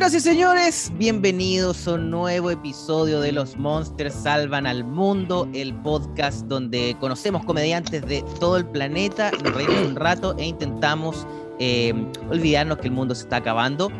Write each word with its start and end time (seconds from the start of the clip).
Señoras 0.00 0.14
y 0.14 0.20
señores, 0.20 0.92
bienvenidos 0.96 1.86
a 1.86 1.92
un 1.92 2.10
nuevo 2.10 2.50
episodio 2.50 3.20
de 3.20 3.32
Los 3.32 3.58
Monsters 3.58 4.14
Salvan 4.14 4.66
al 4.66 4.82
Mundo, 4.82 5.46
el 5.52 5.74
podcast 5.74 6.46
donde 6.46 6.96
conocemos 6.98 7.44
comediantes 7.44 8.06
de 8.06 8.24
todo 8.40 8.56
el 8.56 8.64
planeta, 8.64 9.30
nos 9.44 9.54
reímos 9.54 9.88
un 9.88 9.96
rato 9.96 10.34
e 10.38 10.46
intentamos 10.46 11.26
eh, 11.58 11.92
olvidarnos 12.30 12.78
que 12.78 12.86
el 12.86 12.94
mundo 12.94 13.14
se 13.14 13.24
está 13.24 13.36
acabando 13.36 13.90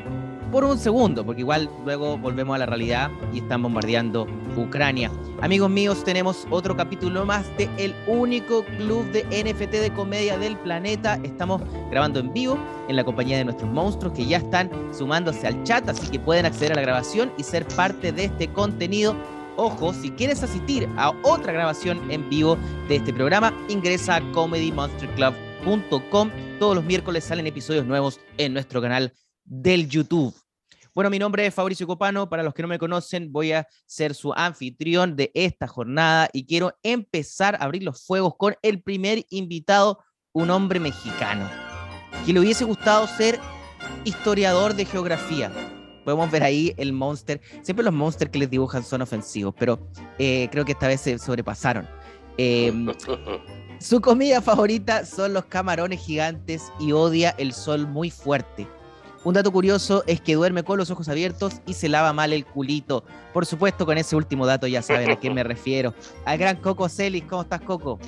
por 0.50 0.64
un 0.64 0.78
segundo, 0.78 1.24
porque 1.24 1.40
igual 1.42 1.70
luego 1.84 2.18
volvemos 2.18 2.54
a 2.54 2.58
la 2.58 2.66
realidad 2.66 3.10
y 3.32 3.38
están 3.38 3.62
bombardeando 3.62 4.26
Ucrania. 4.56 5.10
Amigos 5.42 5.70
míos, 5.70 6.02
tenemos 6.04 6.46
otro 6.50 6.76
capítulo 6.76 7.24
más 7.24 7.46
de 7.56 7.70
el 7.78 7.94
único 8.06 8.64
club 8.76 9.04
de 9.12 9.22
NFT 9.22 9.72
de 9.72 9.92
comedia 9.94 10.36
del 10.38 10.56
planeta. 10.58 11.18
Estamos 11.22 11.62
grabando 11.90 12.20
en 12.20 12.32
vivo 12.32 12.58
en 12.88 12.96
la 12.96 13.04
compañía 13.04 13.38
de 13.38 13.44
nuestros 13.44 13.70
monstruos 13.70 14.12
que 14.14 14.26
ya 14.26 14.38
están 14.38 14.70
sumándose 14.92 15.46
al 15.46 15.62
chat, 15.64 15.88
así 15.88 16.08
que 16.08 16.18
pueden 16.18 16.46
acceder 16.46 16.72
a 16.72 16.76
la 16.76 16.82
grabación 16.82 17.32
y 17.38 17.44
ser 17.44 17.66
parte 17.68 18.12
de 18.12 18.24
este 18.24 18.48
contenido. 18.52 19.14
Ojo, 19.56 19.92
si 19.92 20.10
quieres 20.10 20.42
asistir 20.42 20.88
a 20.96 21.12
otra 21.22 21.52
grabación 21.52 22.10
en 22.10 22.28
vivo 22.28 22.56
de 22.88 22.96
este 22.96 23.12
programa, 23.12 23.54
ingresa 23.68 24.16
a 24.16 24.32
comedymonsterclub.com. 24.32 26.30
Todos 26.58 26.74
los 26.74 26.84
miércoles 26.84 27.24
salen 27.24 27.46
episodios 27.46 27.86
nuevos 27.86 28.20
en 28.36 28.52
nuestro 28.52 28.82
canal 28.82 29.12
del 29.44 29.88
YouTube. 29.88 30.34
Bueno, 30.94 31.10
mi 31.10 31.18
nombre 31.18 31.46
es 31.46 31.54
Fabricio 31.54 31.86
Copano. 31.86 32.28
Para 32.28 32.42
los 32.42 32.52
que 32.52 32.62
no 32.62 32.68
me 32.68 32.78
conocen, 32.78 33.32
voy 33.32 33.52
a 33.52 33.66
ser 33.86 34.14
su 34.14 34.32
anfitrión 34.32 35.14
de 35.14 35.30
esta 35.34 35.68
jornada 35.68 36.28
y 36.32 36.46
quiero 36.46 36.72
empezar 36.82 37.54
a 37.54 37.64
abrir 37.64 37.82
los 37.84 38.04
fuegos 38.04 38.34
con 38.36 38.56
el 38.62 38.82
primer 38.82 39.24
invitado, 39.30 40.02
un 40.32 40.50
hombre 40.50 40.80
mexicano, 40.80 41.48
que 42.26 42.32
le 42.32 42.40
hubiese 42.40 42.64
gustado 42.64 43.06
ser 43.06 43.38
historiador 44.04 44.74
de 44.74 44.84
geografía. 44.84 45.52
Podemos 46.04 46.30
ver 46.30 46.42
ahí 46.42 46.74
el 46.76 46.92
monster. 46.92 47.40
Siempre 47.62 47.84
los 47.84 47.94
monsters 47.94 48.30
que 48.30 48.38
les 48.38 48.50
dibujan 48.50 48.82
son 48.82 49.02
ofensivos, 49.02 49.54
pero 49.58 49.78
eh, 50.18 50.48
creo 50.50 50.64
que 50.64 50.72
esta 50.72 50.88
vez 50.88 51.00
se 51.00 51.18
sobrepasaron. 51.18 51.88
Em, 52.36 52.88
su 53.78 54.00
comida 54.00 54.40
favorita 54.40 55.04
son 55.04 55.34
los 55.34 55.44
camarones 55.44 56.00
gigantes 56.00 56.72
y 56.80 56.92
odia 56.92 57.30
el 57.38 57.52
sol 57.52 57.86
muy 57.86 58.10
fuerte. 58.10 58.66
Un 59.22 59.34
dato 59.34 59.52
curioso 59.52 60.02
es 60.06 60.18
que 60.22 60.34
duerme 60.34 60.62
con 60.62 60.78
los 60.78 60.90
ojos 60.90 61.06
abiertos 61.10 61.60
y 61.66 61.74
se 61.74 61.90
lava 61.90 62.14
mal 62.14 62.32
el 62.32 62.46
culito. 62.46 63.04
Por 63.34 63.44
supuesto, 63.44 63.84
con 63.84 63.98
ese 63.98 64.16
último 64.16 64.46
dato 64.46 64.66
ya 64.66 64.80
saben 64.80 65.10
a 65.10 65.20
quién 65.20 65.34
me 65.34 65.44
refiero. 65.44 65.92
Al 66.24 66.38
gran 66.38 66.56
Coco 66.56 66.88
Celis. 66.88 67.24
¿Cómo 67.24 67.42
estás, 67.42 67.60
Coco? 67.60 67.98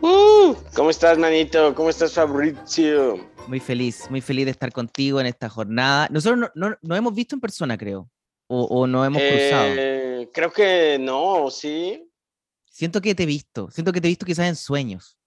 Uh, 0.00 0.54
¿Cómo 0.74 0.88
estás, 0.88 1.18
manito? 1.18 1.74
¿Cómo 1.74 1.90
estás, 1.90 2.14
Fabrizio? 2.14 3.28
Muy 3.48 3.60
feliz, 3.60 4.10
muy 4.10 4.22
feliz 4.22 4.46
de 4.46 4.52
estar 4.52 4.72
contigo 4.72 5.20
en 5.20 5.26
esta 5.26 5.50
jornada. 5.50 6.08
Nosotros 6.10 6.50
no, 6.54 6.74
no, 6.80 6.96
hemos 6.96 7.14
visto 7.14 7.36
en 7.36 7.40
persona, 7.42 7.76
creo. 7.76 8.08
O, 8.46 8.86
no 8.86 9.04
hemos 9.04 9.20
cruzado. 9.20 9.74
Eh, 9.76 10.30
creo 10.32 10.52
que 10.52 10.98
no, 10.98 11.50
sí. 11.50 12.10
Siento 12.70 13.00
que 13.00 13.14
te 13.14 13.24
he 13.24 13.26
visto. 13.26 13.70
Siento 13.70 13.92
que 13.92 14.00
te 14.00 14.08
he 14.08 14.10
visto 14.10 14.26
quizás 14.26 14.46
en 14.46 14.56
sueños. 14.56 15.18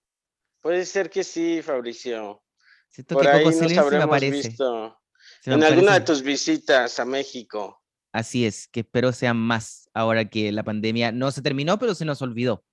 Puede 0.61 0.85
ser 0.85 1.09
que 1.09 1.23
sí, 1.23 1.61
Fabricio. 1.61 2.41
Siento 2.89 3.17
que 3.17 3.31
Coco 3.31 3.51
Celis 3.51 3.79
me 3.91 3.97
aparece. 3.97 4.49
Visto 4.49 4.97
en 5.45 5.63
alguna 5.63 5.93
de 5.93 6.01
tus 6.01 6.21
visitas 6.21 6.99
a 6.99 7.05
México. 7.05 7.81
Así 8.11 8.45
es, 8.45 8.67
que 8.67 8.81
espero 8.81 9.11
sean 9.11 9.37
más 9.37 9.89
ahora 9.93 10.25
que 10.25 10.51
la 10.51 10.63
pandemia 10.63 11.11
no 11.11 11.31
se 11.31 11.41
terminó, 11.41 11.77
pero 11.77 11.95
se 11.95 12.05
nos 12.05 12.21
olvidó. 12.21 12.63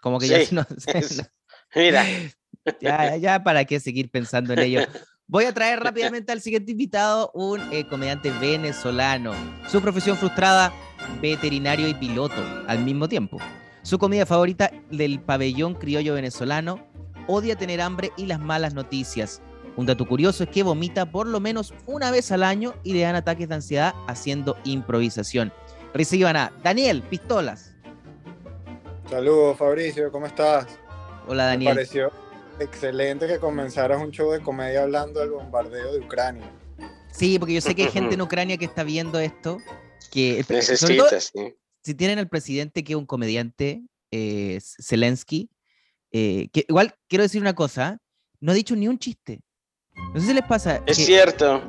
Como 0.00 0.18
que 0.18 0.28
ya 0.28 0.44
se 0.44 0.54
nos... 0.54 0.66
Mira. 1.74 2.04
Ya, 2.80 3.16
ya, 3.16 3.42
para 3.42 3.64
qué 3.64 3.80
seguir 3.80 4.08
pensando 4.08 4.52
en 4.52 4.60
ello. 4.60 4.80
Voy 5.26 5.46
a 5.46 5.52
traer 5.52 5.80
rápidamente 5.82 6.30
al 6.30 6.40
siguiente 6.40 6.70
invitado, 6.70 7.32
un 7.34 7.60
eh, 7.72 7.84
comediante 7.88 8.30
venezolano. 8.30 9.32
Su 9.68 9.80
profesión 9.80 10.16
frustrada, 10.16 10.72
veterinario 11.20 11.88
y 11.88 11.94
piloto 11.94 12.40
al 12.68 12.84
mismo 12.84 13.08
tiempo. 13.08 13.38
Su 13.82 13.98
comida 13.98 14.26
favorita 14.26 14.70
del 14.90 15.20
pabellón 15.20 15.74
criollo 15.74 16.14
venezolano, 16.14 16.86
odia 17.26 17.56
tener 17.56 17.80
hambre 17.80 18.12
y 18.16 18.26
las 18.26 18.38
malas 18.38 18.74
noticias. 18.74 19.42
Un 19.76 19.86
dato 19.86 20.06
curioso 20.06 20.44
es 20.44 20.50
que 20.50 20.62
vomita 20.62 21.10
por 21.10 21.26
lo 21.26 21.40
menos 21.40 21.72
una 21.86 22.10
vez 22.10 22.30
al 22.30 22.42
año 22.42 22.74
y 22.82 22.92
le 22.92 23.00
dan 23.00 23.14
ataques 23.14 23.48
de 23.48 23.54
ansiedad 23.54 23.94
haciendo 24.06 24.56
improvisación. 24.64 25.52
Reciban 25.94 26.36
a 26.36 26.52
Daniel 26.62 27.02
Pistolas. 27.02 27.74
Saludos 29.08 29.56
Fabricio, 29.56 30.12
¿cómo 30.12 30.26
estás? 30.26 30.66
Hola 31.26 31.46
Daniel. 31.46 31.70
Me 31.70 31.74
pareció 31.76 32.12
excelente 32.60 33.26
que 33.26 33.38
comenzaras 33.38 34.00
un 34.00 34.10
show 34.10 34.30
de 34.30 34.40
comedia 34.40 34.82
hablando 34.82 35.20
del 35.20 35.30
bombardeo 35.30 35.92
de 35.92 36.00
Ucrania. 36.00 36.50
Sí, 37.10 37.38
porque 37.38 37.54
yo 37.54 37.60
sé 37.60 37.74
que 37.74 37.84
hay 37.84 37.90
gente 37.90 38.14
en 38.14 38.20
Ucrania 38.22 38.58
que 38.58 38.64
está 38.66 38.84
viendo 38.84 39.18
esto. 39.18 39.58
Que, 40.10 40.44
Necesitas, 40.48 41.32
Si 41.82 41.94
tienen 41.94 42.18
al 42.18 42.28
presidente 42.28 42.84
que 42.84 42.92
es 42.92 42.98
un 42.98 43.06
comediante, 43.06 43.82
eh, 44.10 44.60
Zelensky, 44.82 45.48
eh, 46.10 46.48
que 46.52 46.66
igual 46.68 46.94
quiero 47.08 47.22
decir 47.22 47.40
una 47.40 47.54
cosa, 47.54 47.98
no 48.40 48.52
ha 48.52 48.54
dicho 48.54 48.76
ni 48.76 48.88
un 48.88 48.98
chiste. 48.98 49.40
No 49.94 50.20
sé 50.20 50.26
si 50.26 50.34
les 50.34 50.44
pasa. 50.44 50.82
Es 50.86 50.98
cierto. 50.98 51.62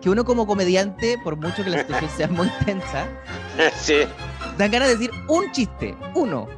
Que 0.00 0.10
uno 0.10 0.24
como 0.24 0.46
comediante, 0.46 1.16
por 1.22 1.36
mucho 1.36 1.64
que 1.64 1.70
la 1.70 1.78
situación 1.82 2.10
sea 2.10 2.28
muy 2.28 2.50
tensa, 2.64 3.08
sí. 3.76 4.00
dan 4.58 4.70
ganas 4.70 4.88
de 4.88 4.96
decir 4.96 5.10
un 5.28 5.50
chiste, 5.52 5.96
uno. 6.14 6.48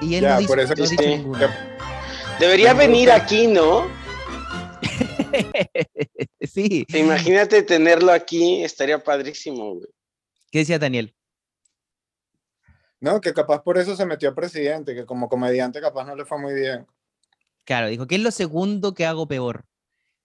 Y 0.00 0.16
él 0.16 0.24
no, 0.24 0.38
dice, 0.38 0.56
no 0.56 0.74
dicho 0.74 1.02
ninguno. 1.02 1.48
Debería 2.38 2.74
venir 2.74 3.10
aquí, 3.10 3.46
¿no? 3.46 3.86
sí. 6.40 6.84
Imagínate 6.88 7.62
tenerlo 7.62 8.12
aquí, 8.12 8.62
estaría 8.64 8.98
padrísimo, 9.02 9.74
güey. 9.74 9.88
¿Qué 10.50 10.60
decía 10.60 10.78
Daniel? 10.78 11.14
No, 13.00 13.20
que 13.20 13.34
capaz 13.34 13.62
por 13.62 13.76
eso 13.76 13.96
se 13.96 14.06
metió 14.06 14.30
a 14.30 14.34
presidente, 14.34 14.94
que 14.94 15.04
como 15.04 15.28
comediante 15.28 15.80
capaz 15.80 16.04
no 16.04 16.16
le 16.16 16.24
fue 16.24 16.38
muy 16.38 16.54
bien. 16.54 16.86
Claro, 17.64 17.88
dijo, 17.88 18.06
¿qué 18.06 18.14
es 18.14 18.22
lo 18.22 18.30
segundo 18.30 18.94
que 18.94 19.04
hago 19.04 19.26
peor? 19.26 19.64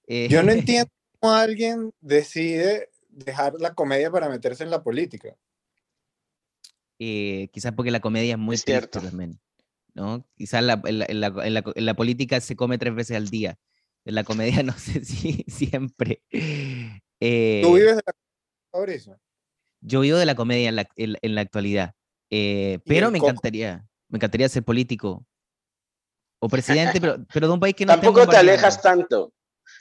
Yo 0.09 0.41
no 0.43 0.51
eh, 0.51 0.55
entiendo 0.59 0.91
cómo 1.19 1.33
alguien 1.33 1.93
decide 2.01 2.89
dejar 3.09 3.53
la 3.59 3.73
comedia 3.73 4.11
para 4.11 4.29
meterse 4.29 4.63
en 4.63 4.71
la 4.71 4.83
política. 4.83 5.35
Eh, 6.97 7.49
quizás 7.53 7.73
porque 7.73 7.91
la 7.91 8.01
comedia 8.01 8.33
es 8.33 8.39
muy 8.39 8.57
cierta 8.57 8.99
también. 8.99 9.39
¿no? 9.93 10.25
Quizás 10.35 10.63
en, 10.85 11.19
la, 11.19 11.93
política 11.95 12.41
se 12.41 12.55
come 12.55 12.77
tres 12.77 12.95
veces 12.95 13.17
al 13.17 13.29
día. 13.29 13.57
En 14.05 14.15
la 14.15 14.23
comedia 14.23 14.63
no 14.63 14.73
sé 14.73 15.05
si 15.05 15.45
siempre. 15.47 16.23
Eh, 16.31 17.61
¿Tú 17.63 17.75
vives 17.75 17.97
de 17.97 18.01
la 18.05 18.13
comedia, 18.71 19.19
Yo 19.81 19.99
vivo 20.01 20.17
de 20.17 20.25
la 20.25 20.35
comedia 20.35 20.69
en 20.69 21.35
la, 21.35 21.41
actualidad. 21.41 21.93
pero 22.29 23.11
me 23.11 23.19
encantaría, 23.19 23.87
me 24.07 24.17
encantaría 24.17 24.49
ser 24.49 24.63
político 24.63 25.25
o 26.39 26.47
presidente, 26.49 26.99
pero, 27.01 27.25
pero 27.31 27.47
de 27.47 27.53
un 27.53 27.59
país 27.59 27.75
que 27.75 27.85
no 27.85 27.93
Tampoco 27.93 28.27
te 28.27 28.37
alejas 28.37 28.81
tanto. 28.81 29.33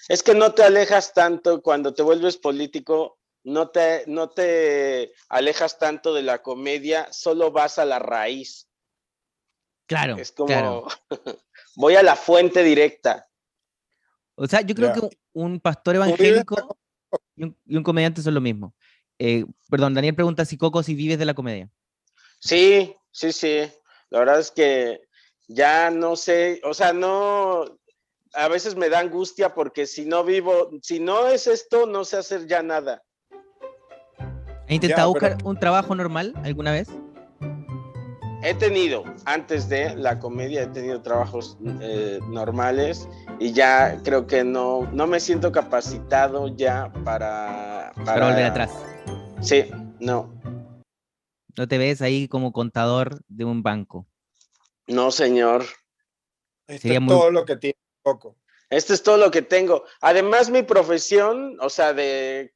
Es 0.09 0.23
que 0.23 0.35
no 0.35 0.55
te 0.55 0.63
alejas 0.63 1.13
tanto 1.13 1.63
cuando 1.63 1.93
te 1.93 2.03
vuelves 2.03 2.39
político, 2.39 3.19
no 3.45 3.69
te, 3.69 4.05
no 4.07 4.31
te 4.31 5.13
alejas 5.29 5.79
tanto 5.79 6.15
de 6.15 6.23
la 6.23 6.43
comedia, 6.43 7.13
solo 7.13 7.53
vas 7.53 7.79
a 7.79 7.85
la 7.85 7.99
raíz. 7.99 8.69
Claro. 9.87 10.17
Es 10.17 10.33
como, 10.33 10.87
voy 11.77 11.97
a 11.97 12.03
la 12.03 12.17
fuente 12.17 12.63
directa. 12.63 13.29
O 14.35 14.47
sea, 14.47 14.63
yo 14.63 14.75
creo 14.75 14.93
que 14.93 15.19
un, 15.33 15.61
pastor 15.61 15.97
evangélico 15.97 16.79
y 17.37 17.77
un, 17.77 17.83
comediante 17.83 18.23
son 18.23 18.35
lo 18.35 18.41
mismo. 18.41 18.75
Eh, 19.19 19.45
perdón, 19.69 19.95
Daniel 19.95 20.15
pregunta 20.15 20.45
si 20.45 20.57
Coco, 20.57 20.83
si 20.83 20.95
vives 20.95 21.19
de 21.19 21.27
la 21.27 21.35
comedia. 21.35 21.69
Sí, 22.39 22.95
sí, 23.11 23.33
sí. 23.33 23.71
La 24.11 24.21
verdad 24.21 24.41
es 24.41 24.51
que 24.51 25.03
ya 25.49 25.91
no 25.91 26.17
sé, 26.17 26.61
o 26.63 26.73
sea, 26.73 26.93
no, 26.93 27.65
a 28.35 28.49
veces 28.49 28.77
me 28.77 28.89
da 28.89 29.01
angustia 29.01 29.55
porque 29.55 29.87
si 29.87 30.05
no 30.05 30.25
vivo, 30.25 30.71
si 30.83 31.01
no 31.01 31.29
es 31.29 31.47
esto, 31.47 31.87
no 31.87 32.05
sé 32.05 32.19
hacer 32.19 32.47
ya 32.47 32.63
nada. 32.63 33.03
¿Has 34.19 34.71
intentado 34.71 35.11
buscar 35.11 35.39
un 35.45 35.59
trabajo 35.59 35.95
normal 35.95 36.35
alguna 36.45 36.73
vez? 36.73 36.89
He 38.43 38.55
tenido, 38.55 39.03
antes 39.25 39.69
de 39.69 39.97
la 39.97 40.21
comedia, 40.21 40.63
he 40.63 40.67
tenido 40.69 41.03
trabajos 41.03 41.59
eh, 41.81 42.21
normales 42.29 43.09
y 43.41 43.53
ya 43.53 44.01
creo 44.05 44.29
que 44.29 44.45
no, 44.45 44.89
no 44.93 45.09
me 45.09 45.19
siento 45.19 45.51
capacitado 45.51 46.47
ya 46.55 46.93
para, 47.05 47.93
para... 48.05 48.29
volver 48.29 48.45
atrás. 48.45 48.71
Sí, 49.41 49.65
no. 49.99 50.33
¿No 51.57 51.67
te 51.67 51.79
ves 51.79 52.01
ahí 52.01 52.29
como 52.29 52.53
contador 52.53 53.21
de 53.27 53.45
un 53.45 53.65
banco? 53.65 54.07
No, 54.87 55.11
señor. 55.11 55.65
Esto 56.69 56.89
es 56.89 57.07
todo 57.07 57.31
lo 57.33 57.45
que 57.45 57.57
tiene 57.57 57.79
poco. 58.13 58.37
Esto 58.71 58.95
es 58.95 59.03
todo 59.03 59.17
lo 59.17 59.31
que 59.31 59.43
tengo. 59.43 59.85
Además, 60.01 60.51
mi 60.51 60.63
profesión, 60.63 61.57
o 61.61 61.71
sea, 61.71 61.93
de 61.93 62.55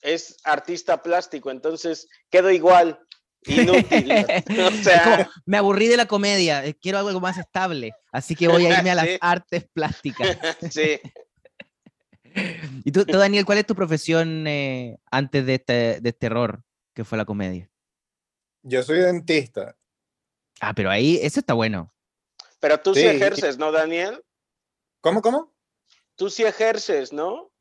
es 0.00 0.36
artista 0.44 1.02
plástico, 1.02 1.50
entonces 1.50 2.08
quedo 2.30 2.50
igual. 2.50 3.00
Inútil. 3.46 4.12
me 5.46 5.56
aburrí 5.56 5.86
de 5.88 5.96
la 5.96 6.06
comedia, 6.06 6.64
eh, 6.64 6.74
quiero 6.74 6.98
algo 6.98 7.20
más 7.20 7.38
estable, 7.38 7.92
así 8.12 8.34
que 8.34 8.48
voy 8.48 8.66
a 8.66 8.78
irme 8.78 8.90
a 8.90 8.94
las 8.96 9.08
artes 9.20 9.66
plásticas. 9.72 10.38
sí. 10.70 11.00
¿Y 12.84 12.92
tú, 12.92 13.04
tú, 13.04 13.16
Daniel, 13.16 13.44
cuál 13.44 13.58
es 13.58 13.66
tu 13.66 13.74
profesión 13.74 14.46
eh, 14.46 14.98
antes 15.10 15.44
de 15.46 15.54
este, 15.54 16.00
de 16.00 16.08
este 16.10 16.26
error 16.26 16.62
que 16.94 17.04
fue 17.04 17.18
la 17.18 17.24
comedia? 17.24 17.68
Yo 18.62 18.82
soy 18.82 18.98
dentista. 18.98 19.76
Ah, 20.60 20.74
pero 20.74 20.90
ahí, 20.90 21.18
eso 21.22 21.40
está 21.40 21.54
bueno. 21.54 21.92
Pero 22.60 22.78
tú 22.80 22.94
sí, 22.94 23.00
Sí. 23.00 23.06
ejerces, 23.06 23.58
¿no, 23.58 23.72
Daniel? 23.72 24.22
¿Cómo, 25.00 25.22
cómo? 25.22 25.54
Tú 26.16 26.28
sí 26.28 26.44
ejerces, 26.44 27.12
¿no? 27.12 27.52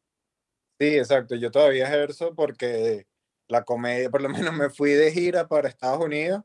Sí, 0.79 0.97
exacto. 0.97 1.35
Yo 1.35 1.51
todavía 1.51 1.87
ejerzo 1.87 2.33
porque 2.35 3.07
la 3.47 3.63
comedia, 3.63 4.09
por 4.09 4.21
lo 4.21 4.29
menos 4.29 4.53
me 4.53 4.69
fui 4.69 4.91
de 4.91 5.11
gira 5.11 5.47
para 5.47 5.69
Estados 5.69 6.03
Unidos 6.03 6.43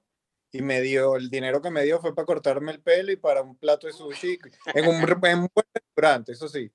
y 0.51 0.61
me 0.61 0.83
dio, 0.83 1.17
el 1.17 1.31
dinero 1.31 1.63
que 1.63 1.71
me 1.71 1.83
dio 1.83 2.01
fue 2.01 2.15
para 2.15 2.27
cortarme 2.27 2.73
el 2.73 2.83
pelo 2.83 3.11
y 3.11 3.17
para 3.17 3.43
un 3.43 3.57
plato 3.57 3.87
de 3.87 3.95
sushi 3.95 4.39
en 4.75 4.87
un, 4.87 4.97
en 4.97 5.39
un 5.39 5.49
buen 5.55 5.67
restaurante, 5.73 6.33
eso 6.33 6.49
sí. 6.49 6.71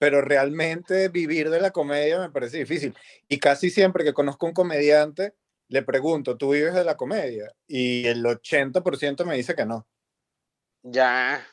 Pero 0.00 0.20
realmente 0.20 1.08
vivir 1.08 1.50
de 1.50 1.60
la 1.60 1.70
comedia 1.70 2.18
me 2.18 2.30
parece 2.30 2.58
difícil. 2.58 2.96
Y 3.28 3.38
casi 3.38 3.70
siempre 3.70 4.02
que 4.02 4.14
conozco 4.14 4.46
un 4.46 4.52
comediante, 4.52 5.34
le 5.68 5.82
pregunto, 5.82 6.36
¿tú 6.36 6.50
vives 6.50 6.74
de 6.74 6.84
la 6.84 6.96
comedia? 6.96 7.54
Y 7.68 8.06
el 8.06 8.24
80% 8.24 9.24
me 9.24 9.36
dice 9.36 9.54
que 9.54 9.66
no. 9.66 9.86
Ya. 10.82 11.46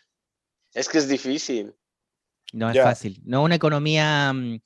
Es 0.74 0.90
que 0.90 0.98
es 0.98 1.08
difícil. 1.08 1.76
No 2.54 2.70
es 2.70 2.76
Ya. 2.76 2.84
fácil. 2.84 3.22
No 3.26 3.44
una 3.44 3.56
economía 3.56 4.32
mm, 4.34 4.60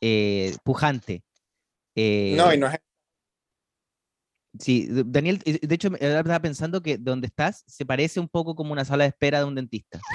eh, 0.00 0.56
pujante. 0.64 1.22
Eh, 1.96 2.34
No, 2.36 2.52
y 2.52 2.58
no 2.58 2.66
es 2.68 2.78
Sí, 4.60 4.86
Daniel, 4.88 5.42
eh, 5.46 5.58
de 5.66 5.74
hecho, 5.74 5.88
estaba 5.98 6.38
pensando 6.40 6.80
que 6.80 6.96
donde 6.96 7.26
estás 7.26 7.64
se 7.66 7.84
parece 7.84 8.20
un 8.20 8.28
poco 8.28 8.54
como 8.54 8.72
una 8.72 8.84
sala 8.84 9.02
de 9.02 9.08
espera 9.08 9.40
de 9.40 9.46
un 9.46 9.56
dentista. 9.56 9.98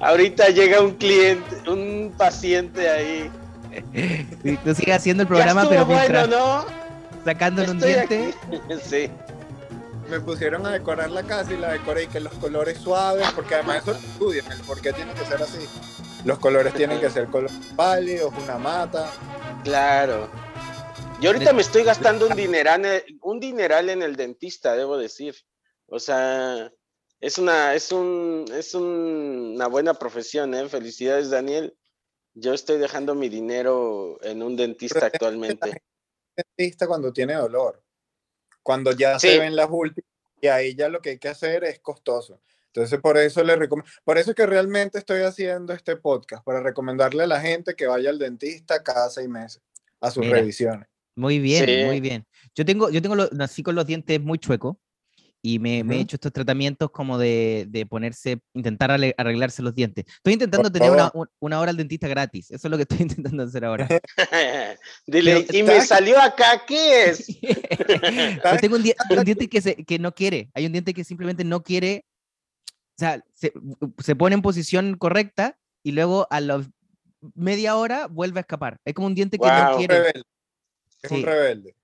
Ahorita 0.00 0.48
llega 0.50 0.80
un 0.82 0.94
cliente, 0.96 1.70
un 1.70 2.12
paciente 2.16 2.88
ahí. 2.90 3.30
Sí, 4.44 4.56
Tú 4.64 4.72
sigues 4.74 4.94
haciendo 4.96 5.22
el 5.22 5.26
programa, 5.28 5.68
pero 5.68 5.84
bueno, 5.84 6.00
mientras 6.00 6.28
¿no? 6.28 6.64
sacándole 7.24 7.70
un 7.72 7.80
diente. 7.80 8.32
aquí. 8.46 8.58
Sí. 8.84 9.10
Me 10.08 10.20
pusieron 10.20 10.66
a 10.66 10.72
decorar 10.72 11.10
la 11.10 11.22
casa 11.22 11.52
y 11.52 11.56
la 11.56 11.72
decoré 11.72 12.04
y 12.04 12.06
que 12.08 12.20
los 12.20 12.32
colores 12.34 12.78
suaves, 12.78 13.26
porque 13.34 13.54
además 13.54 13.82
eso 13.82 13.92
estudian, 13.92 14.50
el 14.52 14.60
por 14.60 14.80
qué 14.80 14.92
tiene 14.92 15.12
que 15.14 15.24
ser 15.24 15.42
así. 15.42 15.66
Los 16.24 16.38
colores 16.38 16.72
tienen 16.74 17.00
que 17.00 17.10
ser 17.10 17.26
colores 17.28 17.54
pálidos, 17.76 18.32
una 18.42 18.56
mata. 18.58 19.10
Claro. 19.62 20.28
Yo 21.20 21.30
ahorita 21.30 21.52
me 21.52 21.62
estoy 21.62 21.84
gastando 21.84 22.26
un 22.26 22.34
dineral, 22.36 23.04
un 23.22 23.40
dineral 23.40 23.90
en 23.90 24.02
el 24.02 24.16
dentista, 24.16 24.74
debo 24.74 24.96
decir. 24.96 25.34
O 25.86 25.98
sea, 25.98 26.72
es 27.20 27.38
una, 27.38 27.74
es 27.74 27.92
un, 27.92 28.46
es 28.52 28.74
un- 28.74 29.52
una 29.54 29.66
buena 29.68 29.94
profesión, 29.94 30.54
¿eh? 30.54 30.68
Felicidades, 30.68 31.30
Daniel. 31.30 31.76
Yo 32.34 32.52
estoy 32.52 32.78
dejando 32.78 33.14
mi 33.14 33.28
dinero 33.28 34.18
en 34.22 34.42
un 34.42 34.56
dentista 34.56 35.06
actualmente. 35.06 35.82
Dentista 36.36 36.86
cuando 36.86 37.12
tiene 37.12 37.34
dolor. 37.34 37.83
Cuando 38.64 38.90
ya 38.90 39.20
Sí. 39.20 39.28
se 39.28 39.38
ven 39.38 39.54
las 39.54 39.68
últimas 39.70 40.10
y 40.40 40.48
ahí 40.48 40.74
ya 40.74 40.88
lo 40.88 41.00
que 41.00 41.10
hay 41.10 41.18
que 41.18 41.28
hacer 41.28 41.62
es 41.62 41.78
costoso. 41.78 42.40
Entonces 42.66 42.98
por 43.00 43.16
eso 43.16 43.44
le 43.44 43.54
recomiendo, 43.54 43.88
por 44.02 44.18
eso 44.18 44.30
es 44.30 44.36
que 44.36 44.46
realmente 44.46 44.98
estoy 44.98 45.20
haciendo 45.20 45.72
este 45.72 45.94
podcast, 45.94 46.42
para 46.44 46.60
recomendarle 46.60 47.22
a 47.22 47.26
la 47.28 47.40
gente 47.40 47.74
que 47.76 47.86
vaya 47.86 48.10
al 48.10 48.18
dentista 48.18 48.82
cada 48.82 49.08
seis 49.10 49.28
meses 49.28 49.62
a 50.00 50.10
sus 50.10 50.24
Mira. 50.24 50.38
revisiones. 50.38 50.88
Muy 51.14 51.38
bien, 51.38 51.64
Sí. 51.64 51.84
muy 51.84 52.00
bien. 52.00 52.26
Yo 52.56 52.64
tengo, 52.64 52.90
yo 52.90 53.00
tengo 53.00 53.14
los, 53.14 53.30
nací 53.32 53.62
con 53.62 53.76
los 53.76 53.86
dientes 53.86 54.20
muy 54.20 54.38
chuecos 54.40 54.76
y 55.46 55.58
me, 55.58 55.84
me 55.84 55.96
he 55.96 56.00
hecho 56.00 56.16
estos 56.16 56.32
tratamientos 56.32 56.90
como 56.90 57.18
de, 57.18 57.66
de 57.68 57.84
ponerse, 57.84 58.40
intentar 58.54 58.90
arre- 58.90 59.14
arreglarse 59.18 59.60
los 59.60 59.74
dientes. 59.74 60.06
Estoy 60.08 60.32
intentando 60.32 60.72
tener 60.72 60.90
una, 60.90 61.12
una 61.38 61.60
hora 61.60 61.70
al 61.70 61.76
dentista 61.76 62.08
gratis. 62.08 62.50
Eso 62.50 62.66
es 62.66 62.70
lo 62.70 62.78
que 62.78 62.84
estoy 62.84 62.98
intentando 63.02 63.42
hacer 63.42 63.62
ahora. 63.66 63.86
Dile, 65.06 65.44
Pero 65.46 65.58
y 65.58 65.62
me 65.62 65.80
salió 65.86 66.18
acá, 66.18 66.62
¿qué 66.66 67.04
es? 67.10 67.26
Pero 68.42 68.56
tengo 68.58 68.76
un, 68.76 68.82
di- 68.84 68.94
un 69.10 69.22
diente 69.24 69.46
que, 69.48 69.60
se- 69.60 69.76
que 69.84 69.98
no 69.98 70.14
quiere. 70.14 70.48
Hay 70.54 70.64
un 70.64 70.72
diente 70.72 70.94
que 70.94 71.04
simplemente 71.04 71.44
no 71.44 71.62
quiere. 71.62 72.06
O 72.96 72.98
sea, 73.00 73.22
se, 73.34 73.52
se 73.98 74.16
pone 74.16 74.36
en 74.36 74.40
posición 74.40 74.96
correcta 74.96 75.58
y 75.82 75.92
luego 75.92 76.26
a 76.30 76.40
la 76.40 76.64
media 77.34 77.76
hora 77.76 78.06
vuelve 78.06 78.38
a 78.38 78.42
escapar. 78.42 78.78
Es 78.86 78.94
como 78.94 79.08
un 79.08 79.14
diente 79.14 79.36
que 79.38 79.44
no 79.46 79.52
Guau. 79.52 79.72
Un 79.72 79.78
quiere. 79.78 79.94
rebelde. 79.98 80.22
Es 81.02 81.08
Sí. 81.10 81.14
un 81.16 81.22
rebelde. 81.22 81.76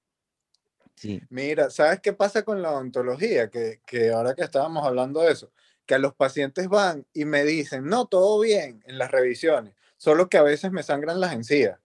Sí. 1.00 1.18
Mira, 1.30 1.70
¿sabes 1.70 2.00
qué 2.00 2.12
pasa 2.12 2.42
con 2.42 2.60
la 2.60 2.72
odontología? 2.72 3.48
Que, 3.48 3.80
que 3.86 4.10
ahora 4.12 4.34
que 4.34 4.42
estábamos 4.42 4.86
hablando 4.86 5.22
de 5.22 5.32
eso, 5.32 5.50
que 5.86 5.94
a 5.94 5.98
los 5.98 6.12
pacientes 6.14 6.68
van 6.68 7.06
y 7.14 7.24
me 7.24 7.42
dicen, 7.44 7.86
no, 7.86 8.04
todo 8.06 8.38
bien 8.40 8.82
en 8.86 8.98
las 8.98 9.10
revisiones, 9.10 9.74
solo 9.96 10.28
que 10.28 10.36
a 10.36 10.42
veces 10.42 10.70
me 10.72 10.82
sangran 10.82 11.18
las 11.18 11.32
encías. 11.32 11.78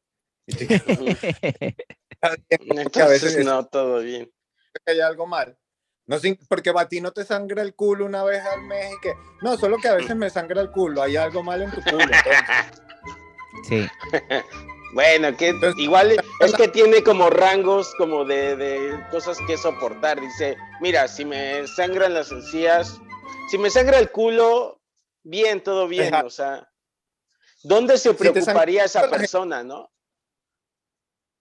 Y 0.45 0.55
te 0.55 0.65
digo, 0.65 0.83
"Está 2.09 2.35
bien, 2.49 2.59
porque 2.83 3.01
a 3.01 3.07
veces 3.07 3.35
Entonces, 3.37 3.45
no, 3.45 3.65
todo 3.67 3.99
bien. 4.01 4.29
que 4.85 4.91
hay 4.91 4.99
algo 4.99 5.25
mal. 5.25 5.57
No, 6.07 6.19
sin- 6.19 6.37
porque 6.49 6.73
a 6.75 6.87
ti 6.89 6.99
no 6.99 7.13
te 7.13 7.23
sangra 7.23 7.61
el 7.61 7.73
culo 7.73 8.05
una 8.05 8.21
vez 8.25 8.43
al 8.43 8.63
mes 8.63 8.95
y 8.97 8.99
que, 8.99 9.13
no, 9.41 9.55
solo 9.55 9.77
que 9.77 9.87
a 9.87 9.93
veces 9.95 10.13
me 10.17 10.29
sangra 10.29 10.59
el 10.61 10.71
culo, 10.71 11.01
hay 11.01 11.15
algo 11.15 11.41
mal 11.41 11.61
en 11.61 11.71
tu 11.71 11.81
culo. 11.81 11.99
entonces. 12.03 12.81
sí. 13.69 13.87
Bueno, 14.95 15.35
que 15.35 15.49
Entonces, 15.49 15.77
igual 15.83 16.15
es 16.39 16.53
que 16.53 16.69
tiene 16.69 17.03
como 17.03 17.29
rangos 17.29 17.93
como 17.97 18.23
de, 18.23 18.55
de 18.55 18.97
cosas 19.11 19.37
que 19.45 19.57
soportar. 19.57 20.21
Dice, 20.21 20.55
mira, 20.79 21.09
si 21.09 21.25
me 21.25 21.67
sangran 21.67 22.13
las 22.13 22.31
encías, 22.31 22.97
si 23.51 23.57
me 23.57 23.69
sangra 23.69 23.99
el 23.99 24.09
culo, 24.09 24.81
bien, 25.21 25.61
todo 25.61 25.89
bien. 25.89 26.13
Ajá. 26.13 26.25
O 26.25 26.29
sea, 26.29 26.71
¿dónde 27.63 27.97
se 27.97 28.13
preocuparía 28.13 28.85
esa 28.85 29.09
persona, 29.09 29.65
no? 29.65 29.91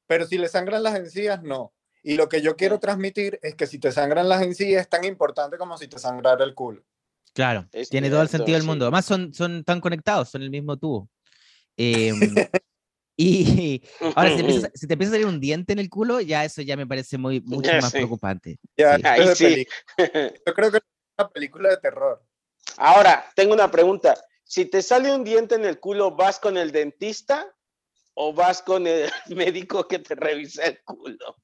Pero 0.09 0.27
si 0.27 0.37
le 0.37 0.49
sangran 0.49 0.83
las 0.83 0.97
encías, 0.97 1.41
no. 1.45 1.73
Y 2.03 2.17
lo 2.17 2.29
que 2.29 2.43
yo 2.43 2.57
quiero 2.57 2.81
transmitir 2.81 3.39
es 3.41 3.55
que 3.55 3.69
si 3.69 3.79
te 3.79 3.93
sangran 3.93 4.29
las 4.29 4.43
encías 4.43 4.83
es 4.83 4.89
tan 4.89 5.05
importante 5.05 5.59
como 5.59 5.79
si 5.79 5.87
te 5.87 6.01
sangrara 6.01 6.45
el 6.45 6.55
culo. 6.55 6.85
Claro, 7.33 7.69
Es 7.71 7.89
tiene 7.89 8.11
todo 8.11 8.23
el 8.23 8.29
sentido 8.29 8.57
del 8.57 8.63
sí. 8.63 8.69
mundo. 8.69 8.87
Además, 8.87 9.05
son, 9.05 9.33
son 9.33 9.63
tan 9.63 9.81
conectados, 9.81 10.29
son 10.29 10.43
el 10.43 10.51
mismo 10.51 10.77
tubo. 10.77 11.09
Em, 11.77 12.19
y 13.17 13.83
ahora, 14.15 14.31
si 14.31 14.37
te, 14.37 14.41
empieza, 14.41 14.71
si 14.75 14.87
te 14.87 14.93
empieza 14.95 15.11
a 15.13 15.15
salir 15.15 15.27
un 15.27 15.41
diente 15.41 15.73
en 15.73 15.79
el 15.79 15.89
culo, 15.89 16.21
ya 16.21 16.45
eso 16.45 16.63
ya 16.63 16.77
me 16.77 16.87
parece 16.87 17.17
muy, 17.19 17.41
mucho 17.41 17.71
Ya 17.71 17.81
más 17.81 17.91
sí. 17.93 17.99
preocupante. 17.99 18.59
Ya, 18.77 18.97
Sí. 18.97 19.03
es 19.05 19.07
Ahí 19.11 19.37
sí. 19.37 19.67
Yo 20.47 20.55
creo 20.55 20.71
que 20.71 20.79
es 20.79 20.83
una 21.19 21.29
película 21.29 21.71
de 21.71 21.77
terror. 21.79 22.25
Ahora, 22.77 23.25
tengo 23.37 23.55
una 23.55 23.71
pregunta. 23.71 24.15
Si 24.43 24.67
te 24.67 24.83
sale 24.83 25.15
un 25.15 25.25
diente 25.25 25.55
en 25.55 25.65
el 25.65 25.79
culo, 25.81 26.11
¿vas 26.17 26.39
con 26.39 26.57
el 26.57 26.73
dentista 26.73 27.55
o 28.15 28.33
vas 28.35 28.63
con 28.63 28.87
el 28.87 29.09
médico 29.37 29.87
que 29.89 29.99
te 30.01 30.15
revisa 30.15 30.65
el 30.65 30.83
culo? 30.83 31.37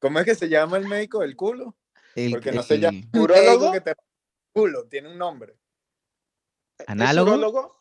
¿Cómo 0.00 0.18
es 0.18 0.24
que 0.24 0.34
se 0.34 0.48
llama 0.48 0.76
el 0.76 0.86
médico 0.86 1.20
del 1.20 1.36
culo? 1.36 1.76
El- 2.14 2.32
Porque 2.32 2.50
no 2.52 2.60
el- 2.62 2.66
se 2.66 2.78
llama 2.78 2.98
¿Urólogo? 3.14 3.72
que 3.72 3.80
te 3.80 3.94
culo, 4.52 4.88
tiene 4.88 5.08
un 5.10 5.18
nombre. 5.18 5.56
¿Es 6.78 6.86
¿Análogo? 6.88 7.30
urólogo? 7.32 7.76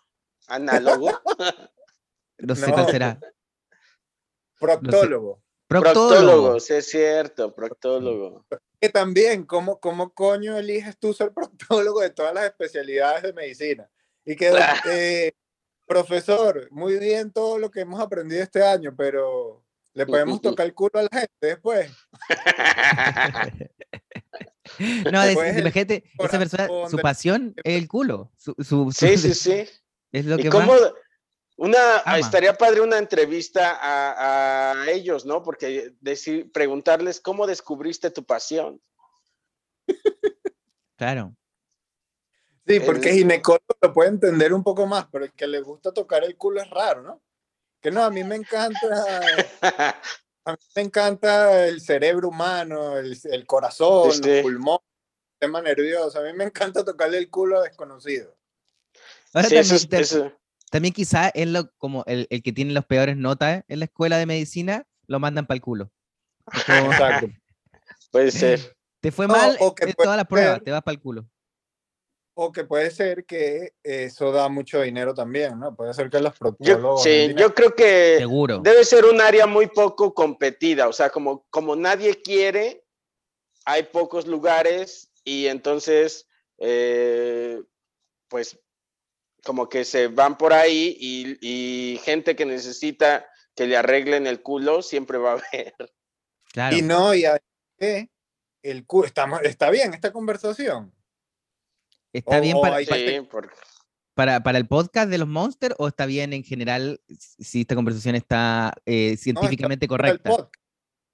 ¿Análogo? 0.47 1.09
No 2.39 2.55
sé 2.55 2.67
No. 2.67 2.73
cuál 2.73 2.89
será. 2.91 3.19
Proctólogo. 4.59 5.41
Proctólogo. 5.67 6.09
Proctólogo, 6.09 6.59
sí 6.59 6.73
es 6.73 6.89
cierto, 6.89 7.53
proctólogo. 7.53 8.45
Que 8.81 8.89
también, 8.89 9.45
¿cómo, 9.45 9.79
¿cómo 9.79 10.13
coño 10.13 10.57
eliges 10.57 10.97
tú 10.97 11.13
ser 11.13 11.31
proctólogo 11.33 12.01
de 12.01 12.09
todas 12.09 12.33
las 12.33 12.45
especialidades 12.45 13.23
de 13.23 13.33
medicina? 13.33 13.89
Y 14.25 14.35
que, 14.35 14.51
eh, 14.89 15.31
profesor, 15.85 16.67
muy 16.71 16.97
bien 16.99 17.31
todo 17.31 17.57
lo 17.59 17.69
que 17.71 17.81
hemos 17.81 17.99
aprendido 18.01 18.41
este 18.43 18.63
año, 18.63 18.93
pero 18.97 19.63
le 19.93 20.05
podemos 20.05 20.41
tocar 20.41 20.65
el 20.65 20.73
culo 20.73 20.91
a 20.95 21.03
la 21.03 21.09
gente 21.11 21.33
después. 21.41 21.91
No, 25.11 25.21
de- 25.21 25.27
Después 25.27 25.53
el 25.55 25.59
imagínate, 25.61 26.03
esa 26.19 26.37
persona, 26.39 26.67
su 26.89 26.97
pasión 26.99 27.53
es 27.63 27.75
el 27.75 27.87
culo. 27.87 28.31
Su, 28.37 28.55
su- 28.59 28.91
Sí, 28.91 29.17
su- 29.17 29.33
sí, 29.33 29.33
sí. 29.33 29.69
Es 30.11 30.25
lo 30.25 30.37
¿Y 30.39 30.43
que 30.43 30.49
cómo? 30.49 30.67
más. 30.67 30.79
Una, 31.61 31.99
ama. 31.99 32.19
estaría 32.19 32.53
padre 32.53 32.79
una 32.81 32.97
entrevista 32.97 33.77
a, 33.81 34.71
a 34.83 34.89
ellos, 34.91 35.25
¿no? 35.25 35.43
Porque 35.43 35.93
decir, 35.99 36.51
preguntarles 36.53 37.19
cómo 37.19 37.45
descubriste 37.47 38.11
tu 38.11 38.23
pasión. 38.23 38.81
Claro. 40.95 41.35
Sí, 42.67 42.79
porque 42.81 43.09
El- 43.09 43.15
ginecólogo 43.17 43.65
lo 43.81 43.93
puede 43.93 44.09
entender 44.09 44.53
un 44.53 44.63
poco 44.63 44.85
más, 44.85 45.07
pero 45.11 45.25
el 45.25 45.33
que 45.33 45.47
le 45.47 45.61
gusta 45.61 45.91
tocar 45.93 46.23
el 46.23 46.37
culo 46.37 46.61
es 46.61 46.69
raro, 46.69 47.01
¿no? 47.01 47.21
Que 47.81 47.89
no, 47.91 48.03
a 48.03 48.09
mí 48.11 48.23
me 48.23 48.35
encanta, 48.35 48.77
a 50.45 50.51
mí 50.51 50.57
me 50.75 50.81
encanta 50.81 51.65
el 51.67 51.81
cerebro 51.81 52.27
humano, 52.29 52.97
el, 52.97 53.17
el 53.31 53.45
corazón, 53.45 54.11
Sí. 54.11 54.21
los 54.23 54.41
pulmones, 54.43 54.81
el 54.83 55.31
sistema 55.31 55.61
nervioso. 55.61 56.19
A 56.19 56.23
mí 56.23 56.33
me 56.33 56.43
encanta 56.43 56.83
tocarle 56.85 57.17
el 57.17 57.29
culo 57.29 57.59
a 57.59 57.63
desconocidos. 57.63 58.33
Ahora 59.33 59.47
Sí, 59.49 59.55
también, 59.55 60.01
eso- 60.01 60.31
también 60.69 60.93
quizá 60.93 61.29
es 61.29 61.47
lo, 61.47 61.71
como 61.77 62.03
el, 62.07 62.27
el 62.29 62.41
que 62.43 62.51
tiene 62.53 62.73
las 62.73 62.85
peores 62.85 63.17
notas 63.17 63.63
en 63.67 63.79
la 63.79 63.85
escuela 63.85 64.17
de 64.17 64.25
medicina, 64.25 64.85
lo 65.07 65.19
mandan 65.19 65.45
para 65.47 65.55
el 65.55 65.61
culo. 65.61 65.91
Es 66.53 66.63
como, 66.65 66.91
Exacto. 66.91 67.27
puede 68.11 68.31
ser. 68.31 68.75
te 69.01 69.11
fue 69.11 69.27
mal 69.27 69.57
o 69.59 69.73
que 69.73 69.85
en 69.85 69.93
todas 69.93 70.17
las 70.17 70.27
pruebas, 70.27 70.55
ser- 70.55 70.63
te 70.63 70.71
vas 70.71 70.83
para 70.83 70.93
el 70.93 71.01
culo. 71.01 71.29
o 72.35 72.51
que 72.51 72.63
puede 72.63 72.89
ser 72.91 73.25
que 73.25 73.73
eso 73.83 74.31
da 74.31 74.47
mucho 74.47 74.81
dinero 74.81 75.13
también, 75.13 75.59
¿no? 75.59 75.75
Puede 75.75 75.93
ser 75.93 76.09
que 76.09 76.19
los 76.21 76.37
proctólogos... 76.37 77.03
sí, 77.03 77.33
yo 77.35 77.53
creo 77.53 77.75
que 77.75 78.15
Seguro. 78.19 78.59
debe 78.59 78.85
ser 78.85 79.05
un 79.05 79.19
área 79.19 79.45
muy 79.45 79.67
poco 79.67 80.13
competida, 80.13 80.87
o 80.87 80.93
sea, 80.93 81.09
como, 81.09 81.45
como 81.49 81.75
nadie 81.75 82.21
quiere, 82.21 82.85
hay 83.65 83.83
pocos 83.83 84.25
lugares 84.25 85.11
y 85.25 85.47
entonces, 85.47 86.27
eh, 86.59 87.61
pues, 88.29 88.57
como 89.43 89.69
que 89.69 89.85
se 89.85 90.07
van 90.07 90.37
por 90.37 90.53
ahí 90.53 90.95
y, 90.99 91.37
y 91.41 91.97
gente 91.99 92.35
que 92.35 92.45
necesita 92.45 93.25
que 93.55 93.67
le 93.67 93.77
arreglen 93.77 94.27
el 94.27 94.41
culo 94.41 94.81
siempre 94.81 95.17
va 95.17 95.31
a 95.33 95.33
haber. 95.51 95.73
Claro. 96.51 96.75
Y 96.77 96.81
no, 96.81 97.13
y 97.13 97.23
que 97.77 98.09
el 98.63 98.85
cu- 98.85 99.03
estamos, 99.05 99.41
está 99.43 99.69
bien 99.69 99.93
esta 99.93 100.11
conversación. 100.11 100.93
¿Está 102.13 102.39
o- 102.39 102.41
bien 102.41 102.59
para, 102.59 102.77
hay- 102.77 102.85
pa- 102.85 102.95
Sí, 102.95 103.21
porque 103.29 103.55
para, 104.15 104.41
para 104.43 104.57
el 104.57 104.67
podcast 104.67 105.09
de 105.09 105.17
los 105.17 105.27
Monsters 105.29 105.75
o 105.77 105.87
está 105.87 106.05
bien 106.05 106.33
en 106.33 106.43
general 106.43 106.99
si 107.07 107.61
esta 107.61 107.75
conversación 107.75 108.15
está 108.15 108.73
eh, 108.85 109.15
científicamente 109.15 109.87
Para 109.87 110.09
el 110.09 110.19
correcta? 110.19 110.29
podcast. 110.29 110.55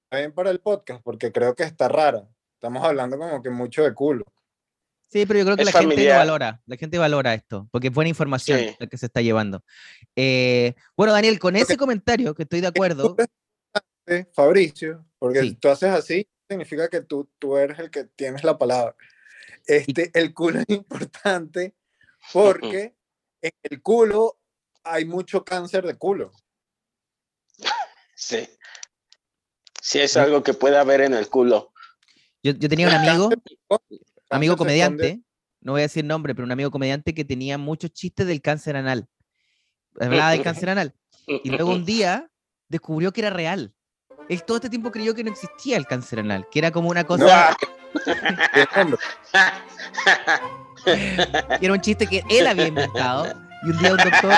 Está 0.05 0.17
bien 0.19 0.31
para 0.33 0.49
el 0.51 0.59
podcast, 0.59 1.03
porque 1.03 1.31
creo 1.31 1.55
que 1.55 1.63
está 1.63 1.87
rara. 1.87 2.27
Estamos 2.55 2.83
hablando 2.83 3.17
como 3.19 3.41
que 3.43 3.49
mucho 3.51 3.83
de 3.83 3.93
culo. 3.93 4.23
Sí, 5.07 5.25
pero 5.25 5.39
yo 5.39 5.45
creo 5.45 5.55
que 5.55 5.63
Es 5.63 5.73
la 5.73 5.79
gente 5.79 6.03
lo 6.03 6.15
valora, 6.15 6.61
la 6.65 6.77
gente 6.77 6.97
valora 6.97 7.33
esto, 7.33 7.67
porque 7.71 7.87
es 7.87 7.93
buena 7.93 8.09
información 8.09 8.59
Sí. 8.59 8.75
la 8.79 8.87
que 8.87 8.97
se 8.97 9.05
está 9.05 9.21
llevando. 9.21 9.63
Eh, 10.15 10.73
bueno, 10.97 11.13
Daniel, 11.13 11.39
con 11.39 11.55
ese 11.55 11.73
que- 11.73 11.77
comentario, 11.77 12.33
que 12.35 12.43
estoy 12.43 12.61
de 12.61 12.67
acuerdo, 12.67 13.15
Fabricio, 14.33 15.05
porque 15.17 15.41
Sí. 15.41 15.55
tú 15.55 15.69
haces 15.69 15.89
así, 15.89 16.27
significa 16.49 16.89
que 16.89 17.01
tú, 17.01 17.29
tú 17.39 17.57
eres 17.57 17.79
el 17.79 17.89
que 17.89 18.03
tienes 18.03 18.43
la 18.43 18.57
palabra. 18.57 18.95
Este, 19.65 20.11
el 20.13 20.33
culo 20.33 20.59
es 20.59 20.65
importante 20.69 21.75
porque 22.33 22.95
en 23.41 23.51
el 23.63 23.81
culo 23.81 24.39
hay 24.83 25.05
mucho 25.05 25.43
cáncer 25.45 25.85
de 25.87 25.95
culo. 25.95 26.31
sí. 28.15 28.47
Sí, 29.81 29.99
es 29.99 30.17
algo 30.17 30.41
que 30.43 30.53
puede 30.55 30.77
haber 30.77 31.01
en 31.01 31.13
el 31.13 31.29
culo. 31.29 31.71
yo, 32.43 32.53
yo 32.53 32.69
tenía 32.69 32.87
un 32.87 32.93
amigo, 32.95 33.29
amigo 34.35 34.57
comediante, 34.57 35.07
esconde- 35.09 35.23
no 35.61 35.71
voy 35.73 35.81
a 35.81 35.83
decir 35.83 36.05
nombre, 36.05 36.35
pero 36.35 36.45
un 36.45 36.51
amigo 36.51 36.69
comediante 36.71 37.13
que 37.13 37.25
tenía 37.25 37.57
muchos 37.57 37.91
chistes 37.91 38.27
del 38.27 38.41
cáncer 38.41 38.75
anal. 38.75 39.07
Hablaba 39.99 40.31
del 40.31 40.43
cáncer 40.43 40.69
anal. 40.69 40.93
Y 41.27 41.49
luego 41.49 41.71
un 41.71 41.85
día 41.85 42.29
descubrió 42.67 43.11
que 43.11 43.21
era 43.21 43.29
real. 43.31 43.73
Él 44.29 44.43
todo 44.43 44.57
este 44.57 44.69
tiempo 44.69 44.91
creyó 44.91 45.15
que 45.15 45.23
no 45.23 45.31
existía 45.31 45.77
el 45.77 45.85
cáncer 45.87 46.19
anal, 46.19 46.47
que 46.51 46.59
era 46.59 46.71
como 46.71 46.89
una 46.89 47.03
cosa, 47.03 47.55
que 50.85 51.65
era 51.65 51.73
un 51.73 51.81
chiste 51.81 52.07
que 52.07 52.23
él 52.29 52.47
había 52.47 52.67
inventado. 52.67 53.33
Y 53.63 53.69
un 53.71 53.77
día 53.79 53.91
un 53.91 53.97
doctor 53.97 54.33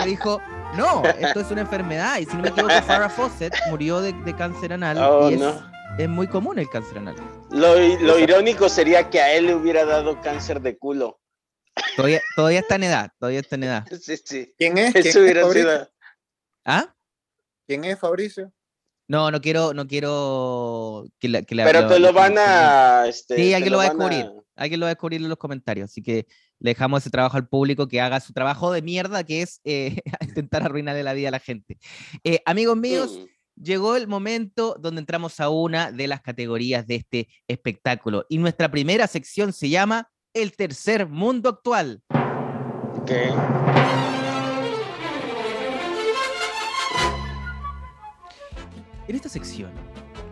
le 0.00 0.06
dijo, 0.10 0.40
no, 0.76 1.02
esto 1.04 1.40
es 1.40 1.50
una 1.50 1.62
enfermedad. 1.62 2.18
Y 2.18 2.24
si 2.26 2.34
no 2.36 2.42
me 2.42 2.48
equivoco, 2.48 2.74
Farrah 2.82 3.10
Fawcett 3.10 3.54
murió 3.68 4.00
de, 4.00 4.12
de 4.12 4.34
cáncer 4.34 4.72
anal. 4.72 4.98
Oh, 4.98 5.30
y 5.30 5.34
es, 5.34 5.40
no. 5.40 5.70
es 5.98 6.08
muy 6.08 6.26
común 6.28 6.58
el 6.58 6.68
cáncer 6.70 6.98
anal. 6.98 7.16
Lo, 7.52 7.76
lo 7.76 8.18
irónico 8.18 8.68
sería 8.68 9.10
que 9.10 9.20
a 9.20 9.32
él 9.34 9.46
le 9.46 9.54
hubiera 9.54 9.84
dado 9.84 10.20
cáncer 10.20 10.60
de 10.60 10.78
culo. 10.78 11.20
Todavía, 11.96 12.20
todavía 12.36 12.60
está 12.60 12.76
en 12.76 12.84
edad, 12.84 13.10
todavía 13.18 13.40
está 13.40 13.56
en 13.56 13.64
edad. 13.64 13.84
Sí, 14.00 14.16
sí. 14.24 14.54
¿Quién 14.58 14.78
es? 14.78 14.92
¿Quién 14.92 15.06
Eso 15.06 15.18
es, 15.18 15.24
hubiera 15.24 15.42
Fabricio? 15.42 15.70
sido. 15.70 15.90
¿Ah? 16.64 16.94
¿Quién 17.66 17.84
es 17.84 17.98
Fabricio? 17.98 18.52
No, 19.08 19.30
no 19.30 19.40
quiero, 19.40 19.74
no 19.74 19.86
quiero 19.86 21.04
que 21.18 21.28
la, 21.28 21.42
que 21.42 21.54
la- 21.54 21.64
Pero 21.64 21.82
la- 21.82 21.88
te 21.88 21.98
lo 21.98 22.12
van 22.12 22.34
a. 22.38 23.04
Este, 23.08 23.36
Sí, 23.36 23.52
alguien 23.54 23.72
lo 23.72 23.78
va 23.78 23.84
a 23.84 23.88
descubrir. 23.90 24.30
Alguien 24.56 24.80
lo 24.80 24.84
va 24.84 24.90
a 24.90 24.94
descubrir 24.94 25.20
en 25.22 25.28
los 25.28 25.38
comentarios. 25.38 25.90
Así 25.90 26.02
que 26.02 26.26
le 26.58 26.70
dejamos 26.70 27.02
ese 27.02 27.10
trabajo 27.10 27.36
al 27.36 27.48
público 27.48 27.88
que 27.88 28.00
haga 28.00 28.20
su 28.20 28.32
trabajo 28.32 28.70
de 28.72 28.82
mierda, 28.82 29.24
que 29.24 29.42
es 29.42 29.60
eh, 29.64 29.96
intentar 30.20 30.62
arruinarle 30.62 31.02
la 31.02 31.12
vida 31.14 31.28
a 31.28 31.32
la 31.32 31.40
gente. 31.40 31.78
Eh, 32.24 32.40
amigos 32.46 32.76
míos, 32.76 33.18
Mm. 33.18 33.26
Llegó 33.60 33.96
el 33.96 34.08
momento 34.08 34.76
donde 34.80 35.00
entramos 35.00 35.40
a 35.40 35.48
una 35.48 35.92
de 35.92 36.06
las 36.06 36.20
categorías 36.20 36.86
de 36.86 36.96
este 36.96 37.28
espectáculo. 37.48 38.26
Y 38.28 38.38
nuestra 38.38 38.70
primera 38.70 39.06
sección 39.06 39.52
se 39.52 39.68
llama 39.68 40.10
El 40.34 40.54
tercer 40.56 41.08
mundo 41.08 41.48
actual. 41.48 42.02
Ok. 43.00 43.10
En 49.08 49.16
esta 49.16 49.28
sección 49.28 49.70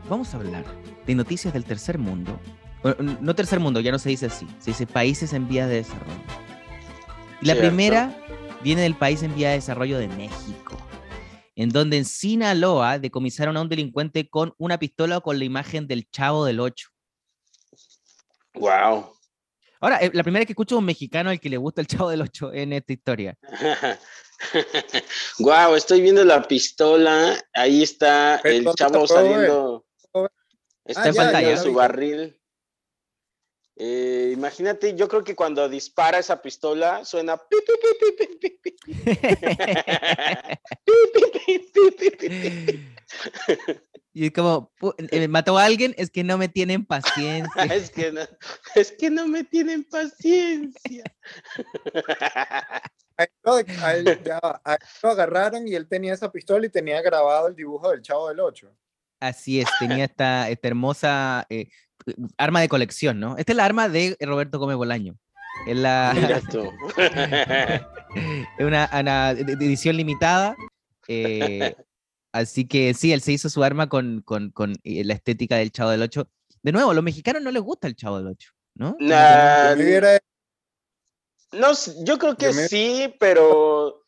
vamos 0.08 0.32
a 0.34 0.38
hablar 0.38 0.64
de 1.06 1.14
noticias 1.14 1.52
del 1.52 1.64
tercer 1.64 1.98
mundo. 1.98 2.38
No 3.20 3.34
tercer 3.34 3.60
mundo, 3.60 3.80
ya 3.80 3.92
no 3.92 3.98
se 3.98 4.08
dice 4.08 4.26
así, 4.26 4.46
se 4.58 4.70
dice 4.70 4.86
países 4.86 5.32
en 5.34 5.46
vías 5.48 5.68
de 5.68 5.76
desarrollo. 5.76 6.14
Y 7.42 7.46
la 7.46 7.52
Cierto. 7.54 7.68
primera 7.68 8.16
viene 8.62 8.82
del 8.82 8.94
país 8.94 9.22
en 9.22 9.34
vía 9.34 9.50
de 9.50 9.56
desarrollo 9.56 9.98
de 9.98 10.08
México, 10.08 10.69
en 11.61 11.69
donde 11.69 11.99
en 11.99 12.07
Sinaloa 12.07 12.99
decomisaron 12.99 13.55
a 13.59 13.61
un 13.61 13.69
delincuente 13.69 14.31
con 14.31 14.55
una 14.57 14.79
pistola 14.79 15.21
con 15.21 15.38
la 15.38 15.45
imagen 15.45 15.87
del 15.87 16.09
Chavo 16.11 16.47
del 16.47 16.59
Ocho. 16.59 16.88
Wow. 18.55 19.12
Ahora, 19.79 19.99
eh, 19.99 20.11
la 20.14 20.23
primera 20.23 20.40
vez 20.40 20.47
que 20.47 20.52
escucho 20.55 20.76
a 20.76 20.79
un 20.79 20.87
mexicano 20.87 21.29
al 21.29 21.38
que 21.38 21.50
le 21.50 21.59
gusta 21.59 21.83
el 21.83 21.87
Chavo 21.87 22.09
del 22.09 22.23
Ocho 22.23 22.50
en 22.52 22.73
esta 22.73 22.93
historia. 22.93 23.37
Wow, 25.40 25.75
estoy 25.75 26.00
viendo 26.00 26.25
la 26.25 26.43
pistola. 26.49 27.37
Ahí 27.52 27.83
está 27.83 28.37
el 28.37 28.64
¿dónde 28.64 28.79
chavo 28.79 29.07
saliendo. 29.07 29.85
Está 30.83 31.02
Ah, 31.02 31.11
ya, 31.11 31.12
saliendo 31.12 31.50
ya 31.50 31.57
su 31.59 31.69
vi. 31.69 31.75
barril. 31.75 32.39
Eh, 33.82 34.32
imagínate, 34.34 34.94
yo 34.94 35.08
creo 35.08 35.25
que 35.25 35.34
cuando 35.34 35.66
dispara 35.66 36.18
esa 36.18 36.42
pistola 36.42 37.02
suena. 37.02 37.40
y 44.12 44.26
es 44.26 44.32
como, 44.32 44.72
eh, 44.99 45.28
mató 45.28 45.56
a 45.56 45.64
alguien, 45.64 45.94
es 45.96 46.10
que 46.10 46.25
no 46.25 46.37
me 46.37 46.49
tienen 46.49 46.84
paciencia. 46.84 47.50
Es 47.75 47.90
que 47.90 48.12
no, 48.12 48.20
es 48.75 48.92
que 48.92 49.08
no 49.10 49.26
me 49.26 49.44
tienen 49.44 49.84
paciencia. 49.84 51.04
A 53.16 53.25
él, 53.25 53.30
lo, 53.42 53.52
a 53.54 53.60
él- 53.60 54.22
a 54.64 54.75
él 54.75 54.78
lo 55.02 55.10
agarraron 55.10 55.68
y 55.68 55.75
él 55.75 55.88
tenía 55.88 56.12
esa 56.14 56.30
pistola 56.32 56.66
y 56.66 56.70
tenía 56.70 57.00
grabado 57.02 57.49
el 57.49 57.54
dibujo 57.56 57.90
del 57.90 58.02
Chavo 58.02 58.28
del 58.28 58.40
Ocho. 58.40 58.75
Así 59.20 59.60
es, 59.60 59.68
tenía 59.78 60.04
esta, 60.04 60.49
esta 60.49 60.68
hermosa 60.68 61.46
eh, 61.50 61.68
arma 62.37 62.61
de 62.61 62.69
colección, 62.69 63.21
¿no? 63.21 63.37
Esta 63.37 63.52
es 63.52 63.57
la 63.57 63.64
arma 63.64 63.88
de 63.88 64.16
Roberto 64.21 64.59
Gómez 64.59 64.76
Bolaño. 64.76 65.16
Es, 65.66 65.76
la, 65.76 66.12
Mira 66.14 66.40
tú. 66.50 66.71
es 68.59 68.64
una, 68.66 69.30
edición 69.33 69.97
limitada. 69.97 70.57
eh, 71.09 71.75
así 72.33 72.66
que 72.66 72.95
sí, 72.95 73.12
él 73.12 73.21
se 73.21 73.33
hizo 73.33 73.49
su 73.49 73.62
arma 73.64 73.88
con, 73.88 74.23
con, 74.23 74.50
con, 74.50 74.73
eh, 74.85 75.04
la 75.04 75.14
estética 75.14 75.57
del 75.57 75.73
Chavo 75.73 75.90
del 75.90 76.02
Ocho. 76.02 76.28
De 76.62 76.73
nuevo, 76.73 76.90
a 76.90 76.95
los 76.95 77.04
mexicanos 77.04 77.42
no 77.42 77.50
les 77.50 77.62
gusta 77.62 77.87
el 77.88 77.97
Chavo 77.97 78.19
del 78.19 78.28
Ocho, 78.28 78.52
¿no? 78.75 78.97
No- 78.99 79.07
Nah, 79.09 79.75
Yo 79.75 80.00
No, 81.52 82.19
creo 82.19 82.37
que 82.37 82.52
sí, 82.52 83.14
pero 83.19 84.02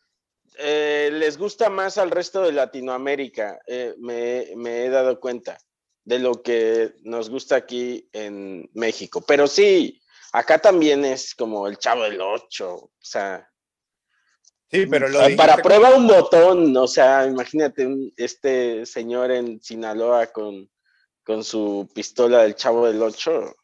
eh, 0.58 1.10
les 1.12 1.36
gusta 1.38 1.70
más 1.70 1.98
al 1.98 2.10
resto 2.10 2.42
de 2.42 2.52
Latinoamérica. 2.52 3.58
eh, 3.66 3.94
me, 3.98 4.46
me 4.56 4.84
he 4.84 4.90
dado 4.90 5.18
cuenta 5.18 5.58
de 6.04 6.18
lo 6.18 6.42
que 6.42 6.94
nos 7.02 7.30
gusta 7.30 7.56
aquí 7.56 8.08
en 8.12 8.68
México. 8.74 9.24
Pero 9.26 9.46
sí, 9.46 10.02
acá 10.32 10.58
también 10.58 11.04
es 11.04 11.34
como 11.34 11.66
el 11.68 11.78
chavo 11.78 12.02
del 12.04 12.20
ocho. 12.20 12.74
O 12.74 12.92
sea, 13.00 13.48
Sí, 14.70 14.86
pero 14.86 15.06
lo 15.08 15.18
para 15.36 15.56
dijiste 15.56 15.62
prueba 15.62 15.94
un 15.94 16.06
botón. 16.06 16.74
O 16.78 16.86
sea, 16.86 17.26
imagínate 17.26 17.86
un- 17.86 18.10
este 18.16 18.86
señor 18.86 19.30
en 19.30 19.60
Sinaloa 19.60 20.28
con, 20.28 20.70
con 21.24 21.44
su 21.44 21.86
pistola 21.94 22.42
del 22.42 22.54
chavo 22.56 22.86
del 22.86 23.02
ocho. 23.02 23.54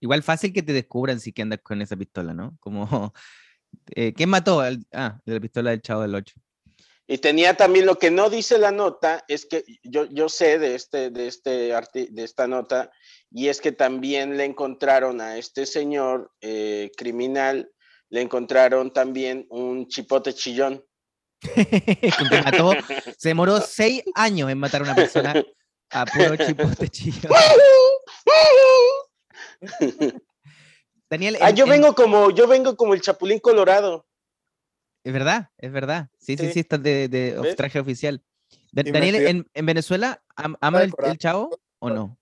Igual 0.00 0.22
fácil 0.22 0.52
que 0.52 0.62
te 0.62 0.72
descubran 0.72 1.20
si 1.20 1.32
que 1.32 1.42
andas 1.42 1.60
con 1.62 1.80
esa 1.82 1.96
pistola, 1.96 2.32
¿no? 2.32 2.56
Como, 2.60 3.12
eh, 3.94 4.12
¿quién 4.14 4.30
mató? 4.30 4.60
al- 4.60 4.86
ah, 4.92 5.20
de 5.26 5.34
la 5.34 5.40
pistola 5.40 5.70
del 5.70 5.82
Chavo 5.82 6.02
del 6.02 6.14
Ocho. 6.14 6.40
Y 7.08 7.18
tenía 7.18 7.54
también 7.54 7.86
lo 7.86 7.98
que 7.98 8.10
no 8.10 8.30
dice 8.30 8.58
la 8.58 8.72
nota, 8.72 9.24
es 9.28 9.46
que 9.46 9.64
yo, 9.84 10.06
yo 10.06 10.28
sé 10.28 10.58
de, 10.58 10.74
este, 10.74 11.10
de, 11.10 11.28
este 11.28 11.72
arti- 11.72 12.08
de 12.10 12.24
esta 12.24 12.48
nota, 12.48 12.90
y 13.30 13.46
es 13.48 13.60
que 13.60 13.70
también 13.72 14.36
le 14.36 14.44
encontraron 14.44 15.20
a 15.20 15.36
este 15.38 15.66
señor 15.66 16.32
eh, 16.40 16.90
criminal, 16.96 17.70
le 18.08 18.22
encontraron 18.22 18.92
también 18.92 19.46
un 19.50 19.86
chipote 19.88 20.32
chillón. 20.34 20.84
Que 21.54 22.42
mató, 22.44 22.72
se 23.18 23.28
demoró 23.28 23.60
seis 23.66 24.02
años 24.14 24.50
en 24.50 24.58
matar 24.58 24.80
a 24.80 24.84
una 24.84 24.94
persona 24.96 25.34
a 25.90 26.06
puro 26.06 26.34
chipote 26.36 26.88
chillo. 26.88 27.28
Daniel, 31.10 31.38
ah, 31.40 31.50
yo 31.50 31.64
en- 31.64 31.70
vengo 31.70 31.94
como, 31.94 32.30
yo 32.30 32.46
vengo 32.48 32.76
como 32.76 32.94
el 32.94 33.00
chapulín 33.00 33.38
colorado. 33.38 34.06
Es 35.06 35.12
verdad, 35.12 35.50
es 35.58 35.70
verdad. 35.70 36.08
Sí, 36.18 36.36
sí, 36.36 36.46
Sí. 36.48 36.52
sí, 36.54 36.60
está 36.60 36.78
de, 36.78 37.06
de 37.06 37.38
of- 37.38 37.44
¿Ves? 37.44 37.54
traje 37.54 37.78
oficial. 37.78 38.24
Daniel, 38.72 39.14
en, 39.14 39.48
en 39.54 39.66
Venezuela 39.66 40.20
am- 40.34 40.56
aman 40.60 40.92
el, 41.04 41.16
chavo 41.18 41.56
o 41.78 41.90
no? 41.90 42.18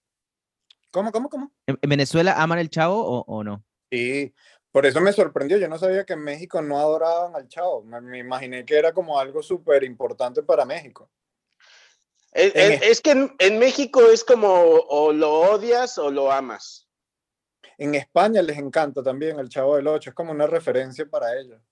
¿Cómo, 0.90 1.10
cómo, 1.10 1.30
cómo? 1.30 1.50
¿En, 1.66 1.78
en 1.80 1.88
Venezuela 1.88 2.34
aman 2.42 2.58
el 2.58 2.68
chavo 2.68 3.00
o, 3.02 3.24
o 3.26 3.42
no? 3.42 3.64
Sí, 3.90 4.34
Por 4.70 4.84
eso 4.84 5.00
me 5.00 5.14
sorprendió, 5.14 5.56
yo 5.56 5.66
no 5.66 5.78
sabía 5.78 6.04
que 6.04 6.12
en 6.12 6.20
México 6.24 6.60
no 6.60 6.78
adoraban 6.78 7.34
al 7.34 7.48
chavo, 7.48 7.82
me, 7.84 8.02
me 8.02 8.18
imaginé 8.18 8.66
que 8.66 8.76
era 8.76 8.92
como 8.92 9.18
algo 9.18 9.42
súper 9.42 9.82
importante 9.82 10.42
para 10.42 10.66
México. 10.66 11.08
Es, 12.32 12.54
En 12.54 12.72
es- 12.72 12.82
es 12.82 13.00
que 13.00 13.12
en, 13.12 13.34
en 13.38 13.58
México 13.58 14.02
es 14.12 14.24
como 14.24 14.52
o 14.52 15.10
lo 15.10 15.32
odias 15.32 15.96
o 15.96 16.10
lo 16.10 16.30
amas. 16.30 16.86
En 17.78 17.94
España 17.94 18.42
les 18.42 18.58
encanta 18.58 19.02
también 19.02 19.38
el 19.38 19.48
Chavo 19.48 19.76
del 19.76 19.86
Ocho, 19.86 20.10
es 20.10 20.14
como 20.14 20.32
una 20.32 20.46
referencia 20.46 21.06
para 21.06 21.34
ellos. 21.40 21.62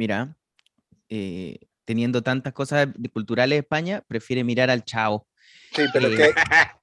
Mira, 0.00 0.34
eh, 1.10 1.58
teniendo 1.84 2.22
tantas 2.22 2.54
cosas 2.54 2.88
culturales 3.12 3.56
de 3.56 3.60
España, 3.60 4.02
prefiere 4.08 4.42
mirar 4.42 4.70
al 4.70 4.82
chavo. 4.82 5.28
Sí, 5.72 5.82
pero 5.92 6.08
Eh. 6.08 6.16
¿qué, 6.16 6.32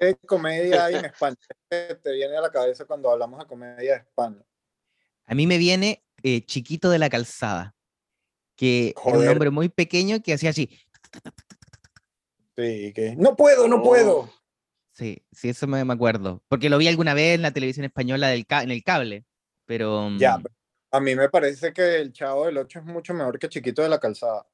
qué 0.00 0.16
comedia 0.26 0.86
hay 0.86 0.96
en 0.96 1.04
España? 1.04 1.36
¿Qué 1.70 1.96
te 2.02 2.12
viene 2.12 2.36
a 2.36 2.40
la 2.40 2.50
cabeza 2.50 2.86
cuando 2.86 3.08
hablamos 3.08 3.38
de 3.38 3.46
comedia 3.46 3.92
de 3.92 3.98
España? 4.00 4.42
A 5.26 5.34
mí 5.36 5.46
me 5.46 5.58
viene 5.58 6.02
eh, 6.24 6.44
Chiquito 6.44 6.90
de 6.90 6.98
la 6.98 7.08
Calzada, 7.08 7.76
que 8.56 8.96
era 9.06 9.16
un 9.16 9.28
hombre 9.28 9.50
muy 9.50 9.68
pequeño 9.68 10.20
que 10.20 10.32
hacía 10.34 10.50
así. 10.50 10.76
Sí, 12.56 12.92
que 12.96 13.14
no 13.16 13.36
puedo, 13.36 13.68
no 13.68 13.80
puedo. 13.80 14.18
Oh, 14.22 14.34
Sí, 14.92 15.24
sí, 15.30 15.50
eso 15.50 15.68
me, 15.68 15.84
me 15.84 15.94
acuerdo. 15.94 16.42
Porque 16.48 16.68
lo 16.68 16.78
vi 16.78 16.88
alguna 16.88 17.14
vez 17.14 17.36
en 17.36 17.42
la 17.42 17.52
televisión 17.52 17.84
española 17.84 18.26
del 18.26 18.44
en 18.50 18.70
el 18.72 18.82
cable. 18.82 19.24
Pero. 19.66 20.10
Ya, 20.18 20.38
mm, 20.38 20.42
pero 20.42 20.54
a 20.94 21.00
mí 21.00 21.16
me 21.16 21.28
parece 21.28 21.72
que 21.72 21.96
el 21.96 22.12
Chavo 22.12 22.46
del 22.46 22.58
Ocho 22.58 22.78
es 22.78 22.84
mucho 22.84 23.12
mejor 23.14 23.36
que 23.38 23.48
Chiquito 23.48 23.82
de 23.82 23.88
la 23.88 23.98
Calzada. 23.98 24.46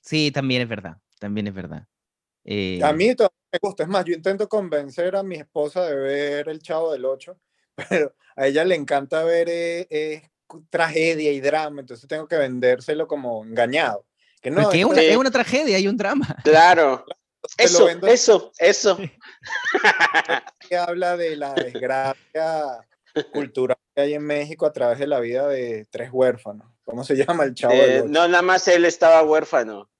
Sí, 0.00 0.32
también 0.32 0.62
es 0.62 0.68
verdad. 0.68 0.96
También 1.20 1.46
es 1.46 1.54
verdad. 1.54 1.86
Eh, 2.44 2.80
A 2.82 2.92
mí 2.92 3.14
todavía 3.14 3.36
me 3.52 3.58
gusta, 3.62 3.84
es 3.84 3.88
más, 3.88 4.04
yo 4.04 4.14
intento 4.14 4.48
convencer 4.48 5.14
a 5.14 5.22
mi 5.22 5.36
esposa 5.36 5.86
de 5.86 5.94
ver 5.94 6.48
el 6.48 6.60
Chavo 6.60 6.92
del 6.92 7.04
Ocho, 7.04 7.38
pero 7.88 8.14
a 8.34 8.46
ella 8.48 8.64
le 8.64 8.74
encanta 8.74 9.22
ver 9.22 9.48
eh, 9.48 9.86
eh, 9.90 10.28
tragedia 10.70 11.30
y 11.30 11.40
drama, 11.40 11.80
entonces 11.82 12.08
tengo 12.08 12.26
que 12.26 12.36
vendérselo 12.36 13.06
como 13.06 13.44
engañado. 13.44 14.04
Que 14.42 14.50
no, 14.50 14.70
es 14.72 14.84
una, 14.84 15.00
Sí. 15.00 15.06
es 15.06 15.16
una 15.16 15.30
tragedia, 15.30 15.76
hay 15.76 15.86
un 15.86 15.96
drama. 15.96 16.26
Claro. 16.44 17.04
Eso, 17.58 17.88
eso, 18.08 18.52
eso. 18.58 18.98
que 20.68 20.76
habla 20.76 21.16
de 21.16 21.36
la 21.36 21.52
desgracia 21.54 22.80
cultural 23.32 23.76
que 23.94 24.02
hay 24.02 24.14
en 24.14 24.24
México 24.24 24.66
a 24.66 24.72
través 24.72 24.98
de 24.98 25.06
la 25.06 25.20
vida 25.20 25.46
de 25.48 25.86
tres 25.90 26.10
huérfanos. 26.12 26.66
¿Cómo 26.84 27.04
se 27.04 27.14
llama 27.16 27.44
el 27.44 27.54
Chavo 27.54 27.74
Eh, 27.74 28.04
no, 28.06 28.26
nada 28.28 28.42
más 28.42 28.66
él 28.68 28.84
estaba 28.84 29.22
huérfano. 29.22 29.90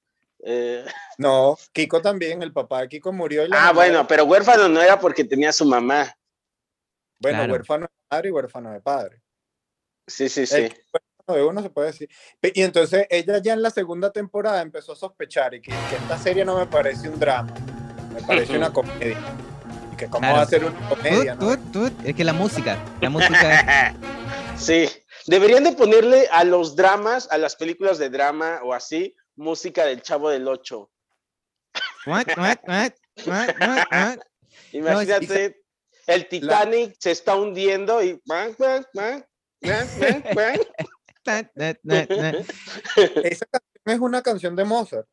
Eh, 0.43 0.85
No, 1.17 1.57
Kiko 1.71 2.01
también, 2.01 2.43
el 2.43 2.51
papá 2.51 2.81
de 2.81 2.89
Kiko 2.89 3.13
murió. 3.13 3.45
Y 3.45 3.49
la 3.49 3.57
ah, 3.57 3.59
mamá 3.67 3.73
bueno, 3.73 4.07
pero 4.07 4.25
huérfano 4.25 4.67
no 4.67 4.81
era 4.81 4.99
porque 4.99 5.23
tenía 5.23 5.53
su 5.53 5.65
mamá. 5.65 6.17
bueno, 7.19 7.37
Claro. 7.37 7.53
huérfano 7.53 7.85
de 7.85 8.15
madre 8.15 8.29
y 8.29 8.31
huérfano 8.31 8.71
de 8.71 8.81
padre. 8.81 9.21
Sí, 10.07 10.29
sí, 10.29 10.45
sí. 10.45 10.55
El 10.55 10.73
de 11.33 11.43
uno 11.43 11.61
se 11.61 11.69
puede 11.69 11.87
decir. 11.87 12.09
Y 12.41 12.61
entonces 12.61 13.07
ella 13.09 13.39
ya 13.41 13.53
en 13.53 13.61
la 13.63 13.71
segunda 13.71 14.11
temporada 14.11 14.61
empezó 14.61 14.91
a 14.91 14.95
sospechar 14.95 15.55
y 15.55 15.61
que, 15.61 15.71
que 15.71 15.95
esta 15.95 16.17
serie 16.19 16.45
no 16.45 16.57
me 16.57 16.67
parece 16.67 17.09
un 17.09 17.19
drama, 17.19 17.51
me 18.13 18.21
parece 18.21 18.55
una 18.57 18.71
comedia. 18.71 19.17
Que 19.97 20.07
cómo 20.07 20.19
Claro. 20.19 20.35
va 20.37 20.41
a 20.43 20.45
ser 20.45 20.65
una 20.65 20.89
comedia, 20.89 21.35
¿no? 21.35 21.39
Tut, 21.55 21.71
tut, 21.71 21.93
tut. 21.93 22.05
Es 22.05 22.15
que 22.15 22.23
la 22.23 22.33
música, 22.33 22.77
la 23.01 23.09
música. 23.09 23.95
Sí, 24.57 24.89
deberían 25.27 25.65
de 25.65 25.73
ponerle 25.73 26.29
a 26.31 26.45
los 26.45 26.77
dramas, 26.77 27.27
a 27.29 27.37
las 27.37 27.57
películas 27.57 27.97
de 27.97 28.09
drama 28.09 28.61
o 28.63 28.73
así, 28.73 29.13
música 29.35 29.85
del 29.85 30.01
Chavo 30.01 30.29
del 30.29 30.47
Ocho. 30.47 30.89
Imagínate, 34.71 35.61
el 36.07 36.27
Titanic 36.29 36.95
se 36.99 37.11
está 37.11 37.35
hundiendo 37.35 38.01
y... 38.01 38.21
Esa 43.23 43.45
canción 43.47 43.85
es 43.85 43.99
una 43.99 44.21
canción 44.21 44.55
de 44.55 44.63
Mozart 44.63 45.07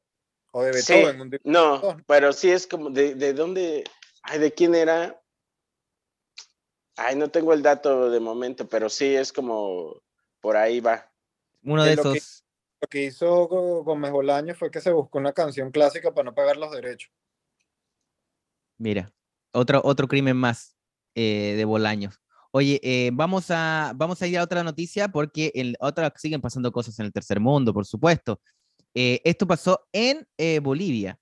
o 0.53 0.63
de 0.63 0.73
Beethoven. 0.73 1.41
no, 1.45 1.97
pero 2.07 2.33
sí 2.33 2.51
es 2.51 2.67
como, 2.67 2.91
¿de, 2.91 3.15
de 3.15 3.33
dónde? 3.33 3.85
Ay, 4.23 4.39
¿de 4.39 4.53
quién 4.53 4.75
era? 4.75 5.21
Ay, 6.97 7.17
no 7.17 7.29
tengo 7.31 7.53
el 7.53 7.63
dato 7.63 8.11
de 8.11 8.21
momento, 8.21 8.69
pero 8.69 8.89
sí 8.89 9.15
es 9.15 9.33
como, 9.33 10.01
por 10.41 10.57
ahí 10.57 10.81
va. 10.81 11.11
Uno 11.63 11.85
De 11.85 11.91
de 11.91 11.97
lo 11.97 12.03
que- 12.13 12.19
esos. 12.19 12.45
Lo 12.81 12.89
que 12.89 13.05
hizo 13.05 13.47
Gómez 13.47 14.11
Bolaño 14.11 14.57
fue 14.57 14.69
que 14.69 14.81
se 14.81 14.91
buscó 14.91 15.19
una 15.19 15.33
canción 15.33 15.71
clásica 15.71 16.13
para 16.13 16.25
no 16.25 16.35
pagar 16.35 16.57
los 16.57 16.73
derechos. 16.73 17.13
Mira, 18.77 19.13
otro, 19.53 19.81
otro 19.85 20.09
crimen 20.09 20.37
más 20.37 20.77
eh, 21.15 21.55
de 21.57 21.65
Bolaños. 21.65 22.21
Oye, 22.51 22.81
eh, 22.83 23.11
vamos, 23.13 23.51
a, 23.51 23.93
vamos 23.95 24.21
a 24.21 24.27
ir 24.27 24.37
a 24.37 24.43
otra 24.43 24.65
noticia 24.65 25.09
porque 25.09 25.53
en 25.55 25.75
otra 25.79 26.13
siguen 26.17 26.41
pasando 26.41 26.73
cosas 26.73 26.99
en 26.99 27.07
el 27.07 27.13
tercer 27.13 27.39
mundo, 27.39 27.73
por 27.73 27.87
supuesto. 27.87 28.41
Eh, 28.95 29.21
esto 29.25 29.47
pasó 29.47 29.87
en 29.93 30.27
eh, 30.37 30.59
Bolivia. 30.59 31.19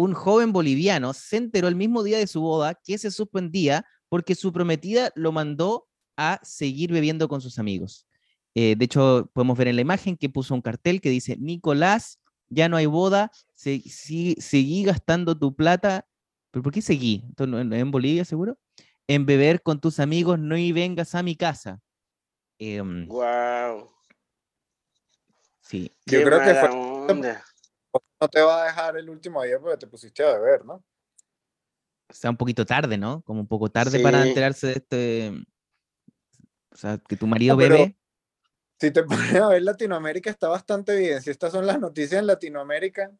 Un 0.00 0.14
joven 0.14 0.52
boliviano 0.52 1.12
se 1.12 1.38
enteró 1.38 1.66
el 1.66 1.74
mismo 1.74 2.04
día 2.04 2.18
de 2.18 2.28
su 2.28 2.40
boda 2.40 2.74
que 2.84 2.98
se 2.98 3.10
suspendía 3.10 3.84
porque 4.08 4.36
su 4.36 4.52
prometida 4.52 5.10
lo 5.16 5.32
mandó 5.32 5.88
a 6.16 6.38
seguir 6.44 6.92
bebiendo 6.92 7.26
con 7.28 7.40
sus 7.40 7.58
amigos. 7.58 8.06
Eh, 8.54 8.76
de 8.76 8.84
hecho, 8.84 9.28
podemos 9.34 9.58
ver 9.58 9.66
en 9.66 9.74
la 9.74 9.82
imagen 9.82 10.16
que 10.16 10.28
puso 10.28 10.54
un 10.54 10.62
cartel 10.62 11.00
que 11.00 11.10
dice, 11.10 11.36
Nicolás, 11.38 12.20
ya 12.48 12.68
no 12.68 12.76
hay 12.76 12.86
boda, 12.86 13.32
se- 13.54 13.80
si- 13.80 14.36
seguí 14.38 14.84
gastando 14.84 15.36
tu 15.36 15.54
plata 15.54 16.06
¿Pero 16.50 16.62
por 16.62 16.72
qué 16.72 16.80
seguí? 16.80 17.24
¿Esto 17.28 17.46
no- 17.46 17.58
¿En, 17.60 17.72
en 17.72 17.90
Bolivia 17.90 18.24
seguro? 18.24 18.56
En 19.08 19.26
beber 19.26 19.62
con 19.62 19.80
tus 19.80 19.98
amigos, 20.00 20.38
no 20.38 20.56
y 20.56 20.70
vengas 20.72 21.14
a 21.16 21.22
mi 21.22 21.34
casa. 21.36 21.80
Em, 22.58 23.06
Wow. 23.08 23.90
sí, 25.60 25.90
Yo 26.06 26.22
creo 26.22 26.38
que 26.40 26.54
fue- 26.54 26.70
onda. 26.70 27.44
No 28.20 28.28
te 28.28 28.40
va 28.40 28.62
a 28.62 28.66
dejar 28.66 28.96
el 28.96 29.08
último 29.10 29.42
día 29.42 29.58
porque 29.60 29.76
te 29.78 29.86
pusiste 29.86 30.24
a 30.24 30.32
beber, 30.38 30.64
¿no? 30.64 30.82
o 32.10 32.14
sea, 32.14 32.30
un 32.30 32.38
poquito 32.38 32.64
tarde, 32.64 32.96
¿no? 32.96 33.20
Como 33.22 33.40
un 33.40 33.46
poco 33.46 33.70
tarde 33.70 34.00
para 34.00 34.22
Sí. 34.22 34.28
enterarse 34.30 34.66
de 34.68 34.72
este... 34.72 35.32
O 36.72 36.76
sea, 36.76 36.96
que 37.06 37.16
tu 37.16 37.26
marido 37.26 37.54
pero- 37.56 37.74
bebe. 37.76 37.96
Si 38.80 38.90
te 38.90 39.02
pones 39.04 39.34
a 39.34 39.48
ver 39.48 39.62
Latinoamérica 39.62 40.30
está 40.30 40.48
bastante 40.48 40.96
bien. 40.96 41.20
Si 41.20 41.28
estas 41.30 41.52
son 41.52 41.66
las 41.66 41.78
noticias 41.78 42.18
en 42.20 42.26
Latinoamérica, 42.26 43.10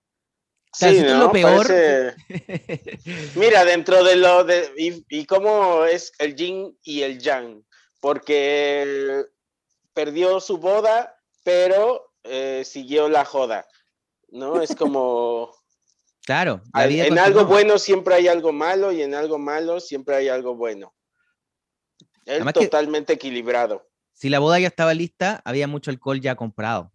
sea, 0.73 0.89
Sí, 0.89 0.95
si 0.97 1.01
esto 1.03 1.13
es 1.13 1.19
lo 1.19 1.27
¿no? 1.27 1.33
peor, 1.33 1.67
Parece- 1.67 2.15
Mira, 3.39 3.65
dentro 3.67 4.03
de 4.05 4.17
lo 4.17 4.45
de. 4.45 4.71
Y, 4.79 5.05
y 5.11 5.27
cómo 5.27 5.85
es 5.85 6.13
el 6.19 6.35
yin 6.35 6.79
y 6.83 7.03
el 7.03 7.19
yang. 7.19 7.63
Porque 8.01 9.27
perdió 9.93 10.41
su 10.41 10.57
boda, 10.59 11.15
pero 11.45 12.15
eh, 12.23 12.63
siguió 12.65 13.09
la 13.11 13.25
joda. 13.27 13.67
¿No? 14.31 14.61
Es 14.61 14.75
como. 14.75 15.51
claro, 16.25 16.61
la 16.75 16.81
al- 16.83 16.89
vida 16.89 17.07
en 17.07 17.19
algo 17.19 17.45
bueno 17.47 17.79
siempre 17.79 18.15
hay 18.15 18.29
algo 18.29 18.53
malo 18.53 18.93
y 18.93 19.03
en 19.03 19.15
algo 19.15 19.39
malo 19.39 19.81
siempre 19.81 20.17
hay 20.17 20.29
algo 20.29 20.55
bueno. 20.55 20.95
Que- 22.25 22.41
totalmente 22.53 23.15
equilibrado. 23.15 23.89
Si 24.13 24.29
la 24.29 24.39
boda 24.41 24.59
ya 24.59 24.67
estaba 24.67 24.93
lista, 24.95 25.41
había 25.45 25.67
mucho 25.69 25.91
alcohol 25.91 26.21
ya 26.21 26.35
comprado. 26.35 26.93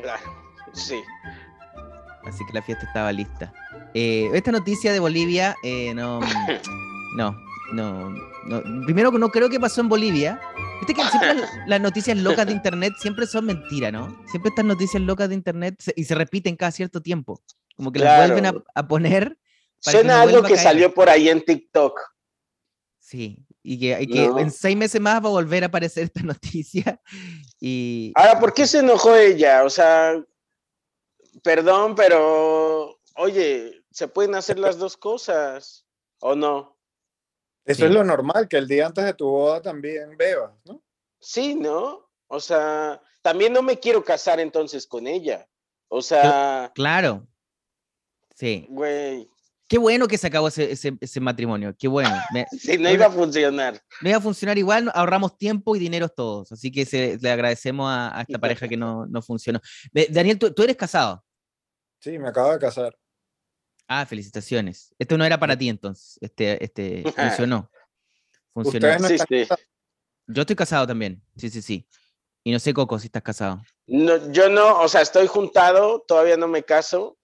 Claro, 0.00 0.22
Sí. 0.72 1.00
Así 2.24 2.44
que 2.46 2.52
la 2.52 2.62
fiesta 2.62 2.84
estaba 2.86 3.10
lista. 3.12 3.52
Eh, 3.94 4.30
esta 4.34 4.52
noticia 4.52 4.92
de 4.92 5.00
Bolivia, 5.00 5.56
eh, 5.64 5.92
no, 5.94 6.20
no, 7.16 7.34
no, 7.72 8.10
no. 8.46 8.62
Primero 8.84 9.10
no 9.12 9.28
creo 9.30 9.48
que 9.48 9.60
pasó 9.60 9.80
en 9.80 9.88
Bolivia. 9.88 10.40
Viste 10.80 10.94
que 10.94 11.02
siempre 11.08 11.34
las- 11.34 11.50
las 11.68 11.80
noticias 11.80 12.16
locas 12.16 12.46
de 12.46 12.52
internet 12.52 12.92
siempre 12.98 13.26
son 13.26 13.46
mentiras, 13.46 13.92
¿no? 13.92 14.08
Siempre 14.30 14.48
estas 14.50 14.64
noticias 14.64 15.02
locas 15.02 15.28
de 15.28 15.34
internet 15.34 15.76
se- 15.78 15.94
y 15.96 16.04
se 16.04 16.14
repiten 16.14 16.56
cada 16.56 16.72
cierto 16.72 17.00
tiempo. 17.00 17.42
Como 17.76 17.92
que 17.92 18.00
las 18.00 18.26
vuelven 18.28 18.46
a, 18.46 18.54
a 18.74 18.86
poner. 18.88 19.38
que 19.82 19.90
Suena 19.92 20.20
algo 20.22 20.42
que 20.42 20.56
salió 20.56 20.92
por 20.92 21.08
ahí 21.08 21.28
en 21.28 21.42
TikTok. 21.42 21.98
Sí, 22.98 23.44
y 23.62 23.78
que, 23.80 24.02
y 24.02 24.06
que 24.06 24.28
No. 24.28 24.38
en 24.38 24.50
seis 24.50 24.76
meses 24.76 25.00
más 25.00 25.14
va 25.22 25.28
a 25.28 25.30
volver 25.30 25.62
a 25.64 25.66
aparecer 25.66 26.04
esta 26.04 26.22
noticia. 26.22 27.00
Y 27.60 28.12
Ahora, 28.14 28.38
¿por 28.38 28.52
qué 28.54 28.66
se 28.66 28.78
enojó 28.80 29.16
ella? 29.16 29.64
O 29.64 29.70
sea, 29.70 30.14
perdón, 31.42 31.94
pero 31.94 32.98
oye, 33.16 33.82
se 33.90 34.08
pueden 34.08 34.34
hacer 34.34 34.58
las 34.58 34.78
dos 34.78 34.96
cosas, 34.96 35.86
¿o 36.20 36.34
no? 36.34 36.76
Eso 37.64 37.78
Sí. 37.80 37.84
es 37.84 37.90
lo 37.90 38.04
normal, 38.04 38.48
que 38.48 38.56
el 38.56 38.66
día 38.68 38.86
antes 38.86 39.04
de 39.04 39.14
tu 39.14 39.26
boda 39.28 39.60
también 39.62 40.16
bebas, 40.16 40.52
¿no? 40.66 40.82
Sí, 41.18 41.54
¿no? 41.54 42.08
O 42.28 42.40
sea, 42.40 43.00
también 43.22 43.52
no 43.52 43.62
me 43.62 43.78
quiero 43.78 44.02
casar 44.04 44.40
entonces 44.40 44.86
con 44.86 45.06
ella. 45.06 45.46
O 45.88 46.00
sea, 46.02 46.70
claro. 46.74 47.26
Sí. 48.34 48.66
güey, 48.70 49.28
Qué 49.68 49.78
bueno 49.78 50.08
que 50.08 50.18
se 50.18 50.26
acabó 50.26 50.48
ese, 50.48 50.72
ese- 50.72 50.96
ese 51.00 51.20
matrimonio. 51.20 51.72
Qué 51.78 51.86
bueno. 51.86 52.10
Si 52.58 52.76
no 52.78 52.90
iba 52.90 53.06
a 53.06 53.10
funcionar. 53.10 53.80
no 54.02 54.08
iba 54.08 54.18
a 54.18 54.20
funcionar 54.20 54.58
igual, 54.58 54.90
ahorramos 54.94 55.38
tiempo 55.38 55.76
y 55.76 55.78
dinero 55.78 56.08
todos. 56.08 56.50
Así 56.50 56.72
que 56.72 56.84
se- 56.84 57.18
le 57.20 57.30
agradecemos 57.30 57.88
a, 57.88 58.18
a 58.18 58.22
esta 58.22 58.38
pareja 58.40 58.66
que 58.66 58.76
no, 58.76 59.06
no 59.06 59.22
funcionó. 59.22 59.60
Daniel, 60.10 60.40
¿tú, 60.40 60.52
tú 60.52 60.64
eres 60.64 60.74
casado. 60.76 61.24
Sí, 62.00 62.18
me 62.18 62.30
acabo 62.30 62.50
de 62.52 62.58
casar. 62.58 62.96
Ah, 63.92 64.06
felicitaciones. 64.06 64.94
Esto 65.00 65.18
no 65.18 65.24
era 65.24 65.36
para 65.36 65.58
ti 65.58 65.68
entonces. 65.68 66.16
Este, 66.20 66.62
este 66.62 67.02
funcionó. 67.12 67.68
Funcionó. 68.54 68.96
No 69.00 69.08
Sí, 69.08 69.18
sí. 69.18 69.48
Yo 70.28 70.42
estoy 70.42 70.54
casado 70.54 70.86
también, 70.86 71.20
sí, 71.36 71.50
sí, 71.50 71.60
sí. 71.60 71.88
Y 72.44 72.52
no 72.52 72.60
sé, 72.60 72.72
Coco, 72.72 73.00
si 73.00 73.06
estás 73.06 73.24
casado. 73.24 73.60
No, 73.88 74.30
yo 74.30 74.48
no, 74.48 74.80
o 74.80 74.86
sea, 74.86 75.00
estoy 75.00 75.26
juntado, 75.26 76.04
todavía 76.06 76.36
no 76.36 76.46
me 76.46 76.62
caso, 76.62 77.18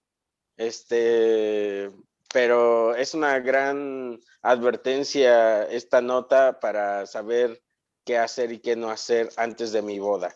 este, 0.56 1.92
pero 2.34 2.96
es 2.96 3.14
una 3.14 3.38
gran 3.38 4.18
advertencia 4.42 5.62
esta 5.68 6.00
nota 6.00 6.58
para 6.58 7.06
saber 7.06 7.62
qué 8.04 8.18
hacer 8.18 8.50
y 8.50 8.58
qué 8.58 8.74
no 8.74 8.90
hacer 8.90 9.30
antes 9.36 9.70
de 9.70 9.82
mi 9.82 10.00
boda. 10.00 10.34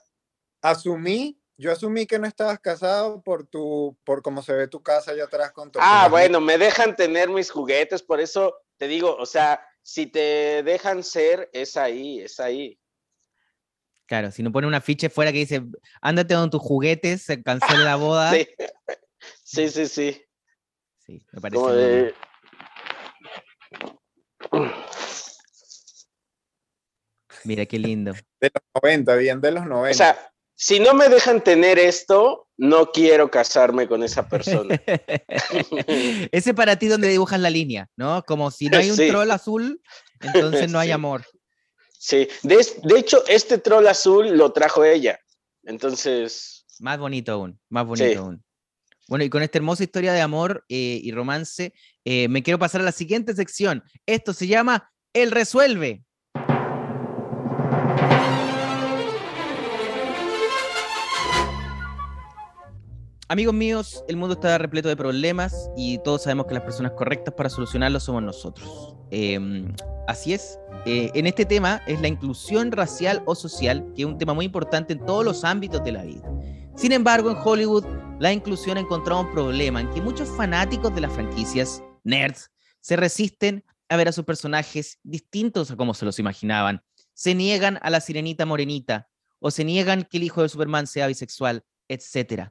Asumí, 0.63 1.40
yo 1.61 1.71
asumí 1.71 2.07
que 2.07 2.19
no 2.19 2.27
estabas 2.27 2.59
casado 2.59 3.23
por 3.23 3.47
tu, 3.47 3.95
por 4.05 4.23
cómo 4.23 4.41
se 4.41 4.55
ve 4.55 4.67
tu 4.67 4.83
casa 4.83 5.11
allá 5.11 5.25
atrás 5.25 5.53
con 5.53 5.71
tu. 5.71 5.79
Ah, 5.83 6.09
bueno, 6.11 6.41
me 6.41 6.57
dejan 6.57 6.97
tener 6.97 7.29
mis 7.29 7.51
juguetes, 7.51 8.03
por 8.03 8.19
eso 8.19 8.57
te 8.79 8.89
digo, 8.89 9.15
o 9.15 9.27
sea, 9.27 9.61
si 9.83 10.07
te 10.07 10.63
dejan 10.63 11.05
ser, 11.05 11.51
es 11.53 11.77
ahí, 11.77 12.21
es 12.21 12.41
ahí. 12.41 12.81
Claro, 14.07 14.31
si 14.31 14.43
no 14.43 14.51
pone 14.51 14.67
un 14.67 14.75
afiche 14.75 15.11
fuera 15.11 15.33
que 15.33 15.39
dice, 15.39 15.63
ándate 16.01 16.35
con 16.35 16.49
tus 16.49 16.63
juguetes, 16.63 17.23
se 17.23 17.43
cancela 17.43 17.85
la 17.85 17.97
boda. 17.97 18.33
Sí, 19.45 19.69
sí, 19.69 19.87
sí. 19.87 20.25
Sí, 20.97 21.19
sí 21.19 21.27
me 21.33 21.41
parece. 21.43 21.61
Como 21.61 21.73
de... 21.73 22.15
Mira 27.45 27.67
qué 27.67 27.79
lindo. 27.79 28.15
De 28.41 28.51
los 28.55 28.83
90, 28.83 29.15
bien 29.17 29.41
de 29.43 29.51
los 29.51 29.67
90. 29.67 29.91
O 29.91 29.95
sea, 29.95 30.33
si 30.63 30.79
no 30.79 30.93
me 30.93 31.09
dejan 31.09 31.43
tener 31.43 31.79
esto, 31.79 32.47
no 32.59 32.93
quiero 32.93 33.31
casarme 33.31 33.89
con 33.89 34.03
esa 34.03 34.29
persona. 34.29 34.79
Ese 36.33 36.53
para 36.53 36.77
ti 36.77 36.87
donde 36.87 37.09
dibujas 37.09 37.41
la 37.41 37.49
línea, 37.49 37.89
¿no? 37.97 38.23
Como 38.27 38.51
si 38.51 38.69
no 38.69 38.77
hay 38.77 38.91
un 38.91 38.97
troll 38.99 39.31
azul, 39.31 39.81
entonces 40.21 40.71
no 40.71 40.79
hay 40.79 40.91
amor. 40.91 41.25
Sí, 41.99 42.29
de, 42.43 42.57
de, 42.83 42.99
hecho, 42.99 43.25
este 43.27 43.57
troll 43.57 43.87
azul 43.87 44.37
lo 44.37 44.53
trajo 44.53 44.85
ella. 44.85 45.19
Entonces. 45.63 46.67
Más 46.79 46.99
bonito 46.99 47.33
aún, 47.33 47.59
más 47.71 47.87
bonito 47.87 48.21
aún. 48.21 48.45
Bueno, 49.09 49.25
y 49.25 49.31
con 49.31 49.43
esta 49.43 49.57
hermosa 49.57 49.83
historia 49.83 50.13
de 50.13 50.21
amor 50.21 50.67
eh, 50.69 51.01
y 51.03 51.11
romance, 51.11 51.73
eh, 52.05 52.29
me 52.29 52.43
quiero 52.43 52.59
pasar 52.59 52.83
a 52.83 52.85
la 52.85 52.93
siguiente 52.93 53.35
sección. 53.35 53.83
Esto 54.05 54.35
se 54.35 54.47
llama 54.47 54.93
El 55.15 55.31
Resuelve. 55.31 56.05
Amigos 63.31 63.55
míos, 63.55 64.05
el 64.09 64.17
mundo 64.17 64.35
está 64.35 64.59
repleto 64.59 64.89
de 64.89 64.97
problemas 64.97 65.71
y 65.77 65.99
todos 65.99 66.25
sabemos 66.25 66.47
que 66.47 66.55
las 66.55 66.65
personas 66.65 66.91
correctas 66.97 67.33
para 67.33 67.49
solucionarlos 67.49 68.03
somos 68.03 68.25
nosotros. 68.25 68.97
Em, 69.13 69.73
así 70.09 70.33
es. 70.33 70.59
Eh, 70.85 71.13
en 71.15 71.29
este 71.29 71.45
tema 71.45 71.81
es 71.87 72.01
la 72.01 72.09
inclusión 72.09 72.73
racial 72.73 73.23
o 73.27 73.37
social, 73.37 73.87
que 73.95 74.03
es 74.03 74.09
un 74.09 74.19
tema 74.19 74.35
muy 74.35 74.47
importante 74.47 74.95
en 74.95 75.07
todos 75.07 75.25
los 75.25 75.45
ámbitos 75.45 75.85
de 75.85 75.93
la 75.93 76.03
vida. 76.03 76.29
Sin 76.75 76.91
embargo, 76.91 77.31
en 77.31 77.37
Hollywood, 77.37 77.85
la 78.19 78.33
inclusión 78.33 78.79
ha 78.79 78.81
un 79.21 79.31
problema 79.31 79.81
en 79.81 79.91
que 79.91 80.01
muchos 80.01 80.29
fanáticos 80.31 80.93
de 80.93 81.03
las 81.03 81.13
franquicias, 81.13 81.85
nerds, 82.03 82.51
se 82.81 82.97
resisten 82.97 83.65
a 83.89 83.97
ver 83.97 84.09
a 84.09 84.13
sus 84.13 84.25
personajes 84.25 84.99
distintos 85.05 85.71
a 85.71 85.77
como 85.77 85.95
se 85.95 86.05
los 86.05 86.19
imaginaban. 86.19 86.83
Se 87.15 87.37
niegan 87.37 87.79
a 87.81 87.91
la 87.91 88.01
sirenita 88.01 88.45
morenita 88.45 89.09
o 89.39 89.53
se 89.53 89.65
niegan 89.65 90.03
que 90.03 90.17
el 90.17 90.25
hijo 90.25 90.43
de 90.43 90.49
Superman 90.49 90.89
sea 90.89 91.07
bisexual, 91.07 91.63
etc. 91.87 92.51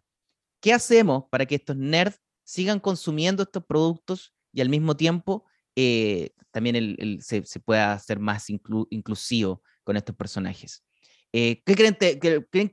¿Qué 0.61 0.73
hacemos 0.73 1.25
para 1.29 1.45
que 1.45 1.55
estos 1.55 1.77
nerds 1.77 2.19
sigan 2.43 2.79
consumiendo 2.79 3.43
estos 3.43 3.63
productos 3.65 4.33
y 4.51 4.61
al 4.61 4.69
mismo 4.69 4.97
tiempo 4.97 5.45
eh, 5.75 6.31
también 6.51 7.21
se, 7.21 7.43
pueda 7.59 7.93
hacer 7.93 8.19
más 8.19 8.49
inclusivo 8.49 9.63
con 9.83 9.95
estos 9.97 10.15
personajes? 10.15 10.83
Eh, 11.31 11.61
¿Qué 11.65 11.75
creen, 11.75 11.97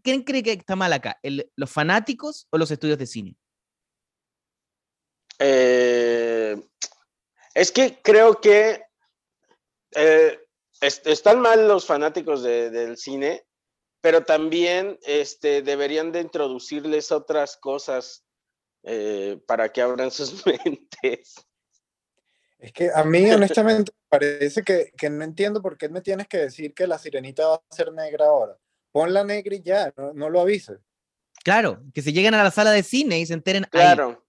¿Quién 0.03 0.23
cree 0.23 0.43
que 0.43 0.53
está 0.53 0.77
mal 0.77 0.93
acá? 0.93 1.19
¿Los 1.57 1.71
fanáticos 1.71 2.49
o 2.51 2.59
los 2.59 2.71
estudios 2.71 2.99
de 2.99 3.07
cine? 3.07 3.37
Eh, 5.39 6.57
es 7.55 7.71
que 7.71 8.01
creo 8.03 8.41
que 8.41 8.83
están 10.81 11.41
mal 11.41 11.69
los 11.69 11.87
fanáticos 11.87 12.43
del 12.43 12.97
cine 12.97 13.46
pero 14.01 14.25
también 14.25 14.99
este, 15.03 15.63
deberían 15.63 16.13
de 16.13 16.21
introducirles 16.21 17.13
otras 17.13 17.57
cosas 17.57 18.25
eh, 18.83 19.41
para 19.47 19.73
que 19.73 19.83
abran 19.83 20.11
sus 20.11 20.45
mentes. 20.47 21.35
Es 22.59 22.73
que 22.73 22.91
a 22.95 23.05
mí 23.05 23.31
honestamente 23.31 23.93
parece 24.09 24.63
que, 24.63 24.93
que, 24.97 25.11
no 25.11 25.25
entiendo 25.25 25.61
por 25.61 25.77
qué 25.77 25.89
me 25.89 26.01
tienes 26.01 26.29
que 26.29 26.39
decir 26.39 26.73
que 26.73 26.87
la 26.87 26.99
sirenita 26.99 27.47
va 27.47 27.55
a 27.57 27.75
ser 27.75 27.93
negra 27.93 28.27
ahora. 28.27 28.57
Ponla 28.93 29.25
negra 29.25 29.55
y 29.55 29.63
ya, 29.63 29.93
no, 29.97 30.13
no 30.15 30.31
lo 30.31 30.41
avises. 30.41 30.79
Claro, 31.45 31.83
que 31.93 32.03
se 32.03 32.13
lleguen 32.13 32.35
a 32.35 32.43
la 32.43 32.51
sala 32.51 32.71
de 32.73 32.83
cine 32.83 33.21
y 33.21 33.27
se 33.27 33.35
enteren. 33.35 33.65
Claro, 33.71 34.25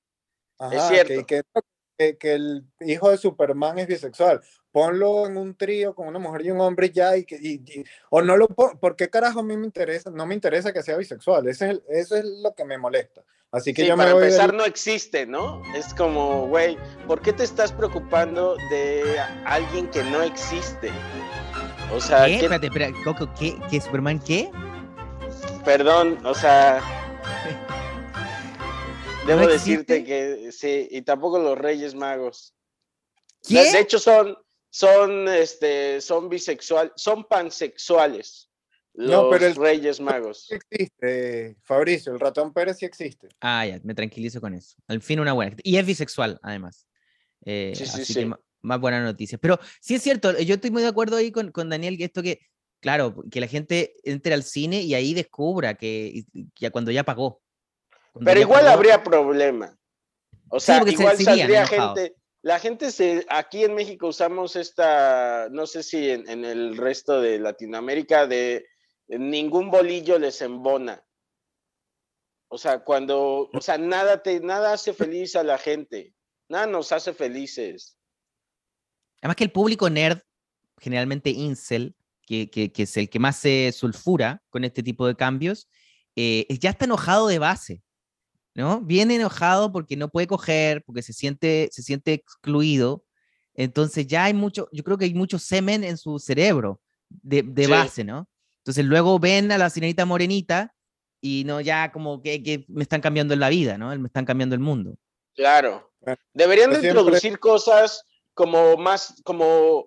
es 0.72 0.84
cierto. 0.88 1.26
Que, 1.26 1.42
que, 1.44 1.62
que, 1.98 2.18
el 2.22 2.64
hijo 2.82 3.10
de 3.10 3.18
Superman 3.18 3.80
es 3.80 3.88
bisexual 3.88 4.42
ponlo 4.72 5.26
en 5.26 5.38
un 5.38 5.56
trío 5.56 5.96
con 5.96 6.08
una 6.08 6.20
mujer 6.20 6.46
y 6.46 6.52
un 6.52 6.62
hombre 6.62 6.92
ya 6.92 7.18
y 7.18 7.26
que 7.26 7.84
o 8.12 8.22
no 8.22 8.38
lo 8.38 8.48
¿por 8.48 8.96
qué 8.96 9.10
carajo 9.10 9.40
a 9.40 9.44
mí 9.44 9.58
me 9.58 9.66
interesa? 9.66 10.12
No 10.12 10.28
me 10.28 10.36
interesa 10.36 10.72
que 10.72 10.84
sea 10.84 10.98
bisexual, 10.98 11.48
eso 11.48 11.66
es, 11.66 11.82
eso 11.90 12.16
es 12.16 12.26
lo 12.26 12.54
que 12.54 12.64
me 12.64 12.78
molesta. 12.78 13.24
Así 13.52 13.74
que 13.74 13.88
yo 13.88 13.96
para 13.96 14.10
me 14.10 14.14
voy 14.14 14.24
empezar 14.26 14.54
no 14.54 14.66
existe, 14.66 15.26
¿no? 15.26 15.64
Es 15.74 15.94
como, 15.94 16.48
güey, 16.48 16.78
¿por 17.08 17.22
qué 17.22 17.32
te 17.34 17.44
estás 17.44 17.72
preocupando 17.72 18.56
de 18.70 19.04
alguien 19.46 19.90
que 19.90 20.04
no 20.04 20.22
existe? 20.22 20.92
O 21.92 22.02
sea, 22.02 22.26
¿Qué? 22.26 22.36
Espérate, 22.36 22.68
espérate, 22.68 22.94
Coco, 23.06 23.30
¿qué? 23.40 23.58
¿Qué 23.72 23.80
Superman 23.80 24.20
qué? 24.20 24.52
Perdón, 25.64 26.20
o 26.26 26.36
sea, 26.36 26.82
debo 29.28 29.48
decirte 29.48 30.04
que 30.04 30.52
sí, 30.52 30.88
y 30.90 31.02
tampoco 31.04 31.40
los 31.40 31.58
Reyes 31.58 31.94
Magos. 31.94 32.56
¿Qué? 33.48 33.72
De 33.72 33.80
hecho 33.80 34.00
son 34.00 34.38
son, 34.70 35.28
este, 35.28 36.02
son 36.02 36.30
bisexuales, 36.30 36.92
son 36.96 37.26
pansexuales. 37.26 38.50
Los 38.94 39.10
no, 39.10 39.30
pero 39.30 39.46
el 39.46 39.56
Reyes 39.56 40.00
Magos. 40.00 40.46
Sí 40.48 40.56
existe, 40.56 41.56
Fabricio, 41.64 42.14
el 42.14 42.20
ratón 42.20 42.54
Pérez 42.54 42.78
sí 42.78 42.86
existe. 42.86 43.30
Ah, 43.42 43.66
ya, 43.66 43.80
me 43.84 43.94
tranquilizo 43.94 44.42
con 44.42 44.54
eso. 44.54 44.76
Al 44.88 45.02
fin 45.02 45.20
una 45.20 45.34
buena. 45.34 45.56
Y 45.64 45.78
es 45.78 45.86
bisexual, 45.86 46.40
además. 46.42 46.88
Eh, 47.46 47.74
sí, 47.76 47.86
sí, 47.86 48.02
así 48.02 48.14
sí. 48.14 48.20
Que 48.22 48.32
más 48.62 48.80
buena 48.80 49.04
noticia. 49.04 49.38
Pero 49.38 49.60
sí 49.82 49.96
es 49.96 50.02
cierto, 50.02 50.38
yo 50.40 50.56
estoy 50.56 50.72
muy 50.72 50.82
de 50.82 50.90
acuerdo 50.90 51.16
ahí 51.16 51.32
con, 51.32 51.52
con 51.52 51.70
Daniel, 51.70 51.98
que 51.98 52.06
esto 52.06 52.24
que, 52.24 52.40
claro, 52.80 53.24
que 53.32 53.40
la 53.40 53.48
gente 53.48 53.96
entre 54.04 54.34
al 54.34 54.44
cine 54.44 54.82
y 54.82 54.96
ahí 54.96 55.14
descubra 55.14 55.76
que 55.76 56.26
ya 56.60 56.72
cuando 56.72 56.92
ya 56.92 57.04
pagó. 57.04 57.42
Pero 58.24 58.40
igual 58.40 58.68
habría 58.68 59.04
problema. 59.04 59.78
O 60.50 60.60
sea, 60.60 60.84
igual 60.88 61.18
saldría 61.18 61.68
gente, 61.68 62.16
la 62.42 62.60
gente 62.60 62.92
se, 62.92 63.26
aquí 63.30 63.64
en 63.64 63.76
México 63.76 64.08
usamos 64.08 64.56
esta, 64.56 65.50
no 65.52 65.68
sé 65.68 65.84
si 65.84 66.10
en, 66.10 66.46
el 66.46 66.78
resto 66.78 67.20
de 67.20 67.40
Latinoamérica, 67.40 68.28
de 68.28 68.66
ningún 69.08 69.70
bolillo 69.70 70.18
les 70.18 70.42
embona. 70.42 71.04
O 72.50 72.58
sea, 72.58 72.80
cuando, 72.80 73.50
o 73.52 73.62
sea, 73.62 73.78
nada 73.78 74.24
te, 74.24 74.40
nada 74.40 74.74
hace 74.74 74.94
feliz 74.94 75.36
a 75.36 75.44
la 75.44 75.58
gente, 75.58 76.14
nada 76.48 76.66
nos 76.66 76.94
hace 76.94 77.14
felices. 77.14 77.98
Además 79.22 79.36
que 79.36 79.44
el 79.44 79.52
público 79.52 79.90
nerd, 79.90 80.20
generalmente 80.80 81.30
incel, 81.32 81.96
que, 82.26 82.50
es 82.76 82.98
el 82.98 83.10
que 83.10 83.20
más 83.20 83.38
se 83.38 83.72
sulfura 83.74 84.44
con 84.50 84.64
este 84.64 84.84
tipo 84.84 85.08
de 85.08 85.16
cambios, 85.16 85.68
eh, 86.16 86.46
ya 86.60 86.70
está 86.70 86.86
enojado 86.86 87.28
de 87.28 87.40
base. 87.40 87.84
¿No? 88.58 88.82
Viene 88.82 89.16
enojado 89.16 89.72
porque 89.72 89.96
no 89.96 90.10
puede 90.10 90.26
coger, 90.26 90.84
porque 90.84 91.04
se 91.04 91.14
siente, 91.14 91.70
se 91.72 91.84
siente 91.84 92.14
excluido. 92.14 93.06
Entonces 93.54 94.08
ya 94.08 94.24
hay 94.24 94.34
mucho, 94.34 94.68
yo 94.72 94.84
creo 94.84 94.98
que 94.98 95.06
hay 95.06 95.14
mucho 95.14 95.38
semen 95.38 95.84
en 95.84 95.96
su 95.96 96.18
cerebro 96.18 96.82
de, 97.08 97.68
base, 97.68 98.04
¿no? 98.04 98.28
Entonces 98.64 98.84
luego 98.84 99.20
ven 99.20 99.52
a 99.52 99.60
la 99.60 99.70
sirenita 99.70 100.06
morenita 100.06 100.74
y 101.22 101.44
no, 101.46 101.62
ya 101.62 101.92
como 101.92 102.24
que, 102.24 102.66
me 102.68 102.82
están 102.82 103.00
cambiando 103.00 103.36
en 103.36 103.42
la 103.42 103.50
vida, 103.50 103.78
¿no? 103.78 103.96
Me 103.96 104.08
están 104.08 104.26
cambiando 104.26 104.56
el 104.56 104.62
mundo. 104.62 104.98
Claro. 105.36 105.92
Deberían 106.34 106.72
de 106.72 106.88
introducir 106.88 107.38
cosas 107.38 108.04
como 108.34 108.76
más, 108.76 109.22
como, 109.24 109.86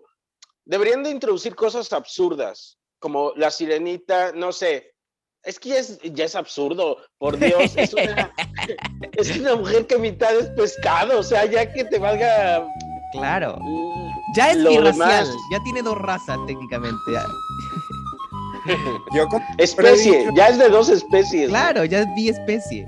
deberían 0.64 1.02
de 1.02 1.10
introducir 1.10 1.56
cosas 1.56 1.92
absurdas, 1.92 2.78
como 3.00 3.32
la 3.34 3.50
sirenita, 3.50 4.30
no 4.30 4.52
sé, 4.52 4.94
es 5.44 5.58
que 5.58 5.70
ya 6.12 6.24
es, 6.24 6.34
absurdo, 6.34 6.98
por 7.18 7.38
Dios. 7.38 7.76
Es 7.76 7.94
una, 7.94 8.32
es 9.12 9.36
una 9.38 9.56
mujer 9.56 9.86
que 9.86 9.98
mitad 9.98 10.36
es 10.36 10.48
pescado, 10.50 11.18
o 11.18 11.22
sea, 11.22 11.46
ya 11.46 11.72
que 11.72 11.84
te 11.84 11.98
valga. 11.98 12.66
Claro. 13.12 13.58
Ya 14.36 14.52
es 14.52 14.58
irracial, 14.58 15.26
ya 15.50 15.58
tiene 15.64 15.82
dos 15.82 15.98
razas 15.98 16.38
técnicamente. 16.46 17.00
Yo 19.14 19.26
especie, 19.58 20.28
ya 20.36 20.48
es 20.48 20.58
de 20.58 20.68
dos 20.68 20.88
especies. 20.90 21.48
Claro, 21.48 21.84
ya 21.84 22.00
es 22.00 22.06
biespecie. 22.14 22.86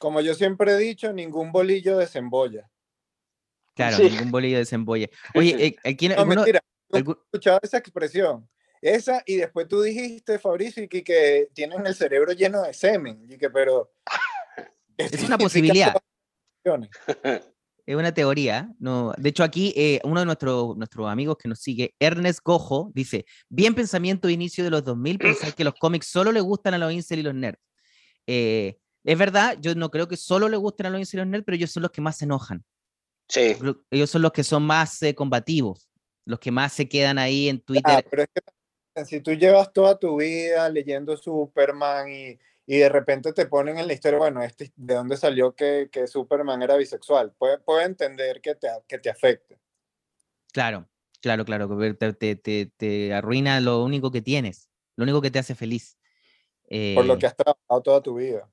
Como 0.00 0.20
yo 0.20 0.34
siempre 0.34 0.72
he 0.72 0.78
dicho, 0.78 1.12
ningún 1.12 1.52
bolillo 1.52 1.98
desembolla. 1.98 2.68
Claro, 3.74 3.98
ningún 3.98 4.30
bolillo 4.30 4.58
desembolla. 4.58 5.08
Oye, 5.34 5.54
eh, 5.66 5.76
aquí 5.84 6.08
no, 6.08 6.24
mentira, 6.26 6.60
escuchado 6.90 7.60
esa 7.62 7.78
expresión. 7.78 8.48
Esa, 8.84 9.22
y 9.24 9.36
después 9.36 9.66
tú 9.66 9.80
dijiste, 9.80 10.38
Fabricio, 10.38 10.82
y 10.82 10.88
que, 10.88 11.02
que 11.02 11.48
tienen 11.54 11.86
el 11.86 11.94
cerebro 11.94 12.32
lleno 12.32 12.60
de 12.62 12.74
semen. 12.74 13.24
Y 13.30 13.38
que, 13.38 13.48
pero. 13.48 13.90
¿qué 14.98 15.04
Es 15.10 15.24
una 15.24 15.38
posibilidad. 15.38 15.94
Es 17.86 17.96
una 17.96 18.14
teoría. 18.14 18.70
No, 18.78 19.12
de 19.18 19.28
hecho, 19.28 19.42
aquí 19.44 19.74
eh, 19.76 20.00
uno 20.04 20.20
de 20.20 20.26
nuestros, 20.26 20.74
nuestros 20.76 21.06
amigos 21.06 21.36
que 21.36 21.48
nos 21.48 21.60
sigue, 21.60 21.94
Ernest 21.98 22.40
Gojo, 22.42 22.90
dice: 22.94 23.26
Bien 23.50 23.74
pensamiento 23.74 24.26
de 24.28 24.34
inicio 24.34 24.64
de 24.64 24.70
los 24.70 24.84
2000, 24.84 25.18
pensar 25.18 25.54
que 25.54 25.64
los 25.64 25.74
cómics 25.74 26.06
solo 26.06 26.32
le 26.32 26.40
gustan 26.40 26.72
a 26.72 26.78
los 26.78 26.92
incel 26.92 27.18
y 27.18 27.22
los 27.22 27.34
nerds. 27.34 27.60
Eh, 28.26 28.78
es 29.04 29.18
verdad, 29.18 29.58
yo 29.60 29.74
no 29.74 29.90
creo 29.90 30.08
que 30.08 30.16
solo 30.16 30.48
le 30.48 30.56
gusten 30.56 30.86
a 30.86 30.90
los 30.90 30.98
incel 30.98 31.20
y 31.20 31.22
los 31.24 31.30
nerds, 31.30 31.44
pero 31.44 31.56
ellos 31.56 31.72
son 31.72 31.82
los 31.82 31.90
que 31.90 32.00
más 32.00 32.16
se 32.16 32.24
enojan. 32.24 32.64
Sí. 33.28 33.54
Ellos 33.90 34.08
son 34.08 34.22
los 34.22 34.32
que 34.32 34.44
son 34.44 34.62
más 34.62 35.02
eh, 35.02 35.14
combativos, 35.14 35.90
los 36.24 36.38
que 36.38 36.50
más 36.50 36.72
se 36.72 36.88
quedan 36.88 37.18
ahí 37.18 37.50
en 37.50 37.60
Twitter. 37.60 37.96
Ah, 37.98 38.02
pero 38.10 38.22
es 38.22 38.28
que 38.34 38.40
si 39.04 39.20
tú 39.20 39.32
llevas 39.32 39.72
toda 39.72 39.98
tu 39.98 40.16
vida 40.18 40.68
leyendo 40.68 41.16
Superman 41.16 42.10
y, 42.12 42.38
y 42.66 42.78
de 42.78 42.88
repente 42.88 43.32
te 43.32 43.46
ponen 43.46 43.78
en 43.78 43.86
la 43.86 43.92
historia, 43.92 44.18
bueno, 44.18 44.42
este, 44.42 44.72
¿de 44.76 44.94
dónde 44.94 45.16
salió 45.16 45.54
que, 45.54 45.88
que 45.92 46.06
Superman 46.06 46.62
era 46.62 46.76
bisexual? 46.76 47.32
Puede, 47.32 47.58
puede 47.58 47.84
entender 47.84 48.40
que 48.40 48.54
te, 48.54 48.68
que 48.86 48.98
te 48.98 49.10
afecte. 49.10 49.58
Claro, 50.52 50.88
claro, 51.20 51.44
claro, 51.44 51.68
que 51.78 51.94
te, 51.94 52.12
te, 52.12 52.36
te- 52.36 52.66
te 52.76 53.12
arruina 53.14 53.60
lo 53.60 53.82
único 53.82 54.10
que 54.10 54.22
tienes, 54.22 54.70
lo 54.96 55.02
único 55.04 55.20
que 55.20 55.30
te 55.30 55.38
hace 55.40 55.54
feliz. 55.54 55.98
por 56.94 57.04
lo 57.06 57.14
Eh, 57.14 57.18
que 57.18 57.26
has 57.26 57.36
trabajado 57.36 57.82
toda 57.82 58.00
tu 58.02 58.14
vida. 58.16 58.48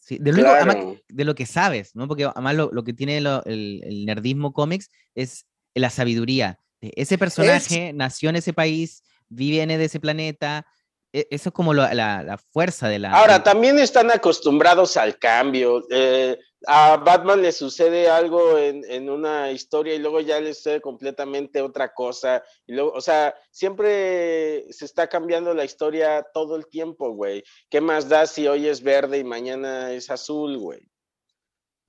sí, 0.00 0.18
de, 0.20 0.32
lo 0.32 0.48
además 0.50 0.76
de 1.08 1.24
lo 1.24 1.34
que 1.34 1.46
sabes, 1.46 1.94
¿no? 1.94 2.08
Porque 2.08 2.24
además 2.24 2.54
lo, 2.54 2.70
lo 2.72 2.84
que 2.84 2.92
tiene 2.92 3.20
lo- 3.20 3.44
el, 3.44 3.82
el 3.84 4.04
nerdismo 4.06 4.52
cómics 4.52 4.90
es 5.14 5.46
la 5.74 5.90
sabiduría. 5.90 6.58
de 6.80 6.92
Ese 6.96 7.18
personaje 7.18 7.92
nació 7.92 8.30
en 8.30 8.36
ese 8.36 8.52
país, 8.52 9.02
viene 9.32 9.78
de 9.78 9.84
ese 9.86 10.00
planeta, 10.00 10.66
e- 11.12 11.28
eso 11.30 11.48
es 11.50 11.52
como 11.54 11.74
lo- 11.74 11.92
la, 11.92 12.22
la 12.22 12.38
fuerza 12.38 12.88
de 12.88 12.98
la... 12.98 13.12
Ahora, 13.12 13.42
también 13.42 13.78
están 13.78 14.10
acostumbrados 14.10 14.96
al 14.96 15.18
cambio. 15.18 15.84
Eh, 15.90 16.38
a 16.66 16.96
Batman 16.96 17.42
le 17.42 17.52
sucede 17.52 18.08
algo 18.08 18.56
en, 18.56 18.84
en 18.88 19.10
una 19.10 19.50
historia 19.50 19.94
y 19.94 19.98
luego 19.98 20.20
ya 20.20 20.40
le 20.40 20.54
sucede 20.54 20.80
completamente 20.80 21.60
otra 21.60 21.92
cosa. 21.92 22.42
Y 22.66 22.74
luego, 22.74 22.92
o 22.92 23.00
sea, 23.00 23.34
siempre 23.50 24.64
se 24.72 24.84
está 24.84 25.08
cambiando 25.08 25.54
la 25.54 25.64
historia 25.64 26.24
todo 26.32 26.56
el 26.56 26.66
tiempo, 26.68 27.10
güey. 27.10 27.42
¿Qué 27.68 27.80
más 27.80 28.08
da 28.08 28.26
si 28.26 28.46
hoy 28.46 28.68
es 28.68 28.82
verde 28.82 29.18
y 29.18 29.24
mañana 29.24 29.92
es 29.92 30.08
azul, 30.10 30.56
güey? 30.58 30.88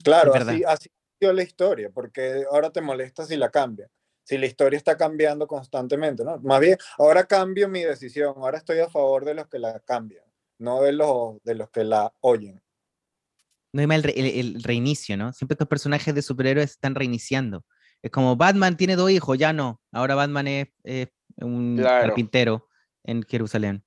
Claro, 0.03 0.33
verdad. 0.33 0.53
así, 0.53 0.63
así 0.65 0.89
dio 1.19 1.31
la 1.31 1.43
historia, 1.43 1.89
porque 1.93 2.43
ahora 2.51 2.69
te 2.71 2.81
molesta 2.81 3.25
si 3.25 3.37
la 3.37 3.49
cambian. 3.49 3.89
Si 4.23 4.37
la 4.37 4.45
historia 4.45 4.77
está 4.77 4.95
cambiando 4.97 5.47
constantemente, 5.47 6.23
¿no? 6.23 6.39
Más 6.39 6.59
bien, 6.61 6.77
ahora 6.97 7.25
cambio 7.25 7.67
mi 7.67 7.83
decisión, 7.83 8.33
ahora 8.37 8.57
estoy 8.57 8.79
a 8.79 8.89
favor 8.89 9.25
de 9.25 9.33
los 9.33 9.47
que 9.47 9.59
la 9.59 9.79
cambian, 9.81 10.23
no 10.59 10.81
de 10.81 10.93
los, 10.93 11.41
de 11.43 11.55
los 11.55 11.69
que 11.69 11.83
la 11.83 12.13
oyen. 12.21 12.61
No 13.73 13.81
hay 13.81 13.87
mal 13.87 13.97
el, 13.97 14.03
re- 14.03 14.19
el- 14.39 14.55
el 14.55 14.63
reinicio, 14.63 15.17
¿no? 15.17 15.33
Siempre 15.33 15.55
estos 15.55 15.67
personajes 15.67 16.13
de 16.15 16.21
superhéroes 16.21 16.71
están 16.71 16.95
reiniciando. 16.95 17.65
Es 18.01 18.11
como 18.11 18.35
Batman 18.35 18.77
tiene 18.77 18.95
dos 18.95 19.09
hijos, 19.11 19.37
ya 19.37 19.51
no. 19.53 19.81
Ahora 19.91 20.15
Batman 20.15 20.47
es, 20.47 20.67
es 20.83 21.07
un 21.37 21.77
Claro. 21.77 22.07
carpintero 22.07 22.67
en 23.03 23.23
Jerusalén. 23.23 23.83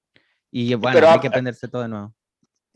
Y 0.50 0.74
bueno, 0.74 0.96
Pero 0.96 1.08
hay 1.10 1.20
que 1.20 1.28
aprenderse 1.28 1.68
todo 1.68 1.82
de 1.82 1.88
nuevo. 1.88 2.14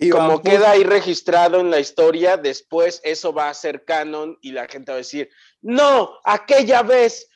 Y 0.02 0.08
Como 0.08 0.40
queda 0.40 0.70
ahí 0.70 0.82
registrado 0.82 1.60
en 1.60 1.70
la 1.70 1.78
historia, 1.78 2.38
después 2.38 3.02
eso 3.04 3.34
va 3.34 3.50
a 3.50 3.54
ser 3.54 3.84
canon 3.84 4.38
y 4.40 4.52
la 4.52 4.66
gente 4.66 4.90
va 4.92 4.94
a 4.96 4.98
decir, 5.04 5.28
no, 5.60 6.18
aquella 6.24 6.82
vez 6.82 7.28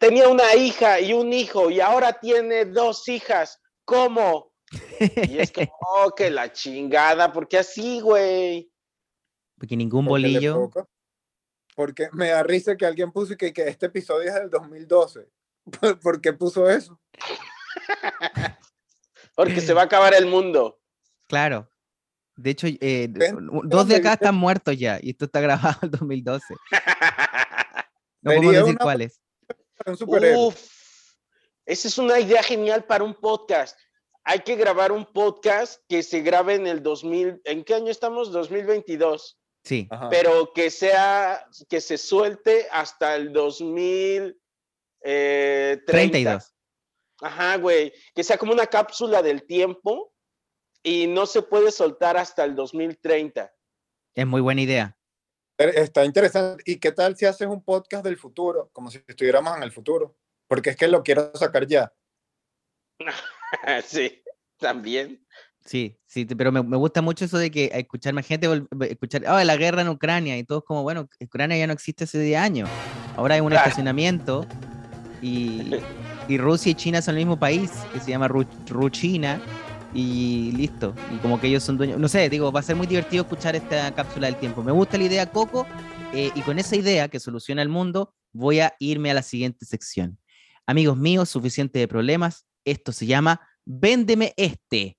tenía 0.00 0.26
una 0.28 0.54
hija 0.54 0.98
y 0.98 1.12
un 1.12 1.30
hijo 1.34 1.68
y 1.68 1.80
ahora 1.80 2.14
tiene 2.14 2.64
dos 2.64 3.06
hijas, 3.08 3.60
¿cómo? 3.84 4.50
Y 4.98 5.38
es 5.38 5.52
como, 5.52 5.70
oh, 5.80 6.10
que 6.16 6.30
la 6.30 6.50
chingada, 6.50 7.30
porque 7.34 7.58
así, 7.58 8.00
güey. 8.00 8.72
Porque 9.58 9.76
ningún 9.76 10.06
porque 10.06 10.28
bolillo. 10.28 10.70
Porque 11.74 12.08
me 12.12 12.30
da 12.30 12.42
risa 12.42 12.76
que 12.78 12.86
alguien 12.86 13.12
puso 13.12 13.36
que, 13.36 13.52
que 13.52 13.68
este 13.68 13.86
episodio 13.86 14.28
es 14.28 14.34
del 14.34 14.48
2012. 14.48 15.28
¿Por- 15.78 16.00
¿Por 16.00 16.20
qué 16.22 16.32
puso 16.32 16.70
eso? 16.70 16.98
Porque 19.34 19.60
se 19.60 19.74
va 19.74 19.82
a 19.82 19.84
acabar 19.84 20.14
el 20.14 20.24
mundo. 20.24 20.80
Claro. 21.28 21.68
De 22.36 22.50
hecho, 22.50 22.66
eh, 22.68 23.08
dos 23.64 23.88
de 23.88 23.96
acá 23.96 24.12
están 24.14 24.34
muertos 24.34 24.76
ya. 24.78 24.98
Y 25.00 25.10
esto 25.10 25.24
está 25.24 25.40
grabado 25.40 25.78
en 25.82 25.90
2012. 25.90 26.54
No 28.22 28.32
podemos 28.32 28.52
decir 28.54 28.74
una- 28.74 28.78
cuáles. 28.82 29.20
Esa 31.64 31.88
es 31.88 31.98
una 31.98 32.18
idea 32.18 32.42
genial 32.42 32.84
para 32.84 33.04
un 33.04 33.14
podcast. 33.14 33.78
Hay 34.24 34.40
que 34.40 34.56
grabar 34.56 34.90
un 34.90 35.04
podcast 35.04 35.80
que 35.88 36.02
se 36.02 36.20
grabe 36.22 36.54
en 36.56 36.66
el 36.66 36.82
2000. 36.82 37.40
¿En 37.44 37.62
qué 37.62 37.74
año 37.74 37.90
estamos? 37.92 38.32
2022. 38.32 39.38
Sí. 39.62 39.86
Ajá. 39.90 40.08
pero 40.10 40.52
que 40.54 40.70
sea, 40.70 41.44
que 41.68 41.80
se 41.80 41.98
suelte 41.98 42.68
hasta 42.70 43.16
el 43.16 43.32
2030. 43.32 44.36
32. 45.86 46.54
Ajá, 47.20 47.56
güey, 47.56 47.92
que 48.14 48.22
sea 48.22 48.38
como 48.38 48.52
una 48.52 48.66
cápsula 48.66 49.22
del 49.22 49.44
tiempo 49.44 50.12
y 50.86 51.08
no 51.08 51.26
se 51.26 51.42
puede 51.42 51.72
soltar 51.72 52.16
hasta 52.16 52.44
el 52.44 52.54
2030. 52.54 53.52
Es 54.14 54.24
muy 54.24 54.40
buena 54.40 54.60
idea. 54.60 54.96
Está 55.58 56.04
interesante. 56.04 56.62
¿Y 56.64 56.76
qué 56.76 56.92
tal 56.92 57.16
si 57.16 57.26
haces 57.26 57.48
un 57.48 57.60
podcast 57.64 58.04
del 58.04 58.16
futuro? 58.16 58.70
Como 58.72 58.88
si 58.92 59.02
estuviéramos 59.04 59.56
en 59.56 59.64
el 59.64 59.72
futuro. 59.72 60.16
Porque 60.46 60.70
es 60.70 60.76
que 60.76 60.86
lo 60.86 61.02
quiero 61.02 61.32
sacar 61.34 61.66
ya. 61.66 61.92
sí, 63.84 64.22
también. 64.58 65.26
Sí, 65.64 65.98
sí, 66.06 66.24
pero 66.24 66.52
me, 66.52 66.62
me 66.62 66.76
gusta 66.76 67.02
mucho 67.02 67.24
eso 67.24 67.36
de 67.36 67.50
que 67.50 67.68
escuchar 67.74 68.14
más 68.14 68.24
gente, 68.24 68.48
escuchar, 68.88 69.24
ah, 69.26 69.42
la 69.42 69.56
guerra 69.56 69.82
en 69.82 69.88
Ucrania 69.88 70.38
y 70.38 70.44
todos 70.44 70.62
como, 70.62 70.84
bueno, 70.84 71.08
Ucrania 71.20 71.56
ya 71.58 71.66
no 71.66 71.72
existe 71.72 72.04
hace 72.04 72.20
10 72.20 72.38
años. 72.38 72.70
Ahora 73.16 73.34
hay 73.34 73.40
un 73.40 73.48
Claro. 73.48 73.64
estacionamiento 73.66 74.46
y, 75.20 75.72
y 76.28 76.38
Rusia 76.38 76.70
y 76.70 76.74
China 76.76 77.02
son 77.02 77.14
el 77.16 77.22
mismo 77.26 77.40
país 77.40 77.72
que 77.92 77.98
se 77.98 78.12
llama 78.12 78.28
Ru- 78.28 78.46
Ruchina 78.68 79.40
y 79.96 80.52
listo. 80.52 80.94
Y 81.14 81.16
como 81.18 81.40
que 81.40 81.48
ellos 81.48 81.62
son 81.62 81.78
dueños, 81.78 81.98
no 81.98 82.06
sé, 82.08 82.28
digo, 82.28 82.52
va 82.52 82.60
a 82.60 82.62
ser 82.62 82.76
muy 82.76 82.86
divertido 82.86 83.22
escuchar 83.22 83.56
esta 83.56 83.92
cápsula 83.94 84.26
del 84.26 84.36
tiempo. 84.36 84.62
Me 84.62 84.70
gusta 84.70 84.98
la 84.98 85.04
idea, 85.04 85.26
Coco, 85.26 85.66
eh, 86.12 86.30
y 86.34 86.42
con 86.42 86.58
esa 86.58 86.76
idea 86.76 87.08
que 87.08 87.18
soluciona 87.18 87.62
el 87.62 87.70
mundo, 87.70 88.14
voy 88.32 88.60
a 88.60 88.74
irme 88.78 89.10
a 89.10 89.14
la 89.14 89.22
siguiente 89.22 89.64
sección. 89.64 90.18
Amigos 90.66 90.98
míos, 90.98 91.30
suficiente 91.30 91.78
de 91.78 91.88
problemas. 91.88 92.46
Esto 92.64 92.92
se 92.92 93.06
llama 93.06 93.40
Véndeme 93.64 94.34
este. 94.36 94.98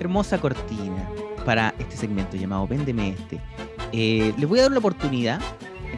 Hermosa 0.00 0.40
cortina 0.40 1.08
para 1.46 1.72
este 1.78 1.96
segmento 1.96 2.36
llamado 2.36 2.66
Véndeme 2.66 3.10
este. 3.10 3.40
Eh, 3.92 4.34
les 4.36 4.48
voy 4.48 4.58
a 4.58 4.62
dar 4.62 4.72
la 4.72 4.78
oportunidad 4.78 5.40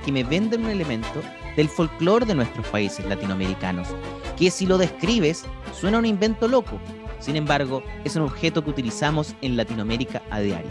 que 0.05 0.12
me 0.12 0.25
vendan 0.25 0.64
un 0.64 0.71
elemento 0.71 1.23
del 1.57 1.69
folclore 1.69 2.27
de 2.27 2.35
nuestros 2.35 2.67
países 2.69 3.05
latinoamericanos, 3.07 3.88
que 4.37 4.51
si 4.51 4.67
lo 4.67 4.79
describes 4.79 5.45
suena 5.73 5.99
un 5.99 6.07
invento 6.07 6.49
loco. 6.49 6.81
Sin 7.21 7.37
embargo, 7.37 7.83
es 8.05 8.17
un 8.17 8.23
objeto 8.23 8.62
que 8.62 8.71
utilizamos 8.71 9.35
en 9.40 9.57
Latinoamérica 9.57 10.23
a 10.31 10.40
diario. 10.40 10.71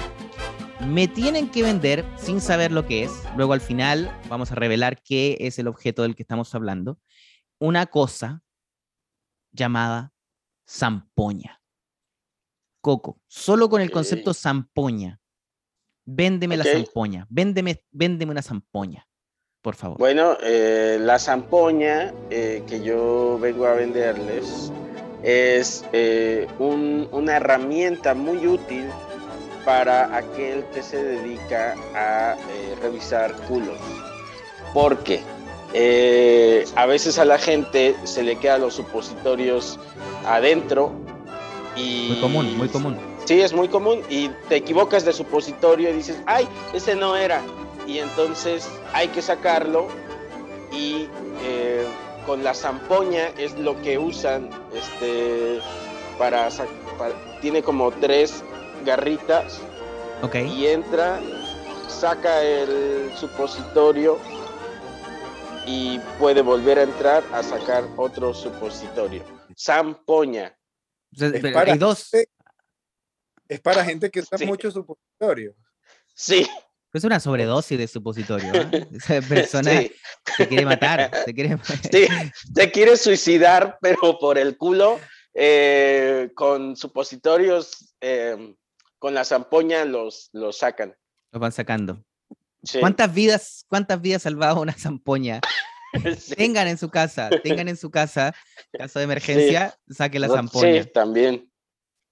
Me 0.88 1.08
tienen 1.08 1.50
que 1.50 1.64
vender 1.64 2.06
sin 2.18 2.42
saber 2.42 2.72
lo 2.72 2.86
que 2.86 3.04
es. 3.04 3.12
Luego 3.38 3.54
al 3.54 3.62
final 3.62 4.12
vamos 4.30 4.52
a 4.52 4.56
revelar 4.56 5.02
qué 5.02 5.38
es 5.40 5.58
el 5.58 5.68
objeto 5.68 6.04
del 6.04 6.16
que 6.16 6.24
estamos 6.24 6.54
hablando. 6.54 7.00
Una 7.60 7.86
cosa 7.86 8.44
llamada 9.52 10.14
zampoña. 10.70 11.62
Coco, 12.82 13.22
solo 13.28 13.70
con 13.70 13.82
el 13.82 13.92
concepto 13.92 14.34
zampoña. 14.34 15.22
Véndeme 16.06 16.58
la 16.58 16.66
zampoña. 16.66 17.26
Véndeme, 17.30 17.86
véndeme 17.92 18.32
una 18.34 18.42
zampoña, 18.42 19.08
por 19.64 19.76
favor. 19.76 19.98
Bueno, 19.98 20.38
eh, 20.44 20.98
la 21.02 21.18
zampoña 21.18 22.14
eh, 22.30 22.62
que 22.68 22.82
yo 22.82 23.40
vengo 23.42 23.66
a 23.66 23.74
venderles 23.74 24.72
es 25.24 25.84
eh, 25.94 26.48
un- 26.60 27.08
una 27.12 27.38
herramienta 27.38 28.14
muy 28.14 28.46
útil 28.46 28.86
para 29.66 30.16
aquel 30.16 30.66
que 30.74 30.84
se 30.84 31.02
dedica 31.02 31.76
a 31.96 32.36
eh, 32.52 32.76
revisar 32.82 33.34
culos. 33.48 33.78
Porque 34.74 35.22
eh, 35.74 36.66
a 36.76 36.86
veces 36.86 37.18
a 37.18 37.26
la 37.26 37.38
gente 37.38 37.96
se 38.04 38.22
le 38.22 38.36
quedan 38.36 38.62
los 38.62 38.74
supositorios 38.76 39.80
adentro 40.26 40.92
y... 41.78 42.08
Muy 42.10 42.20
común, 42.20 42.58
muy 42.58 42.68
común. 42.68 42.98
Sí, 43.26 43.40
es 43.42 43.54
muy 43.54 43.70
común 43.70 44.02
y 44.10 44.28
te 44.50 44.58
equivocas 44.58 45.06
de 45.06 45.14
supositorio 45.14 45.90
y 45.90 45.94
dices, 45.94 46.22
ay, 46.26 46.46
ese 46.74 46.96
no 46.96 47.16
era. 47.16 47.42
Y 47.88 48.00
entonces 48.00 48.68
hay 48.94 49.08
que 49.10 49.22
sacarlo 49.22 49.88
y 50.72 51.08
eh, 51.44 51.86
con 52.26 52.44
la 52.44 52.54
zampoña 52.54 53.28
es 53.38 53.58
lo 53.60 53.80
que 53.82 53.98
usan 53.98 54.50
este, 54.74 55.60
para, 56.18 56.50
para- 56.98 57.40
Tiene 57.42 57.62
como 57.62 57.92
tres 57.92 58.44
garritas 58.86 59.60
Ok. 60.22 60.36
y 60.36 60.68
entra 60.68 61.20
saca 61.90 62.42
el 62.42 63.12
supositorio 63.18 64.18
y 65.66 66.00
puede 66.20 66.42
volver 66.42 66.80
a 66.80 66.84
entrar 66.84 67.24
a 67.34 67.44
sacar 67.44 67.84
otro 67.98 68.34
supositorio. 68.34 69.24
Zampoña. 69.58 70.58
Es 71.12 71.42
para 71.54 71.74
hay 71.74 71.78
dos. 71.78 72.10
gente- 72.10 72.30
Es 73.48 73.60
para 73.62 73.84
gente 73.86 74.10
que 74.10 74.22
usa 74.22 74.38
Sí. 74.38 74.46
mucho 74.46 74.72
supositorio. 74.72 75.54
Sí. 76.16 76.48
Es 76.94 77.04
una 77.04 77.20
sobredosis 77.20 77.78
de 77.78 77.88
supositorio. 77.88 78.52
¿ah? 78.54 78.70
Esa 78.94 79.22
persona 79.28 79.72
Sí, 79.82 79.92
se 80.38 80.48
quiere 80.48 80.66
matar. 80.66 81.10
Se 81.26 81.34
quiere... 81.34 81.58
sí. 81.92 82.08
Te 82.54 82.72
quieres 82.72 83.02
suicidar, 83.02 83.80
pero 83.82 84.20
por 84.20 84.38
el 84.38 84.58
culo, 84.58 85.00
eh, 85.34 86.30
con 86.36 86.76
supositorios, 86.76 87.96
eh, 88.00 88.56
con 89.00 89.16
la 89.16 89.26
zampoña 89.26 89.86
los, 89.86 90.30
los 90.34 90.60
sacan. 90.60 90.96
Los 91.32 91.42
van 91.42 91.52
sacando. 91.52 92.06
Sí, 92.62 92.80
¿Cuántas 92.80 93.14
vidas, 93.14 93.66
cuántas 93.68 94.00
vidas 94.00 94.22
salvado 94.22 94.62
una 94.62 94.74
zampoña? 94.74 95.42
sí. 96.20 96.36
Tengan 96.36 96.68
en 96.68 96.78
su 96.78 96.90
casa, 96.90 97.30
tengan 97.44 97.68
en 97.68 97.76
su 97.76 97.90
casa, 97.90 98.36
caso 98.72 99.00
de 99.00 99.06
emergencia, 99.06 99.76
saque 99.90 100.20
la 100.20 100.30
zampoña. 100.30 100.84
Sí, 100.84 100.90
también. 100.94 101.52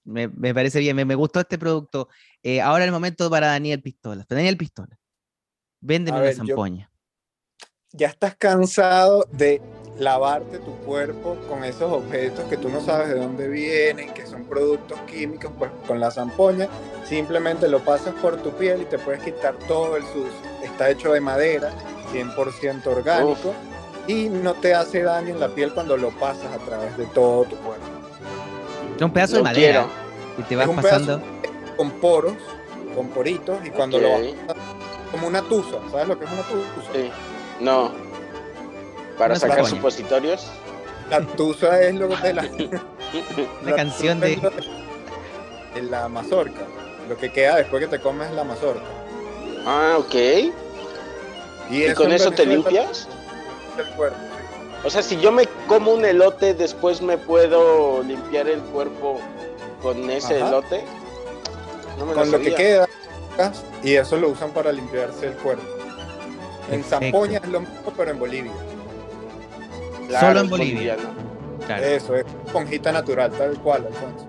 Me, 0.03 0.27
me 0.27 0.53
parece 0.53 0.79
bien, 0.79 0.95
me, 0.95 1.05
me 1.05 1.15
gustó 1.15 1.39
este 1.39 1.57
producto. 1.57 2.09
Eh, 2.41 2.61
ahora 2.61 2.83
es 2.83 2.87
el 2.87 2.93
momento 2.93 3.29
para 3.29 3.47
Daniel 3.47 3.81
Pistola. 3.81 4.25
Daniel 4.27 4.57
Pistola, 4.57 4.97
véndeme 5.79 6.17
una 6.17 6.25
ver, 6.27 6.35
yo- 6.35 6.45
zampoña. 6.45 6.91
Ya 7.93 8.07
estás 8.07 8.35
cansado 8.37 9.27
de 9.31 9.61
lavarte 9.97 10.59
tu 10.59 10.73
cuerpo 10.77 11.35
con 11.49 11.65
esos 11.65 11.91
objetos 11.91 12.45
que 12.45 12.55
tú 12.55 12.69
no 12.69 12.79
sabes 12.79 13.09
de 13.09 13.15
dónde 13.19 13.49
vienen, 13.49 14.13
que 14.13 14.25
son 14.25 14.45
productos 14.45 14.97
químicos, 15.01 15.51
pues 15.59 15.69
con 15.85 15.99
la 15.99 16.09
zampoña 16.09 16.69
simplemente 17.05 17.67
lo 17.67 17.83
pasas 17.83 18.13
por 18.15 18.41
tu 18.41 18.51
piel 18.51 18.83
y 18.83 18.85
te 18.85 18.97
puedes 18.97 19.21
quitar 19.21 19.55
todo 19.67 19.97
el 19.97 20.03
sucio. 20.03 20.31
Está 20.63 20.89
hecho 20.89 21.11
de 21.11 21.19
madera, 21.19 21.69
100% 22.13 22.87
orgánico 22.87 23.53
y 24.07 24.29
no 24.29 24.53
te 24.53 24.73
hace 24.73 25.03
daño 25.03 25.29
en 25.33 25.39
la 25.41 25.49
piel 25.49 25.73
cuando 25.73 25.97
lo 25.97 26.11
pasas 26.11 26.45
a 26.45 26.59
través 26.65 26.97
de 26.97 27.05
todo 27.07 27.43
tu 27.43 27.57
cuerpo. 27.57 27.85
Es 29.01 29.05
un 29.05 29.13
pedazo 29.13 29.33
de 29.33 29.39
No 29.39 29.43
madera 29.45 29.85
quiero. 29.87 29.89
y 30.37 30.43
te 30.43 30.55
vas 30.55 30.67
un 30.67 30.75
pedazo 30.75 30.89
pasando. 30.99 31.21
Con 31.75 31.89
poros, 31.89 32.33
con 32.95 33.07
poritos 33.07 33.57
y 33.65 33.71
cuando 33.71 33.97
lo 33.97 34.11
vas 34.11 34.21
como 35.09 35.25
una 35.27 35.41
tusa, 35.41 35.77
¿sabes 35.89 36.07
lo 36.07 36.19
que 36.19 36.25
es 36.25 36.31
una 36.31 36.43
tusa? 36.43 36.91
Sí. 36.93 37.09
No. 37.59 37.91
Para 39.17 39.33
Una 39.33 39.39
sacar 39.39 39.65
supositorios. 39.65 40.45
La 41.09 41.21
tusa 41.21 41.81
es 41.81 41.95
lo 41.95 42.09
de 42.09 42.33
la, 42.33 42.43
La 43.65 43.75
canción 43.75 44.19
de. 44.19 44.39
la 45.89 46.07
mazorca. 46.07 46.61
Lo 47.09 47.17
que 47.17 47.31
queda 47.31 47.55
después 47.55 47.81
que 47.83 47.87
te 47.97 47.99
comes 47.99 48.29
la 48.33 48.43
mazorca. 48.43 48.85
Ah, 49.65 49.95
ok. 49.97 50.13
Y, 50.13 50.51
¿Y 51.71 51.83
eso 51.85 52.03
con 52.03 52.11
eso 52.11 52.29
te 52.29 52.45
limpias? 52.45 53.07
el 53.79 53.87
cuerpo, 53.95 54.17
sí. 54.19 54.40
O 54.83 54.89
sea, 54.89 55.03
si 55.03 55.19
yo 55.19 55.31
me 55.31 55.45
como 55.67 55.93
un 55.93 56.05
elote, 56.05 56.53
después 56.53 57.01
me 57.01 57.17
puedo 57.17 58.01
limpiar 58.03 58.47
el 58.47 58.59
cuerpo 58.61 59.19
con 59.81 60.09
ese 60.09 60.37
Ajá. 60.37 60.47
elote. 60.47 60.83
No 61.99 62.05
me 62.05 62.13
Con 62.13 62.31
lo 62.31 62.39
que 62.39 62.51
sabía. 62.51 62.57
queda 62.57 62.87
y 63.83 63.93
eso 63.93 64.17
lo 64.17 64.29
usan 64.29 64.51
para 64.51 64.71
limpiarse 64.71 65.27
el 65.27 65.33
cuerpo. 65.33 65.63
En. 66.69 66.83
Zampoña 66.83 67.39
es 67.43 67.49
lo 67.49 67.61
mismo, 67.61 67.93
pero 67.95 68.11
en 68.11 68.19
Bolivia. 68.19 68.51
Claro, 70.07 70.27
Solo 70.27 70.39
en 70.41 70.49
Bolivia. 70.49 70.97
Claro. 71.65 71.83
Eso 71.85 72.15
es 72.15 72.25
esponjita 72.45 72.91
natural, 72.91 73.31
tal 73.31 73.57
cual, 73.59 73.87
Alfonso. 73.87 74.27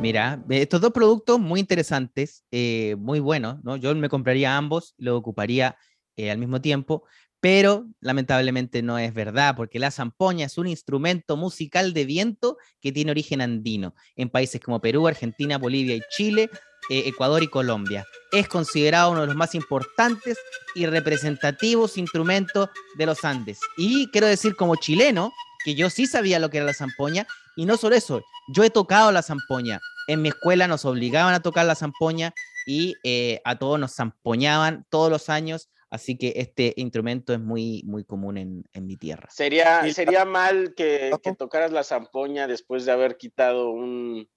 Mira, 0.00 0.42
estos 0.50 0.80
dos 0.80 0.92
productos 0.92 1.38
muy 1.38 1.60
interesantes, 1.60 2.44
eh, 2.50 2.96
muy 2.98 3.20
buenos, 3.20 3.62
¿no? 3.64 3.76
Yo 3.76 3.94
me 3.94 4.08
compraría 4.08 4.56
ambos, 4.56 4.94
lo 4.98 5.16
ocuparía 5.16 5.76
eh, 6.16 6.30
al 6.30 6.38
mismo 6.38 6.60
tiempo, 6.60 7.04
pero 7.46 7.86
lamentablemente 8.00 8.82
no 8.82 8.98
es 8.98 9.14
verdad, 9.14 9.54
porque 9.54 9.78
la 9.78 9.92
zampoña 9.92 10.46
es 10.46 10.58
un 10.58 10.66
instrumento 10.66 11.36
musical 11.36 11.92
de 11.92 12.04
viento 12.04 12.56
que 12.80 12.90
tiene 12.90 13.12
origen 13.12 13.40
andino 13.40 13.94
en 14.16 14.30
países 14.30 14.60
como 14.60 14.80
Perú, 14.80 15.06
Argentina, 15.06 15.56
Bolivia 15.56 15.94
y 15.94 16.02
Chile, 16.10 16.50
eh, 16.90 17.04
Ecuador 17.06 17.44
y 17.44 17.46
Colombia. 17.46 18.04
Es 18.32 18.48
considerado 18.48 19.12
uno 19.12 19.20
de 19.20 19.28
los 19.28 19.36
más 19.36 19.54
importantes 19.54 20.36
y 20.74 20.86
representativos 20.86 21.96
instrumentos 21.98 22.68
de 22.98 23.06
los 23.06 23.24
Andes. 23.24 23.60
Y 23.76 24.08
quiero 24.08 24.26
decir 24.26 24.56
como 24.56 24.74
chileno, 24.74 25.32
que 25.64 25.76
yo 25.76 25.88
sí 25.88 26.08
sabía 26.08 26.40
lo 26.40 26.50
que 26.50 26.56
era 26.56 26.66
la 26.66 26.74
zampoña, 26.74 27.28
y 27.54 27.64
no 27.64 27.76
solo 27.76 27.94
eso, 27.94 28.22
yo 28.52 28.64
he 28.64 28.70
tocado 28.70 29.12
la 29.12 29.22
zampoña. 29.22 29.78
En 30.08 30.20
mi 30.20 30.30
escuela 30.30 30.66
nos 30.66 30.84
obligaban 30.84 31.32
a 31.32 31.42
tocar 31.42 31.64
la 31.64 31.76
zampoña 31.76 32.34
y 32.66 32.96
eh, 33.04 33.40
a 33.44 33.54
todos 33.54 33.78
nos 33.78 33.94
zampoñaban 33.94 34.84
todos 34.90 35.12
los 35.12 35.28
años, 35.28 35.68
así 35.90 36.16
que 36.16 36.34
este 36.36 36.74
instrumento 36.76 37.32
es 37.32 37.40
muy, 37.40 37.82
muy 37.86 38.04
común 38.04 38.38
en, 38.38 38.64
en 38.72 38.86
mi 38.86 38.96
tierra. 38.96 39.28
Sería, 39.30 39.86
Y- 39.86 39.92
sería 39.92 40.24
mal 40.24 40.74
que, 40.74 41.10
tocaras 41.38 41.72
la 41.72 41.84
zampoña 41.84 42.46
después 42.46 42.84
de 42.84 42.92
haber 42.92 43.16
quitado 43.16 43.70
un... 43.70 44.28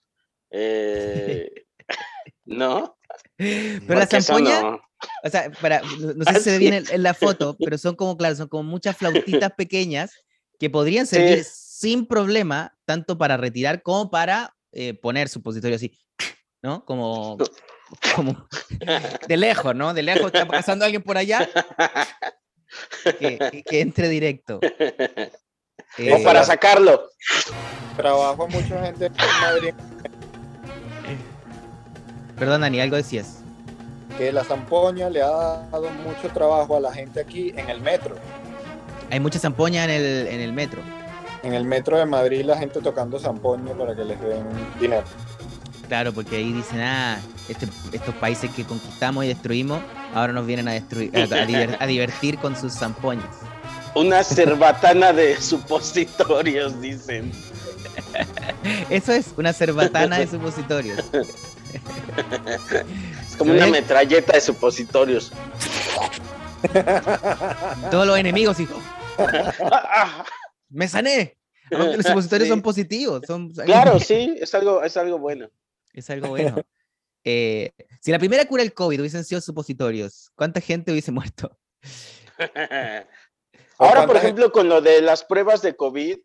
eh, 0.51 1.51
¿No? 2.45 2.97
Pero 3.37 3.99
la 3.99 4.07
Porque 4.07 4.21
zampoña, 4.21 4.61
no. 4.61 4.81
o 5.23 5.29
sea, 5.29 5.51
para, 5.51 5.81
no 5.81 6.25
sé 6.25 6.35
si 6.35 6.41
se 6.41 6.51
ve 6.51 6.57
bien 6.59 6.73
en, 6.73 6.85
en 6.91 7.03
la 7.03 7.13
foto, 7.13 7.57
pero 7.63 7.77
son 7.77 7.95
como, 7.95 8.17
claro, 8.17 8.35
son 8.35 8.47
como 8.47 8.63
muchas 8.63 8.97
flautitas 8.97 9.51
pequeñas 9.53 10.13
que 10.59 10.69
podrían 10.69 11.07
servir 11.07 11.43
sin 11.45 12.05
problema, 12.05 12.77
tanto 12.85 13.17
para 13.17 13.37
retirar 13.37 13.81
como 13.81 14.11
para 14.11 14.55
eh, 14.71 14.93
poner 14.93 15.29
supositorio 15.29 15.77
así, 15.77 15.97
¿no? 16.61 16.83
Como, 16.85 17.37
como 18.15 18.47
de 19.27 19.37
lejos, 19.37 19.75
¿no? 19.75 19.93
De 19.93 20.03
lejos 20.03 20.27
está 20.27 20.45
pasando 20.45 20.85
alguien 20.85 21.01
por 21.01 21.17
allá 21.17 21.47
que, 23.19 23.63
entre 23.81 24.09
directo. 24.09 24.59
o 24.69 24.69
Eh, 25.97 26.21
para 26.23 26.43
sacarlo. 26.43 27.09
Trabajo 27.97 28.43
a 28.43 28.47
mucha 28.47 28.85
gente 28.85 29.07
en 29.07 29.13
Madrid 29.41 29.73
Perdón, 32.37 32.61
Dani, 32.61 32.79
algo 32.79 32.95
decías. 32.95 33.39
que 34.17 34.31
la 34.31 34.45
zampoña 34.45 35.09
le 35.09 35.21
ha 35.21 35.67
dado 35.71 35.89
mucho 35.89 36.29
trabajo 36.33 36.77
a 36.77 36.79
la 36.79 36.93
gente 36.93 37.19
aquí 37.19 37.49
en 37.55 37.69
el 37.69 37.81
metro. 37.81 38.15
Hay 39.11 39.19
mucha 39.19 39.39
zampoña 39.39 39.83
en 39.83 39.89
el, 39.89 40.27
en 40.27 40.39
el 40.39 40.53
metro. 40.53 40.81
En 41.43 41.53
el 41.53 41.65
metro 41.65 41.97
de 41.97 42.05
Madrid 42.05 42.43
la 42.45 42.57
gente 42.57 42.79
tocando 42.81 43.19
zampoña 43.19 43.73
para 43.73 43.93
que 43.95 44.05
les 44.05 44.19
den 44.21 44.45
dinero. 44.79 45.03
Claro, 45.89 46.13
porque 46.13 46.37
ahí 46.37 46.53
dicen, 46.53 46.79
ah, 46.81 47.19
este- 47.49 47.67
estos 47.91 48.13
países 48.15 48.49
que 48.51 48.63
conquistamos 48.63 49.25
y 49.25 49.27
destruimos, 49.27 49.81
ahora 50.13 50.31
nos 50.33 50.45
vienen 50.45 50.67
a, 50.67 50.73
destruir, 50.73 51.11
a, 51.17 51.23
a 51.23 51.45
diver- 51.47 51.77
a 51.79 51.85
divertir 51.87 52.37
con 52.37 52.55
sus 52.55 52.73
zampoñas. 52.73 53.25
Una 53.95 54.23
cerbatana 54.23 55.11
de 55.11 55.35
supositorios, 55.41 56.79
dicen. 56.79 57.31
Eso 58.91 59.11
es, 59.13 59.33
una 59.35 59.51
cerbatana 59.51 60.19
de 60.19 60.27
supositorios. 60.27 60.99
Es 63.27 63.35
como 63.35 63.53
¿Lo 63.53 63.57
una 63.57 63.67
metralleta 63.67 64.33
de 64.33 64.41
supositorios. 64.41 65.31
Todos 67.89 68.05
los 68.07 68.17
enemigos 68.17 68.57
Ah, 69.17 70.23
¡me 70.69 70.87
sané! 70.87 71.35
Los 71.71 72.05
supositorios 72.05 72.47
Sí. 72.47 72.49
son 72.49 72.61
positivos. 72.61 73.21
Son, 73.27 73.49
Claro, 73.51 73.99
sí, 73.99 74.35
es 74.39 74.53
algo, 74.55 74.83
es 74.83 74.95
algo 74.97 75.17
bueno. 75.19 75.49
Es 75.93 76.09
algo 76.09 76.29
bueno. 76.29 76.57
Eh, 77.23 77.71
si 77.99 78.11
la 78.11 78.19
primera 78.19 78.45
cura 78.45 78.63
del 78.63 78.73
COVID 78.73 78.99
hubiesen 78.99 79.25
sido 79.25 79.41
supositorios, 79.41 80.31
¿cuánta 80.35 80.61
gente 80.61 80.91
hubiese 80.91 81.11
muerto? 81.11 81.57
Ahora, 83.77 84.07
por 84.07 84.17
ejemplo, 84.17 84.51
con 84.51 84.69
lo 84.69 84.81
de 84.81 85.01
las 85.01 85.23
pruebas 85.23 85.61
de 85.61 85.75
COVID, 85.75 86.17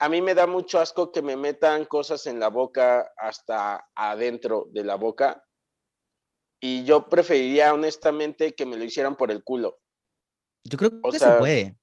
a 0.00 0.08
mí 0.08 0.22
me 0.22 0.34
da 0.34 0.46
mucho 0.46 0.80
asco 0.80 1.12
que 1.12 1.22
me 1.22 1.36
metan 1.36 1.84
cosas 1.84 2.26
en 2.26 2.40
la 2.40 2.48
boca 2.48 3.12
hasta 3.16 3.88
adentro 3.94 4.66
de 4.72 4.84
la 4.84 4.96
boca. 4.96 5.44
Y 6.60 6.84
yo 6.84 7.08
preferiría, 7.08 7.74
honestamente, 7.74 8.54
que 8.54 8.66
me 8.66 8.76
lo 8.76 8.84
hicieran 8.84 9.16
por 9.16 9.30
el 9.30 9.44
culo. 9.44 9.78
Yo 10.64 10.78
creo 10.78 10.92
O 11.02 11.10
que 11.10 11.18
sea, 11.18 11.34
se 11.34 11.38
puede. 11.38 11.76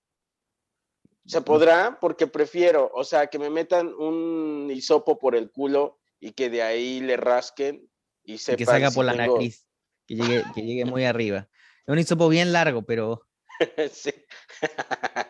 Se 1.25 1.41
podrá 1.41 1.99
porque 2.01 2.27
prefiero, 2.27 2.91
o 2.93 3.03
sea, 3.03 3.27
que 3.27 3.37
me 3.37 3.49
metan 3.49 3.93
un 3.93 4.69
hisopo 4.71 5.19
por 5.19 5.35
el 5.35 5.51
culo 5.51 6.00
y 6.21 6.31
que 6.31 6.49
de 6.49 6.61
ahí 6.61 7.01
le 7.01 7.17
rasquen 7.17 7.89
y 8.23 8.35
y 8.35 8.37
sepan 8.37 8.57
que 8.57 8.65
salga 8.65 8.89
si 8.91 8.95
por 8.95 9.05
la 9.05 9.13
tengo- 9.17 9.35
nariz, 9.35 9.67
que 10.07 10.15
llegue, 10.15 10.43
que 10.55 10.61
llegue 10.61 10.85
muy 10.85 11.03
arriba. 11.03 11.49
Es 11.85 11.87
un 11.91 11.99
hisopo 11.99 12.29
bien 12.29 12.53
largo, 12.53 12.83
pero, 12.83 13.27
Sí. 13.91 14.13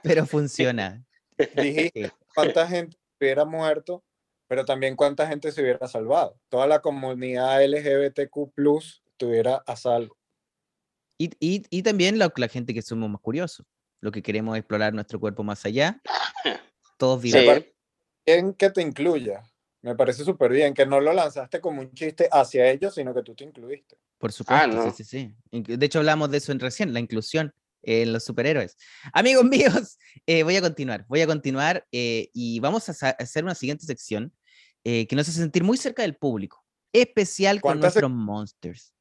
pero 0.04 0.26
funciona. 0.28 1.04
Dijiste 1.56 2.06
Sí. 2.10 2.12
cuánta 2.36 2.68
gente 2.68 2.98
hubiera 3.20 3.46
muerto, 3.46 4.04
pero 4.48 4.66
también 4.66 4.96
cuánta 4.96 5.26
gente 5.28 5.52
se 5.52 5.62
hubiera 5.62 5.88
salvado. 5.88 6.38
Toda 6.50 6.68
la 6.68 6.82
comunidad 6.82 7.64
LGBTQ 7.64 8.80
estuviera 9.08 9.64
a 9.66 9.76
salvo. 9.76 10.18
Y, 11.18 11.32
y- 11.40 11.64
y 11.70 11.84
también 11.84 12.20
la, 12.20 12.32
la 12.36 12.48
gente 12.48 12.74
que 12.74 12.82
somos 12.82 13.10
más 13.10 13.22
curiosos, 13.22 13.66
lo 14.02 14.12
que 14.12 14.22
queremos 14.22 14.56
es 14.56 14.60
explorar 14.60 14.94
nuestro 14.94 15.20
cuerpo 15.20 15.44
más 15.44 15.64
allá. 15.66 16.02
Todos 16.98 17.22
Sí. 17.22 17.32
vivos. 17.32 17.64
Bien 18.26 18.54
que 18.54 18.70
te 18.70 18.82
incluya. 18.82 19.42
Me 19.82 19.96
parece 19.96 20.24
súper 20.24 20.52
bien 20.52 20.74
que 20.74 20.86
no 20.86 21.00
lo 21.00 21.12
lanzaste 21.12 21.60
como 21.60 21.82
un 21.82 21.92
chiste 21.94 22.30
hacia 22.32 22.70
ellos, 22.70 22.94
sino 22.94 23.14
que 23.14 23.24
tú 23.24 23.34
te 23.34 23.44
incluiste. 23.44 23.98
Por 24.18 24.32
supuesto, 24.32 24.92
sí, 24.92 25.04
sí, 25.04 25.34
sí. 25.52 25.64
De 25.78 25.86
hecho, 25.86 26.00
hablamos 26.00 26.30
de 26.30 26.38
eso 26.38 26.52
en 26.52 26.60
recién, 26.60 26.94
la 26.94 27.00
inclusión 27.00 27.54
en 27.84 28.14
los 28.14 28.24
superhéroes. 28.24 28.78
Amigos 29.14 29.44
míos, 29.46 29.98
eh, 30.26 30.44
voy 30.44 30.56
a 30.56 30.62
continuar, 30.62 31.06
voy 31.08 31.22
a 31.22 31.28
continuar 31.28 31.88
eh, 31.92 32.30
y 32.34 32.60
vamos 32.60 32.88
a 32.90 33.16
hacer 33.18 33.44
una 33.44 33.56
siguiente 33.56 33.86
sección 33.86 34.32
eh, 34.84 35.08
que 35.08 35.16
nos 35.16 35.28
hace 35.28 35.40
sentir 35.40 35.64
muy 35.64 35.78
cerca 35.78 36.04
del 36.04 36.16
público, 36.16 36.64
especial 36.94 37.62
con 37.62 37.80
nuestros 37.80 38.12
monsters. 38.12 38.94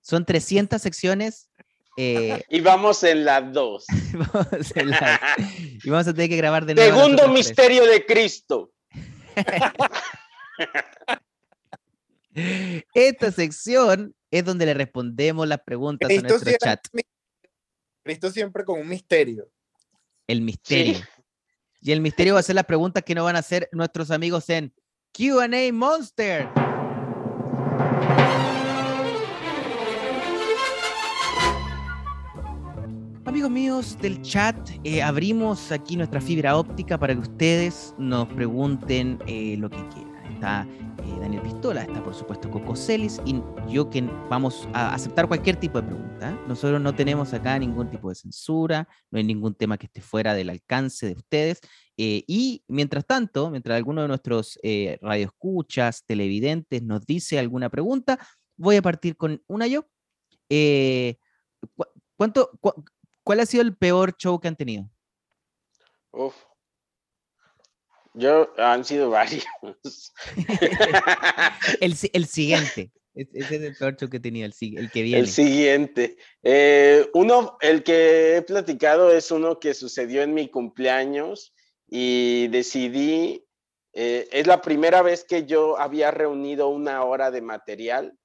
Son 0.00 0.24
300 0.24 0.80
secciones. 0.80 1.50
y 1.96 2.60
vamos 2.60 3.02
en 3.04 3.24
la 3.24 3.40
2. 3.40 3.86
y 5.84 5.90
vamos 5.90 6.08
a 6.08 6.12
tener 6.12 6.28
que 6.28 6.36
grabar 6.36 6.66
de 6.66 6.74
nuevo. 6.74 6.96
Segundo 6.96 7.28
misterio 7.28 7.86
de 7.86 8.04
Cristo. 8.04 8.73
Esta 12.94 13.30
sección 13.30 14.14
es 14.30 14.44
donde 14.44 14.66
le 14.66 14.74
respondemos 14.74 15.46
las 15.46 15.60
preguntas 15.60 16.10
a 16.10 16.20
nuestro 16.20 16.52
chat. 16.60 16.80
Cristo 18.02 18.30
siempre 18.30 18.64
con 18.64 18.80
un 18.80 18.88
misterio. 18.88 19.48
El 20.26 20.40
misterio. 20.42 20.98
Y 21.80 21.92
el 21.92 22.00
misterio 22.00 22.34
va 22.34 22.40
a 22.40 22.42
ser 22.42 22.54
las 22.54 22.64
preguntas 22.64 23.02
que 23.02 23.14
nos 23.14 23.24
van 23.24 23.36
a 23.36 23.40
hacer 23.40 23.68
nuestros 23.72 24.10
amigos 24.10 24.48
en 24.50 24.74
QA 25.12 25.48
Monster. 25.72 26.48
Amigos 33.34 33.50
míos 33.50 33.98
del 34.00 34.22
chat, 34.22 34.56
eh, 34.84 35.02
abrimos 35.02 35.72
aquí 35.72 35.96
nuestra 35.96 36.20
fibra 36.20 36.56
óptica 36.56 36.96
para 36.96 37.14
que 37.14 37.20
ustedes 37.22 37.92
nos 37.98 38.28
pregunten 38.28 39.18
eh, 39.26 39.56
lo 39.58 39.68
que 39.68 39.88
quieran 39.88 40.24
está 40.32 40.64
eh, 40.70 41.18
Daniel 41.18 41.42
Pistola, 41.42 41.82
está 41.82 42.00
por 42.00 42.14
supuesto 42.14 42.48
Coco 42.48 42.76
Celis 42.76 43.20
y 43.26 43.42
yo 43.68 43.90
que 43.90 44.02
vamos 44.30 44.68
a 44.72 44.94
aceptar 44.94 45.26
cualquier 45.26 45.56
tipo 45.56 45.82
de 45.82 45.88
pregunta. 45.88 46.30
Nosotros 46.46 46.80
no 46.80 46.94
tenemos 46.94 47.34
acá 47.34 47.58
ningún 47.58 47.90
tipo 47.90 48.08
de 48.08 48.14
censura, 48.14 48.86
no 49.10 49.18
hay 49.18 49.24
ningún 49.24 49.56
tema 49.56 49.78
que 49.78 49.86
esté 49.86 50.00
fuera 50.00 50.32
del 50.32 50.50
alcance 50.50 51.06
de 51.08 51.14
ustedes. 51.14 51.60
Eh, 51.96 52.22
y 52.28 52.62
mientras 52.68 53.04
tanto, 53.04 53.50
mientras 53.50 53.76
alguno 53.76 54.02
de 54.02 54.06
nuestros 54.06 54.60
eh, 54.62 54.96
radioescuchas, 55.02 56.04
televidentes 56.06 56.84
nos 56.84 57.04
dice 57.04 57.40
alguna 57.40 57.68
pregunta, 57.68 58.16
voy 58.56 58.76
a 58.76 58.82
partir 58.82 59.16
con 59.16 59.42
una 59.48 59.66
yo. 59.66 59.88
¿cuánto, 62.16 62.50
¿Cuál 63.24 63.40
ha 63.40 63.46
sido 63.46 63.62
el 63.62 63.76
peor 63.76 64.16
show 64.16 64.38
que 64.38 64.48
han 64.48 64.56
tenido? 64.56 64.88
Uf, 66.12 66.34
yo, 68.14 68.52
han 68.58 68.84
sido 68.84 69.10
varios. 69.10 69.44
el, 71.80 71.96
el, 72.12 72.26
siguiente. 72.26 72.92
Ese 73.12 73.28
es 73.38 73.50
el 73.50 73.76
peor 73.76 73.96
que 73.96 74.20
tenía, 74.20 74.46
el, 74.46 74.54
el 74.60 74.90
que 74.90 75.02
viene. 75.02 75.18
El 75.18 75.28
siguiente. 75.28 76.16
Eh, 76.44 77.10
uno, 77.12 77.58
el 77.60 77.82
que 77.82 78.36
he 78.36 78.42
platicado 78.42 79.10
es 79.10 79.32
uno 79.32 79.58
que 79.58 79.74
sucedió 79.74 80.22
en 80.22 80.32
mi 80.32 80.48
cumpleaños 80.48 81.52
y 81.88 82.46
decidí, 82.48 83.44
eh, 83.92 84.28
es 84.30 84.46
la 84.46 84.62
primera 84.62 85.02
vez 85.02 85.24
que 85.24 85.44
yo 85.44 85.78
había 85.78 86.12
reunido 86.12 86.68
una 86.68 87.02
hora 87.02 87.32
de 87.32 87.42
material 87.42 88.16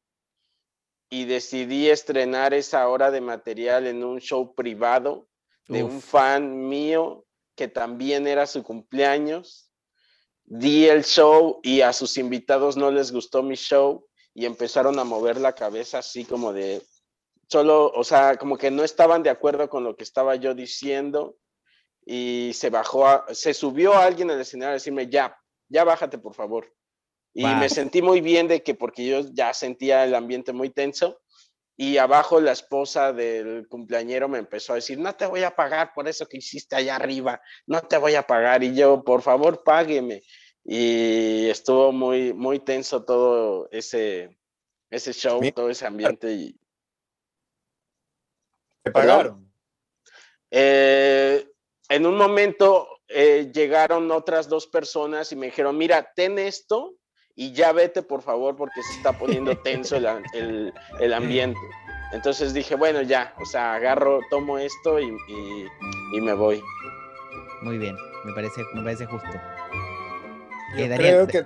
y 1.10 1.26
decidí 1.26 1.90
estrenar 1.90 2.54
esa 2.54 2.88
hora 2.88 3.12
de 3.12 3.22
material 3.22 3.88
en 3.88 4.04
un 4.04 4.20
show 4.20 4.54
privado 4.54 5.28
de 5.68 5.84
un 5.84 6.02
fan 6.02 6.68
mío 6.68 7.26
que 7.56 7.68
también 7.68 8.28
era 8.28 8.48
su 8.48 8.64
cumpleaños 8.64 9.70
di 10.50 10.88
el 10.88 11.04
show 11.06 11.60
y 11.62 11.82
a 11.82 11.94
sus 11.94 12.18
invitados 12.18 12.76
no 12.76 12.90
les 12.90 13.12
gustó 13.12 13.44
mi 13.44 13.56
show 13.56 14.08
y 14.34 14.46
empezaron 14.46 14.98
a 14.98 15.04
mover 15.04 15.40
la 15.40 15.54
cabeza 15.54 16.00
así 16.00 16.26
como 16.26 16.54
de, 16.54 16.82
solo, 17.48 17.92
o 17.92 18.04
sea, 18.04 18.36
como 18.38 18.58
que 18.58 18.72
no 18.72 18.84
estaban 18.84 19.22
de 19.22 19.30
acuerdo 19.30 19.70
con 19.70 19.84
lo 19.84 19.96
que 19.96 20.04
estaba 20.04 20.36
yo 20.36 20.56
diciendo 20.56 21.38
y 22.04 22.52
se 22.56 22.72
bajó, 22.72 23.24
se 23.32 23.54
subió 23.54 23.94
alguien 23.94 24.32
al 24.32 24.42
escenario 24.42 24.72
a 24.72 24.74
decirme, 24.74 25.08
ya, 25.08 25.38
ya 25.68 25.84
bájate 25.84 26.18
por 26.18 26.34
favor. 26.34 26.74
Y 27.34 27.46
me 27.46 27.70
sentí 27.70 28.02
muy 28.02 28.22
bien 28.22 28.48
de 28.48 28.64
que 28.64 28.76
porque 28.76 29.06
yo 29.06 29.22
ya 29.32 29.54
sentía 29.54 30.04
el 30.04 30.16
ambiente 30.16 30.52
muy 30.52 30.70
tenso 30.70 31.22
y 31.82 31.98
abajo 31.98 32.42
la 32.42 32.52
esposa 32.52 33.14
del 33.14 33.66
cumpleañero 33.70 34.28
me 34.28 34.38
empezó 34.38 34.74
a 34.74 34.76
decir, 34.76 35.00
no 35.00 35.16
te 35.16 35.26
voy 35.26 35.44
a 35.44 35.56
pagar 35.56 35.94
por 35.94 36.10
eso 36.10 36.26
que 36.26 36.40
hiciste 36.40 36.76
allá 36.76 36.98
arriba, 36.98 37.42
no 37.68 37.80
te 37.80 37.98
voy 37.98 38.16
a 38.16 38.28
pagar. 38.28 38.62
Y 38.66 38.76
yo, 38.76 39.02
por 39.02 39.22
favor, 39.22 39.64
págueme. 39.64 40.22
Y 40.66 41.48
estuvo 41.48 41.94
muy, 41.94 42.34
muy 42.34 42.60
tenso 42.60 43.06
todo 43.06 43.70
ese, 43.72 44.38
ese 44.90 45.14
show, 45.14 45.40
todo 45.56 45.70
ese 45.70 45.88
ambiente. 45.88 46.30
Y... 46.34 46.60
¿Te 48.84 48.92
pagaron? 48.92 49.50
Eh, 50.52 51.50
en 51.88 52.06
un 52.06 52.18
momento 52.18 52.90
eh, 53.08 53.52
llegaron 53.54 54.12
otras 54.12 54.50
dos 54.50 54.68
personas 54.68 55.32
y 55.32 55.38
me 55.38 55.46
dijeron, 55.46 55.78
mira, 55.78 56.12
ten 56.14 56.38
esto 56.40 56.99
y 57.40 57.54
ya 57.54 57.72
vete 57.72 58.02
por 58.02 58.22
favor 58.22 58.58
porque 58.58 58.84
se 58.84 58.98
está 58.98 59.18
poniendo 59.18 59.58
tenso 59.60 59.96
el, 59.96 60.74
el, 61.00 61.14
ambiente. 61.14 61.58
Entonces 62.12 62.54
dije, 62.54 62.76
bueno, 62.76 63.02
ya, 63.02 63.34
o 63.40 63.46
sea, 63.46 63.76
agarro, 63.76 64.20
tomo 64.30 64.58
esto 64.58 65.00
y, 65.00 65.08
y, 66.14 66.20
me 66.20 66.34
voy. 66.34 66.62
Muy 67.62 67.78
bien, 67.78 67.96
me 68.26 68.34
parece, 68.34 68.62
me 68.74 68.84
parece 68.84 69.06
justo. 69.06 69.30
Yo 70.78 70.86
creo 70.98 71.28
que 71.28 71.46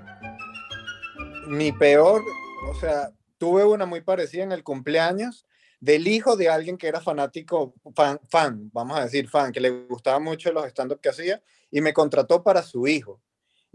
mi 1.45 1.71
peor, 1.71 2.23
o 2.67 2.73
sea, 2.73 3.11
tuve 3.37 3.63
una 3.63 3.85
muy 3.85 4.01
parecida 4.01 4.41
en 4.41 4.51
el 4.51 4.63
cumpleaños 4.63 5.45
del 5.79 6.07
hijo 6.07 6.35
de 6.35 6.49
alguien 6.49 6.75
que 6.75 6.87
era 6.87 7.01
fanático, 7.01 7.75
fan, 7.95 8.19
fan 8.31 8.71
vamos 8.73 8.97
a 8.97 9.03
decir 9.03 9.29
fan, 9.29 9.51
que 9.51 9.59
le 9.59 9.69
gustaba 9.69 10.17
mucho 10.17 10.51
los 10.51 10.65
stand-up 10.65 10.99
que 10.99 11.09
hacía 11.09 11.39
y 11.69 11.81
me 11.81 11.93
contrató 11.93 12.41
para 12.41 12.63
su 12.63 12.87
hijo. 12.87 13.21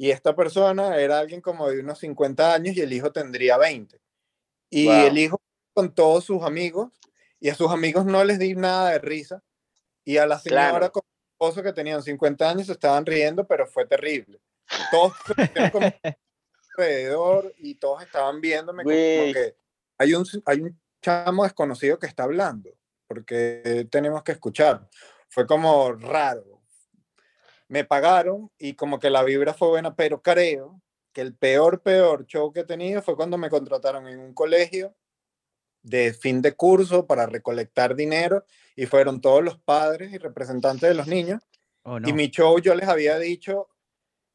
Y 0.00 0.12
esta 0.12 0.36
persona 0.36 0.96
era 0.96 1.18
alguien 1.18 1.40
como 1.40 1.68
de 1.68 1.80
unos 1.80 1.98
50 1.98 2.54
años 2.54 2.76
y 2.76 2.80
el 2.80 2.92
hijo 2.92 3.10
tendría 3.10 3.58
20. 3.58 4.00
Y 4.70 4.88
el 4.88 5.18
hijo 5.18 5.42
con 5.74 5.92
todos 5.92 6.24
sus 6.24 6.44
amigos 6.44 6.92
y 7.40 7.48
a 7.48 7.56
sus 7.56 7.70
amigos 7.72 8.06
no 8.06 8.22
les 8.22 8.38
di 8.38 8.54
nada 8.54 8.90
de 8.90 9.00
risa. 9.00 9.42
Y 10.04 10.18
a 10.18 10.26
la 10.26 10.38
señora 10.38 10.90
con 10.90 11.02
su 11.02 11.32
esposo 11.32 11.62
que 11.64 11.72
tenían 11.72 12.00
50 12.00 12.48
años 12.48 12.66
se 12.68 12.74
estaban 12.74 13.04
riendo, 13.04 13.44
pero 13.44 13.66
fue 13.66 13.86
terrible. 13.86 14.40
Todos 14.92 15.14
como 15.72 15.92
alrededor 16.78 17.52
y 17.58 17.74
todos 17.74 18.02
estaban 18.02 18.40
viéndome 18.40 18.84
como, 18.84 18.94
que 18.94 19.56
hay 19.98 20.14
un, 20.14 20.24
hay 20.46 20.60
un 20.60 20.80
chamo 21.02 21.42
desconocido 21.42 21.98
que 21.98 22.06
está 22.06 22.22
hablando, 22.22 22.70
porque 23.08 23.88
tenemos 23.90 24.22
que 24.22 24.32
escuchar. 24.32 24.88
Fue 25.28 25.44
como 25.44 25.92
raro, 25.92 26.57
me 27.68 27.84
pagaron 27.84 28.50
y 28.58 28.74
como 28.74 28.98
que 28.98 29.10
la 29.10 29.22
vibra 29.22 29.54
fue 29.54 29.68
buena, 29.68 29.94
pero 29.94 30.22
creo 30.22 30.80
que 31.12 31.20
el 31.20 31.34
peor, 31.34 31.82
peor 31.82 32.26
show 32.26 32.52
que 32.52 32.60
he 32.60 32.64
tenido 32.64 33.02
fue 33.02 33.16
cuando 33.16 33.38
me 33.38 33.50
contrataron 33.50 34.08
en 34.08 34.18
un 34.18 34.34
colegio 34.34 34.94
de 35.82 36.12
fin 36.12 36.42
de 36.42 36.54
curso 36.54 37.06
para 37.06 37.26
recolectar 37.26 37.94
dinero 37.94 38.44
y 38.74 38.86
fueron 38.86 39.20
todos 39.20 39.42
los 39.42 39.58
padres 39.58 40.12
y 40.12 40.18
representantes 40.18 40.88
de 40.88 40.94
los 40.94 41.06
niños. 41.06 41.42
Oh, 41.82 41.98
y 41.98 42.12
mi 42.12 42.28
show 42.28 42.58
yo 42.58 42.74
les 42.74 42.88
había 42.88 43.18
dicho 43.18 43.68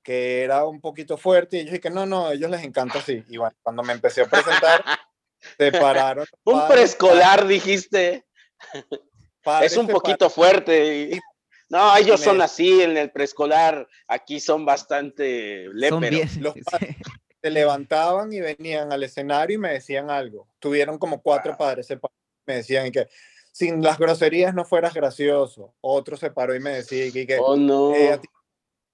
que 0.04 0.44
era 0.44 0.66
un 0.66 0.82
poquito 0.82 1.18
fuerte 1.18 1.58
y 1.58 1.60
ellos 1.62 1.80
que 1.80 1.90
no, 1.90 2.06
no, 2.06 2.28
a 2.28 2.34
ellos 2.34 2.50
les 2.50 2.64
encanta 2.64 3.00
así. 3.00 3.24
Y 3.30 3.38
bueno, 3.38 3.56
cuando 3.62 3.84
me 3.84 3.94
empecé 3.94 4.22
a 4.22 4.26
presentar, 4.26 4.84
se 5.58 5.72
pararon. 5.72 6.26
un 6.44 6.68
preescolar, 6.68 7.48
dijiste. 7.48 8.26
es 9.62 9.78
un 9.78 9.88
poquito 9.88 10.30
fuerte. 10.30 11.20
No, 11.74 11.98
ellos 11.98 12.22
son 12.22 12.40
así 12.40 12.84
en 12.84 12.96
el 12.98 13.10
preescolar, 13.10 13.88
aquí 14.08 14.40
son 14.40 14.64
bastante 14.64 15.68
léperos. 15.74 16.38
Los 16.38 16.54
se 17.42 17.50
levantaban 17.50 18.32
y 18.32 18.40
venían 18.42 18.94
al 18.94 19.02
escenario 19.02 19.56
y 19.56 19.58
me 19.58 19.74
decían 19.74 20.12
algo. 20.12 20.48
Tuvieron 20.60 21.00
como 21.00 21.24
cuatro 21.24 21.58
padres, 21.58 21.88
me 22.46 22.58
decían 22.58 22.92
que 22.92 23.08
sin 23.52 23.82
las 23.82 23.98
groserías 23.98 24.54
no 24.54 24.66
fueras 24.66 24.94
gracioso. 24.94 25.74
Otro 25.82 26.16
se 26.16 26.30
paró 26.30 26.54
y 26.54 26.60
me 26.60 26.70
decía 26.70 27.12
que, 27.12 27.40
oh, 27.40 27.58
no. 27.58 27.96
Eh, 27.96 28.20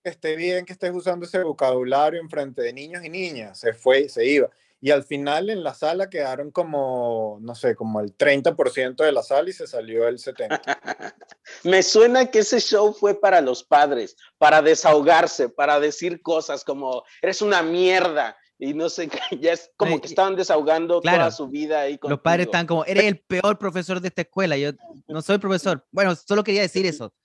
que 0.02 0.10
esté 0.12 0.38
bien 0.38 0.64
que 0.64 0.72
estés 0.72 0.92
usando 0.94 1.26
ese 1.26 1.44
vocabulario 1.44 2.22
en 2.22 2.30
frente 2.30 2.62
de 2.62 2.72
niños 2.72 3.04
y 3.04 3.10
niñas. 3.10 3.60
Se 3.60 3.74
fue, 3.74 4.08
se 4.08 4.26
iba. 4.26 4.50
Y 4.82 4.92
al 4.92 5.04
final 5.04 5.50
en 5.50 5.64
la 5.64 5.74
sala 5.74 6.10
quedaron 6.10 6.52
como, 6.52 7.38
no 7.42 7.54
sé, 7.54 7.76
como 7.76 8.00
el 8.00 8.16
30% 8.16 9.04
de 9.04 9.12
la 9.12 9.24
sala 9.24 9.50
y 9.50 9.54
se 9.54 9.68
salió 9.68 10.08
el 10.08 10.18
70%. 10.18 10.60
Me 11.64 11.84
suena 11.84 12.32
que 12.32 12.40
ese 12.40 12.62
show 12.62 12.94
fue 12.94 13.20
para 13.20 13.42
los 13.42 13.64
padres, 13.64 14.16
para 14.38 14.62
desahogarse, 14.62 15.50
para 15.50 15.80
decir 15.80 16.22
cosas 16.22 16.64
como, 16.64 17.04
eres 17.22 17.42
una 17.42 17.62
mierda. 17.62 18.38
Y 18.58 18.74
no 18.74 18.90
sé, 18.90 19.10
ya 19.42 19.54
es 19.54 19.70
como 19.76 20.00
que 20.00 20.08
estaban 20.08 20.36
desahogando 20.36 21.02
toda 21.02 21.32
su 21.32 21.50
vida 21.50 21.82
ahí. 21.82 22.00
Los 22.02 22.22
padres 22.22 22.46
están 22.46 22.66
como, 22.66 22.86
eres 22.86 23.04
el 23.04 23.20
peor 23.20 23.58
profesor 23.58 24.00
de 24.00 24.08
esta 24.08 24.22
escuela. 24.22 24.56
Yo 24.58 24.72
no 25.08 25.22
soy 25.22 25.40
profesor. 25.40 25.86
Bueno, 25.92 26.16
solo 26.16 26.44
quería 26.44 26.62
decir 26.62 26.86
eso. 26.86 27.14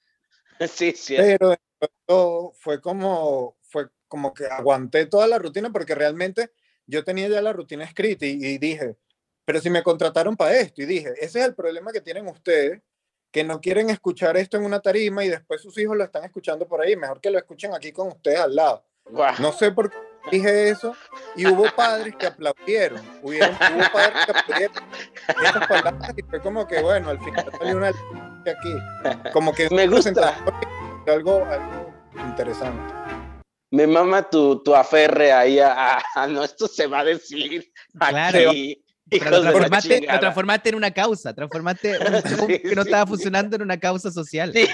Sí, 0.68 0.92
sí. 0.92 1.16
Pero 1.16 2.52
fue 2.60 2.80
como, 2.80 3.56
fue 3.62 3.88
como 4.06 4.32
que 4.32 4.46
aguanté 4.46 5.06
toda 5.06 5.26
la 5.26 5.38
rutina 5.38 5.72
porque 5.72 5.96
realmente 5.96 6.52
yo 6.86 7.04
tenía 7.04 7.28
ya 7.28 7.42
la 7.42 7.52
rutina 7.52 7.84
escrita 7.84 8.26
y, 8.26 8.58
dije, 8.58 8.96
pero 9.44 9.60
si 9.60 9.70
me 9.70 9.82
contrataron 9.82 10.36
para 10.36 10.56
esto 10.58 10.82
y 10.82 10.86
dije, 10.86 11.12
ese 11.20 11.40
es 11.40 11.46
el 11.46 11.54
problema 11.54 11.92
que 11.92 12.00
tienen 12.00 12.26
ustedes, 12.28 12.80
que 13.30 13.44
no 13.44 13.60
quieren 13.60 13.90
escuchar 13.90 14.36
esto 14.36 14.56
en 14.56 14.64
una 14.64 14.80
tarima 14.80 15.24
y 15.24 15.28
después 15.28 15.60
sus 15.60 15.76
hijos 15.78 15.96
lo 15.96 16.04
están 16.04 16.24
escuchando 16.24 16.66
por 16.66 16.80
ahí, 16.80 16.96
mejor 16.96 17.20
que 17.20 17.30
lo 17.30 17.38
escuchen 17.38 17.74
aquí 17.74 17.92
con 17.92 18.08
ustedes 18.08 18.38
al 18.38 18.54
lado. 18.54 18.84
Guau. 19.06 19.34
No 19.40 19.52
sé 19.52 19.72
por 19.72 19.90
qué 19.90 19.96
dije 20.30 20.70
eso 20.70 20.94
y 21.36 21.46
hubo 21.46 21.66
padres 21.74 22.14
que 22.16 22.26
aplaudieron, 22.26 23.00
hubieron, 23.22 23.54
hubo 23.54 23.92
padres 23.92 24.24
que 24.24 24.32
aplaudieron 24.32 24.84
esas 25.28 25.66
palabras 25.66 26.14
y 26.16 26.22
fue 26.22 26.40
como 26.40 26.66
que 26.66 26.80
bueno, 26.80 27.10
al 27.10 27.18
final 27.18 27.50
salió 27.58 27.76
una 27.76 27.92
de 28.44 28.50
aquí, 28.50 28.74
como 29.32 29.52
que 29.52 29.68
Me 29.70 29.86
gusta. 29.86 30.34
algo, 31.06 31.44
algo 31.44 31.94
interesante. 32.26 33.03
Me 33.74 33.86
mama 33.86 34.28
tu, 34.30 34.62
tu 34.62 34.74
aferre 34.74 35.32
ahí 35.32 35.58
a, 35.58 35.96
a- 35.96 36.02
a- 36.14 36.26
no, 36.28 36.44
esto 36.44 36.66
se 36.68 36.86
va 36.86 37.00
a 37.00 37.04
decir 37.04 37.72
Claro. 37.98 38.50
aquí. 38.50 38.80
Lo 39.10 39.42
de 39.42 40.00
transformaste 40.20 40.68
en 40.70 40.74
una 40.76 40.90
causa, 40.92 41.34
transformaste 41.34 41.98
un 41.98 41.98
Sí, 42.48 42.58
que 42.60 42.74
no 42.74 42.82
sí, 42.82 42.88
estaba 42.88 43.04
sí. 43.04 43.08
funcionando 43.10 43.56
en 43.56 43.62
una 43.62 43.78
causa 43.78 44.10
social. 44.10 44.52
Sí. 44.52 44.66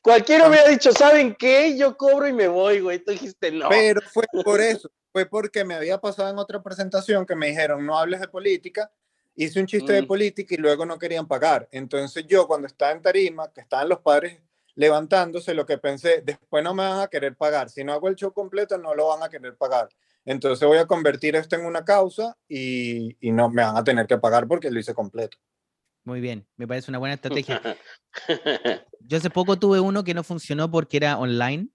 Cualquiera 0.00 0.48
hubiera 0.48 0.68
dicho, 0.68 0.92
¿saben 0.92 1.34
qué? 1.38 1.76
Yo 1.76 1.96
cobro 1.96 2.28
y 2.28 2.32
me 2.32 2.46
voy, 2.48 2.80
güey. 2.80 2.98
Tú 3.00 3.10
dijiste, 3.12 3.50
no. 3.50 3.68
Pero 3.68 4.00
fue 4.12 4.24
por 4.44 4.60
eso, 4.60 4.90
fue 5.12 5.26
porque 5.26 5.64
me 5.64 5.74
había 5.74 5.98
pasado 5.98 6.30
en 6.30 6.38
otra 6.38 6.62
presentación 6.62 7.26
que 7.26 7.34
me 7.34 7.48
dijeron 7.48 7.84
no 7.84 7.98
hables 7.98 8.20
de 8.20 8.28
política, 8.28 8.90
hice 9.34 9.58
un 9.60 9.66
chiste 9.66 9.92
de 9.92 10.02
Mm. 10.02 10.06
política 10.06 10.54
y 10.54 10.58
luego 10.58 10.86
no 10.86 10.98
querían 10.98 11.26
pagar. 11.26 11.68
Entonces 11.72 12.24
yo 12.28 12.46
cuando 12.46 12.66
estaba 12.68 12.92
en 12.92 13.02
tarima, 13.02 13.50
que 13.52 13.60
estaban 13.62 13.88
los 13.88 13.98
padres 14.00 14.38
levantándose, 14.74 15.54
lo 15.54 15.66
que 15.66 15.78
pensé, 15.78 16.22
después 16.24 16.62
no 16.64 16.74
me 16.74 16.82
van 16.82 17.00
a 17.00 17.08
querer 17.08 17.36
pagar. 17.36 17.70
Si 17.70 17.84
no 17.84 17.92
hago 17.92 18.08
el 18.08 18.16
show 18.16 18.32
completo, 18.32 18.76
no 18.78 18.94
lo 18.94 19.08
van 19.08 19.22
a 19.22 19.28
querer 19.28 19.56
pagar. 19.56 19.88
Entonces 20.24 20.66
voy 20.66 20.78
a 20.78 20.86
convertir 20.86 21.36
esto 21.36 21.56
en 21.56 21.66
una 21.66 21.84
causa 21.84 22.36
y, 22.48 23.16
y 23.20 23.30
no 23.32 23.50
me 23.50 23.62
van 23.62 23.76
a 23.76 23.84
tener 23.84 24.06
que 24.06 24.18
pagar 24.18 24.48
porque 24.48 24.70
lo 24.70 24.78
hice 24.80 24.94
completo. 24.94 25.36
Muy 26.04 26.20
bien, 26.20 26.46
me 26.56 26.66
parece 26.66 26.90
una 26.90 26.98
buena 26.98 27.14
estrategia. 27.14 27.60
Yo 29.00 29.18
hace 29.18 29.30
poco 29.30 29.58
tuve 29.58 29.80
uno 29.80 30.02
que 30.02 30.14
no 30.14 30.22
funcionó 30.24 30.70
porque 30.70 30.96
era 30.96 31.18
online 31.18 31.68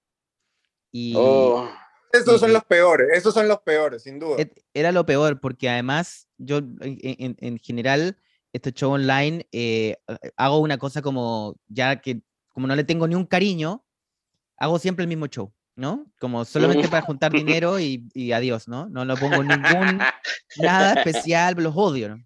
y 0.91 1.13
Oh, 1.15 1.69
Esos 2.11 2.39
son 2.39 2.53
los 2.53 2.63
peores, 2.65 3.07
esos 3.13 3.33
son 3.33 3.47
los 3.47 3.59
peores, 3.61 4.03
sin 4.03 4.19
duda. 4.19 4.43
era 4.73 4.91
lo 4.91 5.05
peor 5.05 5.39
porque 5.39 5.69
además 5.69 6.27
yo 6.37 6.57
en, 6.57 6.77
en- 6.81 7.37
en 7.39 7.57
general 7.59 8.17
este 8.51 8.71
show 8.71 8.91
online 8.93 9.47
eh, 9.51 9.97
hago 10.37 10.57
una 10.59 10.79
cosa 10.79 11.03
como 11.03 11.55
ya 11.67 12.01
que 12.01 12.21
como 12.60 12.68
no 12.68 12.76
le 12.76 12.84
tengo 12.84 13.07
ni 13.07 13.16
un 13.16 13.26
cariño, 13.26 13.86
hago 14.57 14.80
siempre 14.80 15.03
el 15.03 15.07
mismo 15.07 15.28
show, 15.28 15.53
¿no? 15.78 16.12
Como 16.20 16.43
solamente 16.43 16.89
para 16.89 17.05
juntar 17.05 17.32
dinero 17.32 17.80
y, 17.80 18.05
y 18.14 18.34
adiós, 18.34 18.68
¿no? 18.68 18.89
No 18.89 19.05
lo 19.05 19.16
pongo 19.16 19.41
ningún, 19.41 19.97
nada 20.57 20.95
especial, 20.95 21.55
los 21.55 21.74
odio, 21.78 22.10
¿no? 22.10 22.26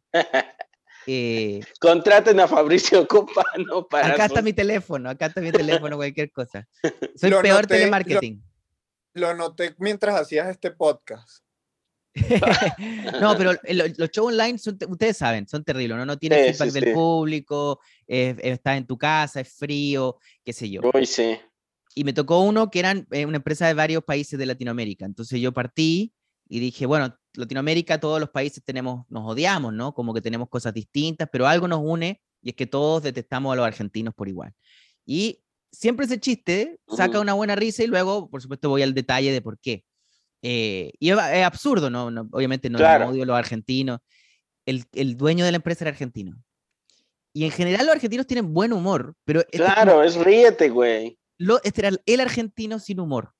Eh, 1.06 1.60
Contraten 1.80 2.40
a 2.40 2.48
Fabricio 2.48 3.08
Copano 3.08 3.88
para. 3.88 4.08
acá 4.08 4.26
está 4.26 4.42
mi 4.42 4.54
teléfono, 4.54 5.08
acá 5.08 5.28
está 5.28 5.40
mi 5.40 5.52
teléfono, 5.52 5.98
cualquier 5.98 6.32
cosa. 6.32 6.68
Soy 7.16 7.30
Lo 7.30 7.44
peor 7.44 7.62
noté, 7.62 7.76
lo- 7.76 7.80
telemarketing. 7.80 8.44
Lo 9.14 9.36
noté 9.36 9.76
mientras 9.78 10.20
hacías 10.20 10.48
este 10.48 10.72
podcast. 10.72 11.43
no, 13.22 13.36
pero 13.38 13.54
los 13.98 14.10
shows 14.12 14.32
online, 14.34 14.58
son 14.58 14.78
te- 14.78 14.86
ustedes 14.86 15.18
saben, 15.18 15.48
son 15.48 15.64
terribles, 15.64 15.98
¿no? 15.98 16.06
No 16.06 16.18
tienes 16.18 16.46
Sí, 16.46 16.54
feedback 16.54 16.70
sí, 16.70 16.80
del 16.80 16.90
sí. 16.90 16.94
público, 16.94 17.80
eh, 18.08 18.36
estás 18.44 18.78
en 18.78 18.86
tu 18.86 18.98
casa, 18.98 19.42
es 19.42 19.52
frío, 19.54 20.18
qué 20.44 20.54
sé 20.54 20.70
yo. 20.70 20.82
Uy, 20.94 21.06
sí. 21.06 21.38
Y 21.96 22.04
me 22.04 22.14
tocó 22.14 22.42
uno 22.42 22.70
que 22.72 22.80
eran 22.80 23.08
eh, 23.12 23.26
una 23.26 23.38
empresa 23.38 23.68
de 23.68 23.74
varios 23.74 24.04
países 24.04 24.38
de 24.40 24.46
Latinoamérica. 24.46 25.06
Entonces 25.06 25.40
yo 25.40 25.52
partí 25.54 26.14
y 26.48 26.60
dije, 26.60 26.86
bueno, 26.86 27.16
Latinoamérica, 27.34 28.00
todos 28.00 28.20
los 28.20 28.30
países 28.30 28.64
tenemos, 28.64 29.06
nos 29.10 29.24
odiamos, 29.32 29.74
¿no? 29.74 29.94
Como 29.94 30.14
que 30.14 30.22
tenemos 30.22 30.50
cosas 30.50 30.74
distintas, 30.74 31.30
pero 31.32 31.48
algo 31.48 31.68
nos 31.68 31.80
une 31.84 32.22
y 32.42 32.50
es 32.50 32.56
que 32.56 32.66
todos 32.68 33.04
detestamos 33.04 33.54
a 33.54 33.56
los 33.56 33.66
argentinos 33.66 34.14
por 34.14 34.28
igual. 34.28 34.54
Y 35.06 35.40
siempre 35.72 36.06
ese 36.06 36.20
chiste 36.20 36.80
saca 36.88 37.20
una 37.20 37.34
buena 37.34 37.56
risa 37.56 37.84
y 37.84 37.88
luego, 37.88 38.30
por 38.30 38.42
supuesto, 38.42 38.70
voy 38.70 38.82
al 38.84 38.94
detalle 38.94 39.32
de 39.32 39.42
por 39.42 39.58
qué. 39.60 39.84
Eh, 40.46 40.92
y 41.00 41.10
es, 41.10 41.18
es 41.18 41.44
absurdo, 41.46 41.90
¿no? 41.90 42.12
No, 42.12 42.28
obviamente 42.32 42.70
no, 42.70 42.74
no 42.74 42.80
Claro. 42.80 43.10
odio 43.10 43.24
a 43.24 43.26
los 43.26 43.36
argentinos. 43.38 44.00
El, 44.66 44.84
el 44.94 45.16
dueño 45.18 45.44
de 45.46 45.52
la 45.52 45.56
empresa 45.58 45.86
era 45.86 45.92
argentino. 45.92 46.38
Y 47.34 47.46
en 47.46 47.52
general 47.52 47.86
los 47.88 47.96
argentinos 47.96 48.28
tienen 48.28 48.54
buen 48.54 48.74
humor, 48.74 49.16
pero 49.26 49.40
este, 49.40 49.58
es 49.58 49.64
como- 49.64 49.74
Claro, 49.74 50.04
es 50.04 50.16
ríete, 50.16 50.70
güey. 50.70 51.18
lo, 51.40 51.60
este 51.64 51.88
era 51.88 51.98
el 52.06 52.20
argentino 52.20 52.78
sin 52.78 53.00
humor. 53.00 53.32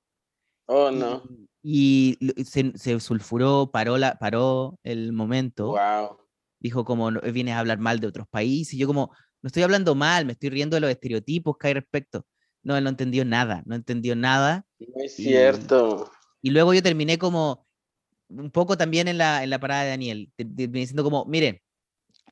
Oh, 0.66 0.90
Y- 0.90 0.96
no. 0.96 1.22
Y, 1.62 2.16
lo- 2.20 2.44
se, 2.44 2.72
se 2.76 2.98
sulfuró, 3.00 3.70
paró, 3.70 3.96
la, 3.98 4.16
paró 4.18 4.78
el 4.82 5.12
momento. 5.12 5.68
Wow. 5.68 6.18
Dijo 6.58 6.84
como, 6.84 7.10
"No, 7.10 7.20
vienes 7.20 7.54
a 7.54 7.58
hablar 7.58 7.78
mal 7.78 8.00
de 8.00 8.06
otros 8.06 8.26
países. 8.28 8.74
Y 8.74 8.78
yo 8.78 8.86
como, 8.86 9.12
no 9.42 9.46
estoy 9.46 9.62
hablando 9.62 9.94
mal, 9.94 10.24
me 10.24 10.32
estoy 10.32 10.48
riendo 10.50 10.74
de 10.76 10.80
los 10.80 10.90
estereotipos 10.90 11.56
que 11.58 11.68
hay 11.68 11.74
respecto. 11.74 12.26
No, 12.62 12.76
él 12.76 12.84
no 12.84 12.90
entendió 12.90 13.24
nada, 13.26 13.62
no 13.66 13.74
entendió 13.74 14.16
nada. 14.16 14.64
No 14.78 15.04
es 15.04 15.18
Y- 15.20 15.24
cierto. 15.24 16.10
Y 16.44 16.50
luego 16.50 16.74
yo 16.74 16.82
terminé 16.82 17.16
como, 17.16 17.66
un 18.28 18.50
poco 18.50 18.76
también 18.76 19.08
en 19.08 19.16
la, 19.16 19.42
en 19.42 19.48
la 19.48 19.58
parada 19.58 19.84
de 19.84 19.88
Daniel, 19.88 20.30
diciendo 20.36 21.02
como, 21.02 21.24
miren, 21.24 21.62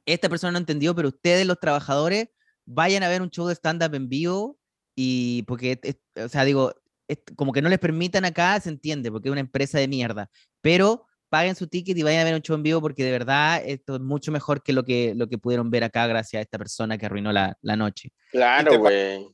esta 0.05 0.29
persona 0.29 0.53
no 0.53 0.59
entendió, 0.59 0.95
pero 0.95 1.09
ustedes 1.09 1.47
los 1.47 1.59
trabajadores 1.59 2.29
vayan 2.67 3.03
a 3.05 3.09
ver 3.09 3.23
un 3.23 3.31
show 3.31 3.47
de 3.47 3.55
stand-up 3.55 3.95
en 3.95 4.11
vivo 4.11 4.59
y 4.95 5.45
porque, 5.45 5.81
es- 5.83 5.97
o 6.23 6.29
sea, 6.29 6.45
digo, 6.45 6.75
es- 7.09 7.21
como 7.37 7.55
que 7.55 7.63
no 7.63 7.71
les 7.71 7.79
permitan 7.79 8.27
acá, 8.27 8.61
se 8.61 8.69
entiende, 8.69 9.11
porque 9.11 9.31
es 9.31 9.33
una 9.33 9.41
empresa 9.41 9.79
de 9.79 9.89
mierda, 9.89 10.29
pero 10.61 11.07
paguen 11.31 11.55
su 11.55 11.67
ticket 11.67 11.97
y 11.97 12.03
vayan 12.03 12.21
a 12.21 12.25
ver 12.25 12.35
un 12.35 12.43
show 12.43 12.55
en 12.55 12.63
vivo 12.63 12.83
porque 12.83 13.05
de 13.05 13.13
verdad 13.13 13.63
esto 13.65 13.95
es 13.95 14.03
mucho 14.03 14.31
mejor 14.31 14.63
que 14.63 14.75
lo 14.75 14.85
que, 14.85 15.15
lo 15.17 15.27
que 15.27 15.39
pudieron 15.39 15.71
ver 15.71 15.85
acá 15.85 16.07
gracias 16.07 16.41
a 16.41 16.43
esta 16.43 16.59
persona 16.59 16.99
que 16.99 17.07
arruinó 17.07 17.33
la, 17.33 17.57
la 17.63 17.77
noche. 17.77 18.13
Claro, 18.31 18.79
güey. 18.79 19.27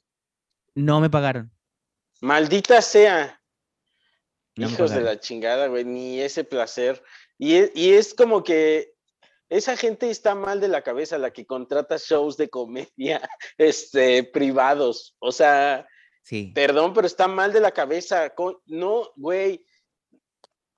No 0.77 1.01
me 1.01 1.11
pagaron. 1.11 1.51
Maldita 2.21 2.81
sea. 2.81 3.38
No 4.59 4.69
Hijos 4.69 4.91
de 4.91 5.01
la 5.01 5.21
chingada, 5.21 5.69
güey. 5.69 5.85
Ni 5.85 6.21
ese 6.21 6.45
placer. 6.45 7.03
Y 7.39 7.55
es, 7.55 7.71
y 7.75 7.93
es 7.93 8.13
como 8.13 8.43
que 8.43 8.95
esa 9.49 9.77
gente 9.77 10.11
está 10.11 10.35
mal 10.35 10.61
de 10.61 10.69
la 10.69 10.83
cabeza, 10.83 11.17
la 11.17 11.33
que 11.33 11.47
contrata 11.47 11.97
shows 11.97 12.37
de 12.37 12.49
comedia 12.49 13.21
este, 13.59 14.25
privados. 14.25 15.17
O 15.21 15.33
sea, 15.33 15.87
Sí. 16.29 16.53
perdón, 16.55 16.93
pero 16.93 17.07
está 17.07 17.27
mal 17.27 17.55
de 17.55 17.61
la 17.61 17.71
cabeza. 17.71 18.35
No, 18.67 19.11
güey. 19.17 19.65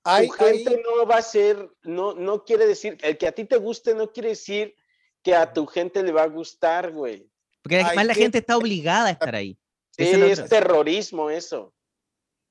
Hay, 0.05 0.29
tu 0.29 0.33
gente 0.33 0.81
no 0.81 1.05
va 1.05 1.17
a 1.17 1.21
ser, 1.21 1.69
no, 1.83 2.13
no 2.13 2.45
quiere 2.45 2.65
decir, 2.65 2.97
el 3.01 3.17
que 3.17 3.27
a 3.27 3.33
ti 3.33 3.43
te 3.43 3.57
guste 3.57 3.93
no 3.93 4.11
quiere 4.13 4.29
decir 4.29 4.73
que 5.21 5.35
a 5.35 5.51
tu 5.51 5.67
gente 5.67 6.03
le 6.03 6.13
va 6.13 6.23
a 6.23 6.27
gustar, 6.27 6.91
güey. 6.91 7.29
Porque 7.61 7.81
además 7.81 8.05
la 8.05 8.13
gente 8.13 8.37
está 8.37 8.55
obligada 8.55 9.07
a 9.07 9.11
estar 9.11 9.35
ahí. 9.35 9.57
Sí, 9.91 10.03
es 10.03 10.39
es 10.39 10.49
terrorismo 10.49 11.29
eso. 11.29 11.73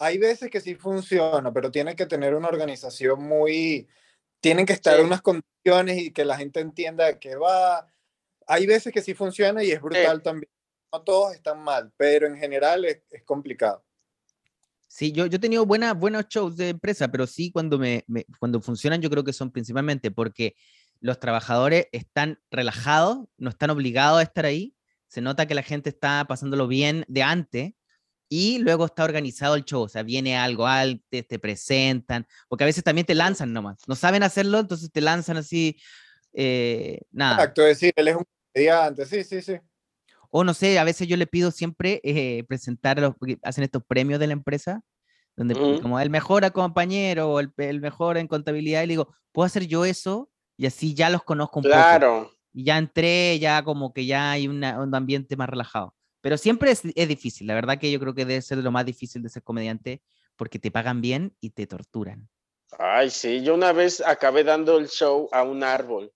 Hay 0.00 0.18
veces 0.18 0.50
que 0.50 0.60
sí 0.60 0.74
funciona, 0.74 1.52
pero 1.52 1.70
tiene 1.70 1.94
que 1.94 2.06
tener 2.06 2.34
una 2.34 2.48
organización 2.48 3.22
muy, 3.22 3.86
tienen 4.40 4.64
que 4.64 4.72
estar 4.72 4.96
Sí. 4.96 5.02
unas 5.02 5.20
condiciones 5.20 5.98
y 5.98 6.10
que 6.10 6.24
la 6.24 6.38
gente 6.38 6.60
entienda 6.60 7.04
de 7.04 7.18
qué 7.18 7.36
va. 7.36 7.86
Hay 8.46 8.66
veces 8.66 8.92
que 8.92 9.02
sí 9.02 9.12
funciona 9.14 9.62
y 9.62 9.70
es 9.70 9.80
brutal 9.80 10.22
también. 10.22 10.50
No 10.92 11.02
todos 11.02 11.34
están 11.34 11.62
mal, 11.62 11.92
pero 11.98 12.26
en 12.26 12.36
general 12.36 12.84
es, 12.86 13.02
es 13.10 13.22
complicado. 13.24 13.84
Sí, 14.88 15.12
yo, 15.12 15.26
yo 15.26 15.36
he 15.36 15.38
tenido 15.38 15.66
buena, 15.66 15.92
buenos 15.92 16.26
shows 16.28 16.56
de 16.56 16.70
empresa, 16.70 17.08
pero 17.08 17.26
sí 17.26 17.52
cuando, 17.52 17.78
me, 17.78 18.02
me- 18.08 18.24
cuando 18.40 18.60
funcionan 18.60 19.00
yo 19.00 19.10
creo 19.10 19.22
que 19.22 19.32
son 19.34 19.52
principalmente 19.52 20.10
porque 20.10 20.56
los 21.00 21.20
trabajadores 21.20 21.86
están 21.92 22.40
relajados, 22.50 23.28
no 23.36 23.50
están 23.50 23.70
obligados 23.70 24.18
a 24.18 24.22
estar 24.22 24.46
ahí, 24.46 24.74
se 25.08 25.20
nota 25.20 25.46
que 25.46 25.54
la 25.54 25.62
gente 25.62 25.90
está 25.90 26.24
pasándolo 26.26 26.66
bien 26.66 27.04
de 27.06 27.22
antes 27.22 27.72
y 28.32 28.58
luego 28.60 28.86
está 28.86 29.02
organizado 29.02 29.56
el 29.56 29.64
show, 29.64 29.82
o 29.82 29.88
sea, 29.88 30.04
viene 30.04 30.36
algo 30.38 30.64
antes, 30.66 31.26
te 31.26 31.38
presentan, 31.40 32.26
porque 32.48 32.62
a 32.62 32.66
veces 32.66 32.84
también 32.84 33.04
te 33.04 33.14
lanzan 33.16 33.52
nomás, 33.52 33.78
no 33.88 33.96
saben 33.96 34.22
hacerlo, 34.22 34.60
entonces 34.60 34.90
te 34.92 35.00
lanzan 35.00 35.36
así, 35.36 35.76
eh, 36.32 37.00
nada. 37.10 37.34
Exacto, 37.34 37.62
decir, 37.62 37.92
él 37.96 38.06
es 38.08 38.16
un 38.16 38.24
comediante, 38.54 39.04
sí, 39.04 39.24
sí, 39.24 39.42
sí. 39.42 39.56
O 40.30 40.44
no 40.44 40.54
sé, 40.54 40.78
a 40.78 40.84
veces 40.84 41.08
yo 41.08 41.16
le 41.16 41.26
pido 41.26 41.50
siempre 41.50 42.00
eh, 42.04 42.44
presentar, 42.44 42.98
a 42.98 43.00
los, 43.02 43.16
porque 43.16 43.36
hacen 43.42 43.64
estos 43.64 43.82
premios 43.84 44.20
de 44.20 44.28
la 44.28 44.32
empresa, 44.32 44.80
donde 45.34 45.56
como 45.80 45.98
el 45.98 46.08
mejor 46.10 46.50
compañero 46.52 47.32
o 47.32 47.40
el, 47.40 47.52
el 47.56 47.80
mejor 47.80 48.16
en 48.16 48.28
contabilidad, 48.28 48.84
y 48.84 48.86
le 48.86 48.92
digo, 48.92 49.12
¿puedo 49.32 49.46
hacer 49.46 49.66
yo 49.66 49.84
eso? 49.84 50.30
Y 50.56 50.66
así 50.66 50.94
ya 50.94 51.10
los 51.10 51.24
conozco 51.24 51.58
un 51.58 51.64
poco. 51.64 51.74
Claro. 51.74 52.30
Y 52.52 52.62
ya 52.64 52.78
entré, 52.78 53.38
ya 53.40 53.64
como 53.64 53.92
que 53.92 54.06
ya 54.06 54.30
hay 54.30 54.46
una- 54.46 54.80
un 54.80 54.94
ambiente 54.94 55.34
más 55.36 55.48
relajado. 55.48 55.94
Pero 56.20 56.36
siempre 56.36 56.70
es, 56.70 56.82
es 56.94 57.08
difícil, 57.08 57.46
la 57.46 57.54
verdad 57.54 57.78
que 57.78 57.90
yo 57.90 57.98
creo 57.98 58.14
que 58.14 58.24
debe 58.24 58.42
ser 58.42 58.58
lo 58.58 58.70
más 58.70 58.84
difícil 58.84 59.22
de 59.22 59.28
ser 59.28 59.42
comediante, 59.42 60.02
porque 60.36 60.58
te 60.58 60.70
pagan 60.70 61.00
bien 61.00 61.34
y 61.40 61.50
te 61.50 61.66
torturan. 61.66 62.28
Ay, 62.78 63.10
sí, 63.10 63.42
yo 63.42 63.54
una 63.54 63.72
vez 63.72 64.00
acabé 64.00 64.44
dando 64.44 64.78
el 64.78 64.88
show 64.88 65.28
a 65.32 65.42
un 65.42 65.64
árbol. 65.64 66.12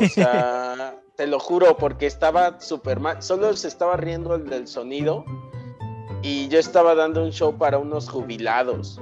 O 0.00 0.08
sea, 0.08 0.96
te 1.16 1.26
lo 1.26 1.38
juro, 1.38 1.76
porque 1.76 2.06
estaba 2.06 2.60
súper 2.60 3.00
mal. 3.00 3.22
Solo 3.22 3.54
se 3.56 3.68
estaba 3.68 3.96
riendo 3.96 4.34
el 4.34 4.48
del 4.48 4.66
sonido 4.66 5.24
y 6.22 6.48
yo 6.48 6.58
estaba 6.58 6.94
dando 6.94 7.22
un 7.22 7.32
show 7.32 7.56
para 7.56 7.78
unos 7.78 8.08
jubilados. 8.08 9.00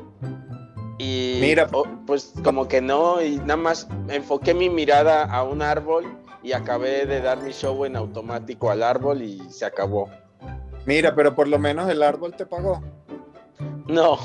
Y 0.98 1.38
Mira. 1.40 1.68
oh, 1.72 1.86
pues 2.07 2.32
como 2.44 2.68
que 2.68 2.80
no, 2.80 3.22
y 3.22 3.38
nada 3.38 3.57
más 3.57 3.88
enfoqué 4.09 4.55
mi 4.55 4.68
mirada 4.68 5.24
a 5.24 5.42
un 5.42 5.62
árbol 5.62 6.21
y 6.43 6.53
acabé 6.53 7.07
de 7.07 7.20
dar 7.20 7.40
mi 7.43 7.53
show 7.53 7.84
en 7.84 7.97
automático 7.97 8.70
al 8.70 8.82
árbol 8.82 9.22
y 9.22 9.40
se 9.51 9.64
acabó. 9.64 10.11
Mira, 10.86 11.14
pero 11.14 11.34
por 11.34 11.47
lo 11.49 11.59
menos 11.59 11.88
el 11.88 12.03
árbol 12.03 12.34
te 12.34 12.47
pagó. 12.47 12.82
No, 13.86 14.18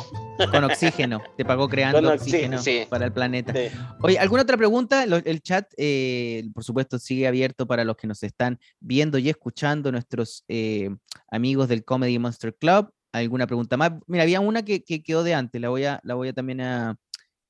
Con 0.51 0.63
oxígeno. 0.63 1.21
Te 1.35 1.43
pagó 1.43 1.67
creando 1.67 2.01
Con 2.01 2.11
oxígeno 2.11 2.57
sí. 2.59 2.85
para 2.89 3.05
el 3.05 3.11
planeta. 3.11 3.53
sí. 3.53 3.75
Oye, 4.01 4.19
¿alguna 4.19 4.43
otra 4.43 4.57
pregunta? 4.57 5.03
El 5.03 5.41
chat, 5.41 5.71
eh, 5.77 6.43
por 6.53 6.63
supuesto, 6.63 6.99
sigue 6.99 7.27
abierto 7.27 7.67
para 7.67 7.83
los 7.83 7.97
que 7.97 8.07
nos 8.07 8.23
están 8.23 8.59
viendo 8.79 9.17
y 9.17 9.29
escuchando, 9.29 9.91
nuestros 9.91 10.43
eh, 10.47 10.89
amigos 11.31 11.67
del 11.67 11.83
Comedy 11.83 12.17
Monster 12.19 12.55
Club. 12.55 12.91
¿Alguna 13.11 13.47
pregunta 13.47 13.77
más? 13.77 13.93
Mira, 14.05 14.23
había 14.23 14.39
una 14.41 14.63
que, 14.63 14.83
que 14.83 15.01
quedó 15.01 15.23
de 15.23 15.33
antes, 15.33 15.59
la 15.59 15.69
voy 15.69 15.85
a, 15.85 15.99
la 16.03 16.13
voy 16.13 16.27
a 16.27 16.33
también 16.33 16.61
a, 16.61 16.97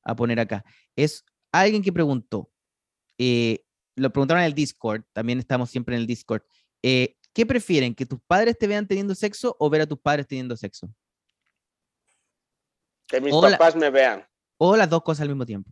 a 0.04 0.16
poner 0.16 0.40
acá. 0.40 0.64
Es 0.96 1.26
alguien 1.52 1.82
que 1.84 1.92
preguntó, 1.92 2.50
eh, 3.18 3.64
lo 3.98 4.10
preguntaron 4.12 4.42
en 4.42 4.48
el 4.48 4.54
Discord, 4.54 5.04
también 5.14 5.40
estamos 5.40 5.70
siempre 5.70 5.96
en 5.96 6.02
el 6.02 6.08
Discord. 6.08 6.42
eh, 6.84 7.16
¿Qué 7.34 7.46
prefieren? 7.46 7.94
¿Que 7.94 8.06
tus 8.06 8.20
padres 8.26 8.58
te 8.58 8.66
vean 8.66 8.88
teniendo 8.88 9.14
sexo 9.14 9.56
o 9.60 9.70
ver 9.70 9.82
a 9.82 9.86
tus 9.86 10.00
padres 10.00 10.26
teniendo 10.26 10.58
sexo? 10.58 10.90
Que 13.08 13.22
mis 13.22 13.34
papás 13.34 13.76
me 13.76 13.90
vean. 13.92 14.26
O 14.58 14.76
las 14.76 14.90
dos 14.90 15.04
cosas 15.04 15.22
al 15.22 15.30
mismo 15.30 15.46
tiempo. 15.46 15.72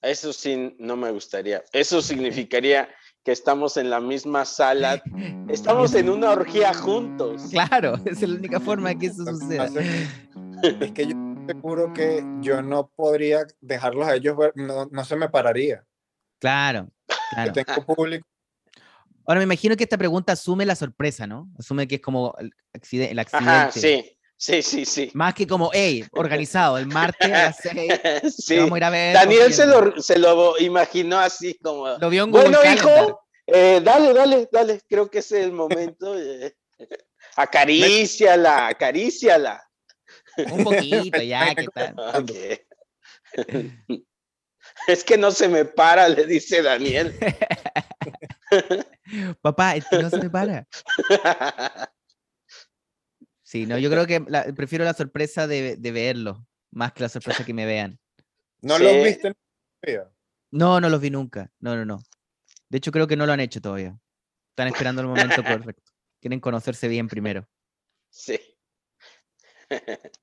Eso 0.00 0.32
sí, 0.32 0.74
no 0.78 0.96
me 0.96 1.10
gustaría. 1.10 1.62
Eso 1.72 2.00
significaría 2.02 2.88
que 3.22 3.32
estamos 3.32 3.76
en 3.76 3.90
la 3.90 4.00
misma 4.00 4.44
sala. 4.44 5.02
Estamos 5.48 5.94
en 5.94 6.08
una 6.10 6.30
orgía 6.30 6.72
juntos. 6.74 7.42
Claro, 7.50 7.94
es 8.06 8.22
la 8.22 8.34
única 8.36 8.60
forma 8.60 8.90
de 8.90 8.98
que 8.98 9.06
eso 9.06 9.24
suceda. 9.26 9.66
es- 9.66 10.92
que 10.92 11.06
yo 11.08 11.14
seguro 11.46 11.92
que 11.92 12.24
yo 12.40 12.62
no 12.62 12.86
podría 12.88 13.46
dejarlos 13.60 14.06
a 14.08 14.14
ellos 14.16 14.34
ver, 14.36 14.52
no, 14.56 14.86
no 14.86 15.04
se 15.04 15.14
me 15.16 15.28
pararía. 15.28 15.84
Claro, 16.38 16.88
Tengo 17.52 17.86
público. 17.86 18.26
Ahora 19.26 19.38
me 19.40 19.44
imagino 19.44 19.74
que 19.76 19.84
esta 19.84 19.96
pregunta 19.96 20.32
asume 20.34 20.66
la 20.66 20.76
sorpresa, 20.76 21.26
¿no? 21.26 21.48
Asume 21.58 21.88
que 21.88 21.94
es 21.96 22.00
como 22.00 22.34
el 22.38 22.52
accidente. 22.74 23.12
El 23.12 23.18
accidente. 23.18 23.50
Ajá, 23.50 23.70
sí, 23.72 24.16
sí, 24.36 24.62
sí, 24.62 24.84
sí. 24.84 25.10
Más 25.14 25.32
que 25.32 25.46
como, 25.46 25.70
hey, 25.72 26.04
organizado, 26.12 26.76
el 26.76 26.86
martes 26.86 27.26
a 27.32 27.44
las 27.46 27.56
seis, 27.56 27.88
te 28.02 28.30
Sí. 28.30 28.58
vamos 28.58 28.72
a 28.74 28.76
ir 28.76 28.84
a 28.84 28.90
ver. 28.90 29.14
Daniel 29.14 29.52
se 29.54 29.66
lo, 29.66 30.00
se 30.00 30.18
lo 30.18 30.58
imaginó 30.58 31.18
así 31.18 31.54
como. 31.62 31.88
Lo 31.98 32.10
vio 32.10 32.24
en 32.24 32.30
Google 32.30 32.48
Bueno, 32.50 32.60
Calendar. 32.62 33.02
hijo, 33.04 33.20
eh, 33.46 33.80
dale, 33.82 34.12
dale, 34.12 34.48
dale. 34.52 34.80
Creo 34.86 35.10
que 35.10 35.20
es 35.20 35.32
el 35.32 35.52
momento. 35.52 36.18
eh. 36.18 36.54
Acaríciala, 37.36 38.68
acaríciala. 38.68 39.62
Un 40.50 40.64
poquito, 40.64 41.22
ya, 41.22 41.54
¿qué 41.56 41.66
tal? 41.68 41.94
Ok. 42.14 42.30
Es 44.86 45.04
que 45.04 45.16
no 45.16 45.30
se 45.30 45.48
me 45.48 45.64
para, 45.64 46.08
le 46.08 46.26
dice 46.26 46.62
Daniel. 46.62 47.14
Papá, 49.42 49.76
es 49.76 49.84
que 49.88 49.98
no 49.98 50.10
se 50.10 50.18
me 50.18 50.30
para. 50.30 50.66
Sí, 53.42 53.66
no, 53.66 53.78
yo 53.78 53.90
creo 53.90 54.06
que 54.06 54.20
la- 54.26 54.44
prefiero 54.54 54.84
la 54.84 54.94
sorpresa 54.94 55.46
de, 55.46 55.76
de 55.76 55.92
verlo, 55.92 56.46
más 56.70 56.92
que 56.92 57.02
la 57.02 57.08
sorpresa 57.08 57.44
que 57.44 57.54
me 57.54 57.66
vean. 57.66 57.98
¿No 58.62 58.78
Sí. 58.78 58.84
los 58.84 59.04
viste 59.04 59.32
vida? 59.82 60.10
No, 60.50 60.80
no 60.80 60.88
los 60.88 61.00
vi 61.00 61.10
nunca. 61.10 61.50
No, 61.60 61.76
no, 61.76 61.84
no. 61.84 62.02
De 62.68 62.78
hecho, 62.78 62.92
creo 62.92 63.06
que 63.06 63.16
no 63.16 63.26
lo 63.26 63.32
han 63.32 63.40
hecho 63.40 63.60
todavía. 63.60 63.98
Están 64.50 64.68
esperando 64.68 65.02
el 65.02 65.08
momento 65.08 65.42
correcto. 65.44 65.92
Quieren 66.20 66.40
conocerse 66.40 66.88
bien 66.88 67.08
primero. 67.08 67.46
Sí. 68.10 68.40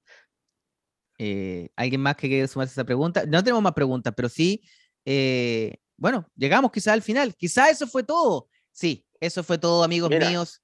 Eh, 1.24 1.70
¿Alguien 1.76 2.02
más 2.02 2.16
que 2.16 2.28
quiera 2.28 2.48
sumarse 2.48 2.72
a 2.72 2.74
esa 2.74 2.84
pregunta? 2.84 3.28
No 3.28 3.44
tenemos 3.44 3.62
más 3.62 3.74
preguntas, 3.74 4.12
pero 4.18 4.28
sí, 4.28 4.64
eh, 5.06 5.78
bueno, 5.96 6.28
llegamos 6.36 6.72
quizás 6.72 6.96
al 6.96 7.04
final. 7.04 7.36
Quizás 7.36 7.70
eso 7.70 7.86
fue 7.86 8.02
todo. 8.02 8.50
Sí, 8.72 9.06
eso 9.20 9.44
fue 9.44 9.60
todo, 9.60 9.84
amigos 9.84 10.10
Mira. 10.10 10.28
míos. 10.28 10.64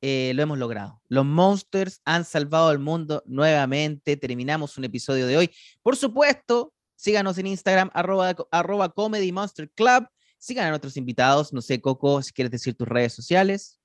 Eh, 0.00 0.32
lo 0.34 0.42
hemos 0.42 0.56
logrado. 0.56 1.02
Los 1.08 1.26
Monsters 1.26 2.00
han 2.06 2.24
salvado 2.24 2.72
el 2.72 2.78
mundo 2.78 3.22
nuevamente. 3.26 4.16
Terminamos 4.16 4.78
un 4.78 4.84
episodio 4.84 5.26
de 5.26 5.36
hoy. 5.36 5.50
Por 5.82 5.94
supuesto, 5.94 6.72
síganos 6.96 7.36
en 7.36 7.48
Instagram, 7.48 7.90
arroba, 7.92 8.34
arroba 8.50 8.88
Comedy 8.88 9.30
Monster 9.30 9.70
Club. 9.72 10.08
Sigan 10.38 10.68
a 10.68 10.70
nuestros 10.70 10.96
invitados. 10.96 11.52
No 11.52 11.60
sé, 11.60 11.82
Coco, 11.82 12.22
si 12.22 12.32
quieres 12.32 12.50
decir 12.50 12.74
tus 12.74 12.88
redes 12.88 13.12
sociales. 13.12 13.78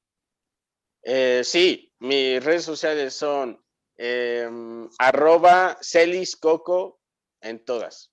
Eh, 1.01 1.41
sí, 1.43 1.91
mis 1.99 2.41
redes 2.41 2.63
sociales 2.63 3.13
son 3.13 3.61
em, 4.05 4.89
arroba 4.99 5.77
celiscoco 5.81 6.99
en 7.41 7.63
todas. 7.63 8.11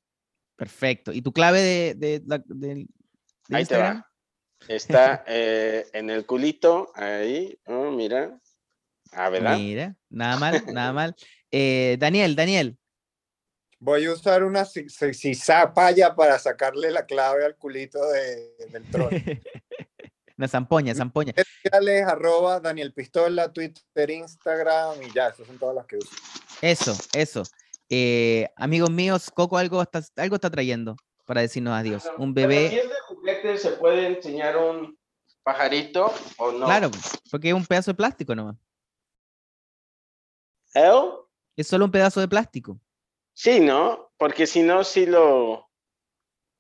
Perfecto. 0.57 1.13
¿Y 1.13 1.23
tu 1.23 1.33
clave 1.33 1.95
de, 1.97 2.23
Ahí 2.23 2.87
te 3.49 3.59
Instagram? 3.61 3.97
va. 3.99 4.07
Está 4.69 5.25
eh, 5.27 5.87
en 5.93 6.11
el 6.11 6.27
culito, 6.27 6.93
ahí, 6.95 7.59
oh, 7.67 7.91
mira. 7.91 8.39
Ah, 9.13 9.29
¿verdad? 9.31 9.57
Mira, 9.57 9.97
nada 10.09 10.37
mal, 10.37 10.63
nada 10.73 10.93
mal. 10.93 11.17
Eh, 11.51 11.97
Daniel, 11.99 12.37
Daniel. 12.37 12.79
Voy 13.81 14.05
a 14.05 14.13
usar 14.13 14.45
una 14.45 14.63
ci- 14.63 14.85
ci- 14.87 15.15
cizapaya 15.15 16.15
para 16.15 16.39
sacarle 16.39 16.91
la 16.91 17.07
clave 17.07 17.45
al 17.47 17.57
culito 17.57 17.99
de- 18.11 18.55
del 18.71 18.85
troll. 18.91 19.11
Una 20.41 20.49
zampoña, 20.49 20.95
zampoña. 20.95 21.35
Sociales, 21.37 22.07
arroba 22.07 22.61
Daniel 22.61 22.95
Pistola, 22.95 23.53
Twitter, 23.53 24.09
Instagram 24.09 25.03
y 25.03 25.13
ya, 25.13 25.29
esas 25.29 25.47
son 25.47 25.59
todas 25.59 25.75
las 25.75 25.85
que 25.85 25.99
uso. 25.99 26.09
Eso, 26.63 26.97
eso. 27.13 27.43
Eh, 27.91 28.49
amigos 28.57 28.89
míos, 28.89 29.31
Coco 29.35 29.59
algo 29.59 29.83
está, 29.83 30.01
algo 30.17 30.37
está 30.37 30.49
trayendo 30.49 30.97
para 31.27 31.43
decirnos 31.43 31.75
adiós. 31.75 32.11
Un 32.17 32.33
Pero 32.33 32.51
si 32.51 32.57
bebé, 32.57 32.75
es 32.75 32.89
de 32.89 32.95
juguete, 33.07 33.59
¿se 33.59 33.73
puede 33.73 34.07
enseñar 34.07 34.57
un 34.57 34.99
pajarito 35.43 36.11
o 36.39 36.53
no? 36.53 36.65
claro, 36.65 36.91
porque 37.31 37.51
es 37.51 37.55
un 37.55 37.67
pedazo 37.67 37.91
de 37.91 37.97
plástico 37.97 38.35
nomás. 38.35 38.57
¿Eh? 40.73 40.91
Es 41.55 41.67
solo 41.67 41.85
un 41.85 41.91
pedazo 41.91 42.19
de 42.19 42.29
plástico. 42.29 42.81
Sí, 43.35 43.61
¿no? 43.61 44.11
Porque 44.17 44.47
si 44.47 44.63
no, 44.63 44.85
sí 44.85 45.05
lo... 45.05 45.69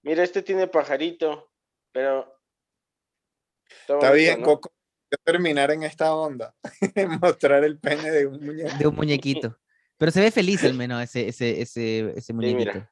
Mira, 0.02 0.22
este 0.22 0.42
tiene 0.42 0.66
pajarito, 0.66 1.50
pero... 1.92 2.39
Está 3.80 3.94
bonito, 3.94 4.12
bien, 4.14 4.40
¿no? 4.40 4.46
Coco. 4.46 4.72
Terminar 5.24 5.72
en 5.72 5.82
esta 5.82 6.14
onda. 6.14 6.54
Mostrar 7.20 7.64
el 7.64 7.78
pene 7.78 8.10
de 8.10 8.26
un 8.26 8.44
muñeco. 8.44 8.78
De 8.78 8.86
un 8.86 8.94
muñequito. 8.94 9.58
Pero 9.98 10.12
se 10.12 10.20
ve 10.20 10.30
feliz 10.30 10.62
al 10.64 10.74
menos 10.74 11.02
ese, 11.02 11.28
ese, 11.28 11.60
ese, 11.60 12.12
ese 12.16 12.32
muñequito. 12.32 12.88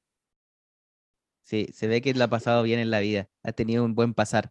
Sí, 1.45 1.69
se 1.73 1.87
ve 1.87 2.03
que 2.03 2.13
lo 2.13 2.25
ha 2.25 2.29
pasado 2.29 2.63
bien 2.63 2.81
en 2.81 2.91
la 2.91 3.01
vida. 3.01 3.29
Ha 3.43 3.53
tenido 3.53 3.85
un 3.85 3.95
buen 3.95 4.15
pasar. 4.15 4.51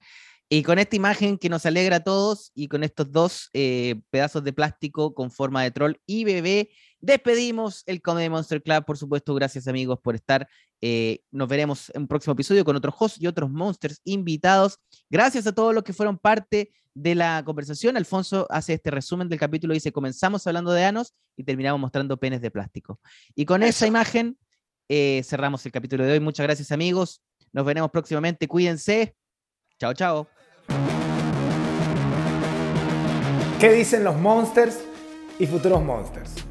Y 0.49 0.63
con 0.63 0.79
esta 0.79 0.95
imagen 0.95 1.37
que 1.37 1.49
nos 1.49 1.65
alegra 1.65 1.97
a 1.97 2.03
todos 2.03 2.51
y 2.55 2.69
con 2.69 2.83
estos 2.83 3.11
dos 3.11 3.49
eh, 3.53 4.01
pedazos 4.09 4.45
de 4.45 4.53
plástico 4.53 5.13
con 5.13 5.29
forma 5.29 5.61
de 5.61 5.71
troll 5.71 5.97
y 6.05 6.23
bebé, 6.23 6.69
despedimos 6.99 7.83
el 7.85 8.01
Comedy 8.01 8.29
Monster 8.29 8.63
Club. 8.63 8.85
Por 8.85 8.97
supuesto, 8.97 9.35
gracias 9.35 9.67
amigos 9.67 9.99
por 10.01 10.15
estar. 10.15 10.47
Eh, 10.81 11.19
nos 11.31 11.47
veremos 11.47 11.91
en 11.93 12.03
un 12.03 12.07
próximo 12.07 12.33
episodio 12.33 12.63
con 12.63 12.75
otros 12.75 12.93
hosts 12.97 13.21
y 13.21 13.27
otros 13.27 13.49
monsters 13.49 13.99
invitados. 14.03 14.79
Gracias 15.09 15.47
a 15.47 15.53
todos 15.53 15.73
los 15.73 15.83
que 15.83 15.93
fueron 15.93 16.17
parte 16.17 16.71
de 16.93 17.15
la 17.15 17.43
conversación. 17.45 17.97
Alfonso 17.97 18.47
hace 18.49 18.73
este 18.73 18.91
resumen 18.91 19.29
del 19.29 19.39
capítulo. 19.39 19.73
Dice, 19.73 19.91
comenzamos 19.91 20.45
hablando 20.47 20.71
de 20.71 20.83
anos 20.83 21.13
y 21.35 21.43
terminamos 21.43 21.79
mostrando 21.79 22.17
penes 22.17 22.41
de 22.41 22.51
plástico. 22.51 22.99
Y 23.35 23.45
con 23.45 23.63
esa 23.63 23.85
Eso. 23.85 23.87
imagen 23.87 24.37
eh, 24.89 25.21
cerramos 25.23 25.65
el 25.65 25.71
capítulo 25.71 26.05
de 26.05 26.13
hoy. 26.13 26.19
Muchas 26.19 26.45
gracias 26.45 26.71
amigos. 26.71 27.21
Nos 27.51 27.65
veremos 27.65 27.91
próximamente. 27.91 28.47
Cuídense. 28.47 29.15
Chao, 29.79 29.93
chao. 29.93 30.27
¿Qué 33.59 33.71
dicen 33.71 34.03
los 34.03 34.15
monsters 34.17 34.79
y 35.39 35.47
futuros 35.47 35.83
monsters? 35.83 36.46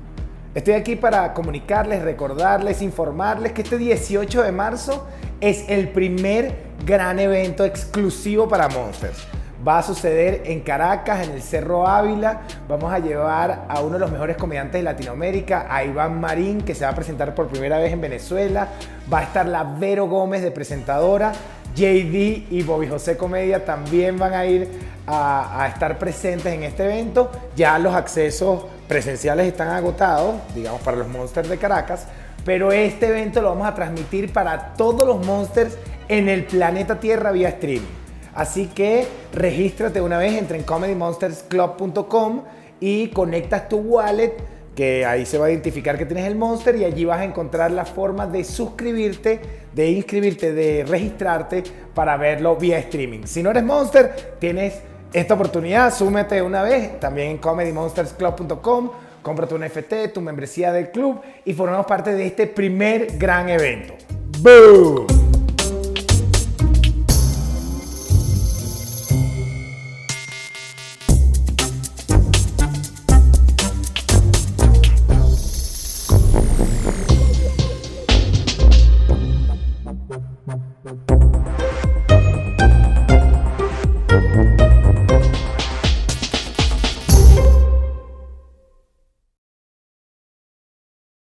Estoy 0.57 0.73
aquí 0.73 0.97
para 0.97 1.35
comunicarles, 1.35 2.01
recordarles, 2.03 2.81
informarles 2.81 3.53
que 3.53 3.61
este 3.61 3.77
18 3.77 4.43
de 4.43 4.53
marzo 4.53 5.07
es 5.39 5.69
el 5.69 5.91
primer 5.91 6.55
gran 6.87 7.19
evento 7.19 7.63
exclusivo 7.63 8.49
para 8.49 8.67
monsters. 8.71 9.29
Va 9.69 9.81
a 9.81 9.83
suceder 9.83 10.45
en 10.47 10.61
Caracas, 10.61 11.27
en 11.27 11.35
el 11.35 11.43
Cerro 11.43 11.87
Ávila. 11.87 12.41
Vamos 12.69 12.91
a 12.91 13.01
llevar 13.01 13.67
a 13.69 13.81
uno 13.83 13.95
de 13.95 13.99
los 13.99 14.11
mejores 14.11 14.39
comediantes 14.39 14.81
de 14.81 14.83
Latinoamérica, 14.83 15.67
a 15.69 15.85
Iván 15.85 16.19
Marín, 16.19 16.63
que 16.63 16.75
se 16.75 16.87
va 16.87 16.93
a 16.93 16.95
presentar 16.95 17.35
por 17.35 17.49
primera 17.49 17.77
vez 17.77 17.93
en 17.93 18.01
Venezuela. 18.01 18.69
Va 19.13 19.19
a 19.19 19.23
estar 19.25 19.45
la 19.45 19.63
Vero 19.63 20.07
Gómez 20.09 20.41
de 20.41 20.53
presentadora. 20.53 21.35
JD 21.77 22.51
y 22.51 22.63
Bobby 22.63 22.89
José 22.89 23.19
Comedia 23.19 23.65
también 23.65 24.19
van 24.19 24.33
a 24.33 24.47
ir 24.47 24.69
a, 25.07 25.69
estar 25.73 25.99
presentes 25.99 26.53
en 26.53 26.63
este 26.63 26.85
evento. 26.85 27.31
Ya 27.55 27.79
los 27.79 27.95
accesos 27.95 28.65
presenciales 28.89 29.47
están 29.47 29.69
agotados, 29.69 30.37
digamos, 30.55 30.81
para 30.81 30.97
los 30.97 31.09
Monsters 31.09 31.49
de 31.49 31.59
Caracas. 31.59 32.07
Pero 32.45 32.73
este 32.73 33.09
evento 33.09 33.43
lo 33.43 33.51
vamos 33.51 33.67
a 33.67 33.75
transmitir 33.75 34.33
para 34.33 34.75
todos 34.75 35.07
los 35.07 35.25
Monsters 35.27 35.77
en 36.09 36.29
el 36.29 36.45
planeta 36.45 36.99
Tierra 36.99 37.31
vía 37.31 37.51
streaming. 37.51 37.87
Así 38.35 38.67
que 38.69 39.07
regístrate 39.33 40.01
una 40.01 40.19
vez, 40.19 40.35
entra 40.35 40.57
en 40.57 40.63
comedymonstersclub.com 40.63 42.43
y 42.81 43.09
conectas 43.09 43.69
tu 43.69 43.79
wallet 43.79 44.37
que 44.77 45.07
ahí 45.07 45.25
se 45.25 45.39
va 45.39 45.47
a 45.47 45.51
identificar 45.51 45.97
que 45.97 46.05
tienes 46.05 46.27
el 46.27 46.37
Monster 46.37 46.77
y 46.77 46.85
allí 46.85 47.07
vas 47.07 47.21
a 47.21 47.25
encontrar 47.25 47.71
la 47.71 47.87
forma 47.87 48.27
de 48.27 48.45
suscribirte, 48.45 49.41
de 49.73 49.91
inscribirte, 49.91 50.53
de 50.53 50.85
registrarte 50.85 51.65
para 51.95 52.17
verlo 52.19 52.57
vía 52.57 52.79
streaming. 52.79 53.23
Si 53.25 53.43
no 53.43 53.51
eres 53.51 53.65
Monster, 53.65 54.37
tienes 54.39 54.75
esta 55.13 55.35
oportunidad, 55.35 55.93
súmete 55.93 56.43
una 56.43 56.63
vez 56.63 57.01
también 57.01 57.31
en 57.31 57.39
comedymonstersclub.com, 57.39 58.91
cómprate 59.23 59.55
un 59.55 59.65
FT, 59.65 60.09
tu 60.09 60.21
membresía 60.21 60.71
del 60.73 60.91
club 60.91 61.21
y 61.45 61.55
formamos 61.55 61.87
parte 61.87 62.13
de 62.13 62.27
este 62.27 62.47
primer 62.47 63.17
gran 63.17 63.49
evento. 63.49 63.95
¡Boom! 64.41 65.36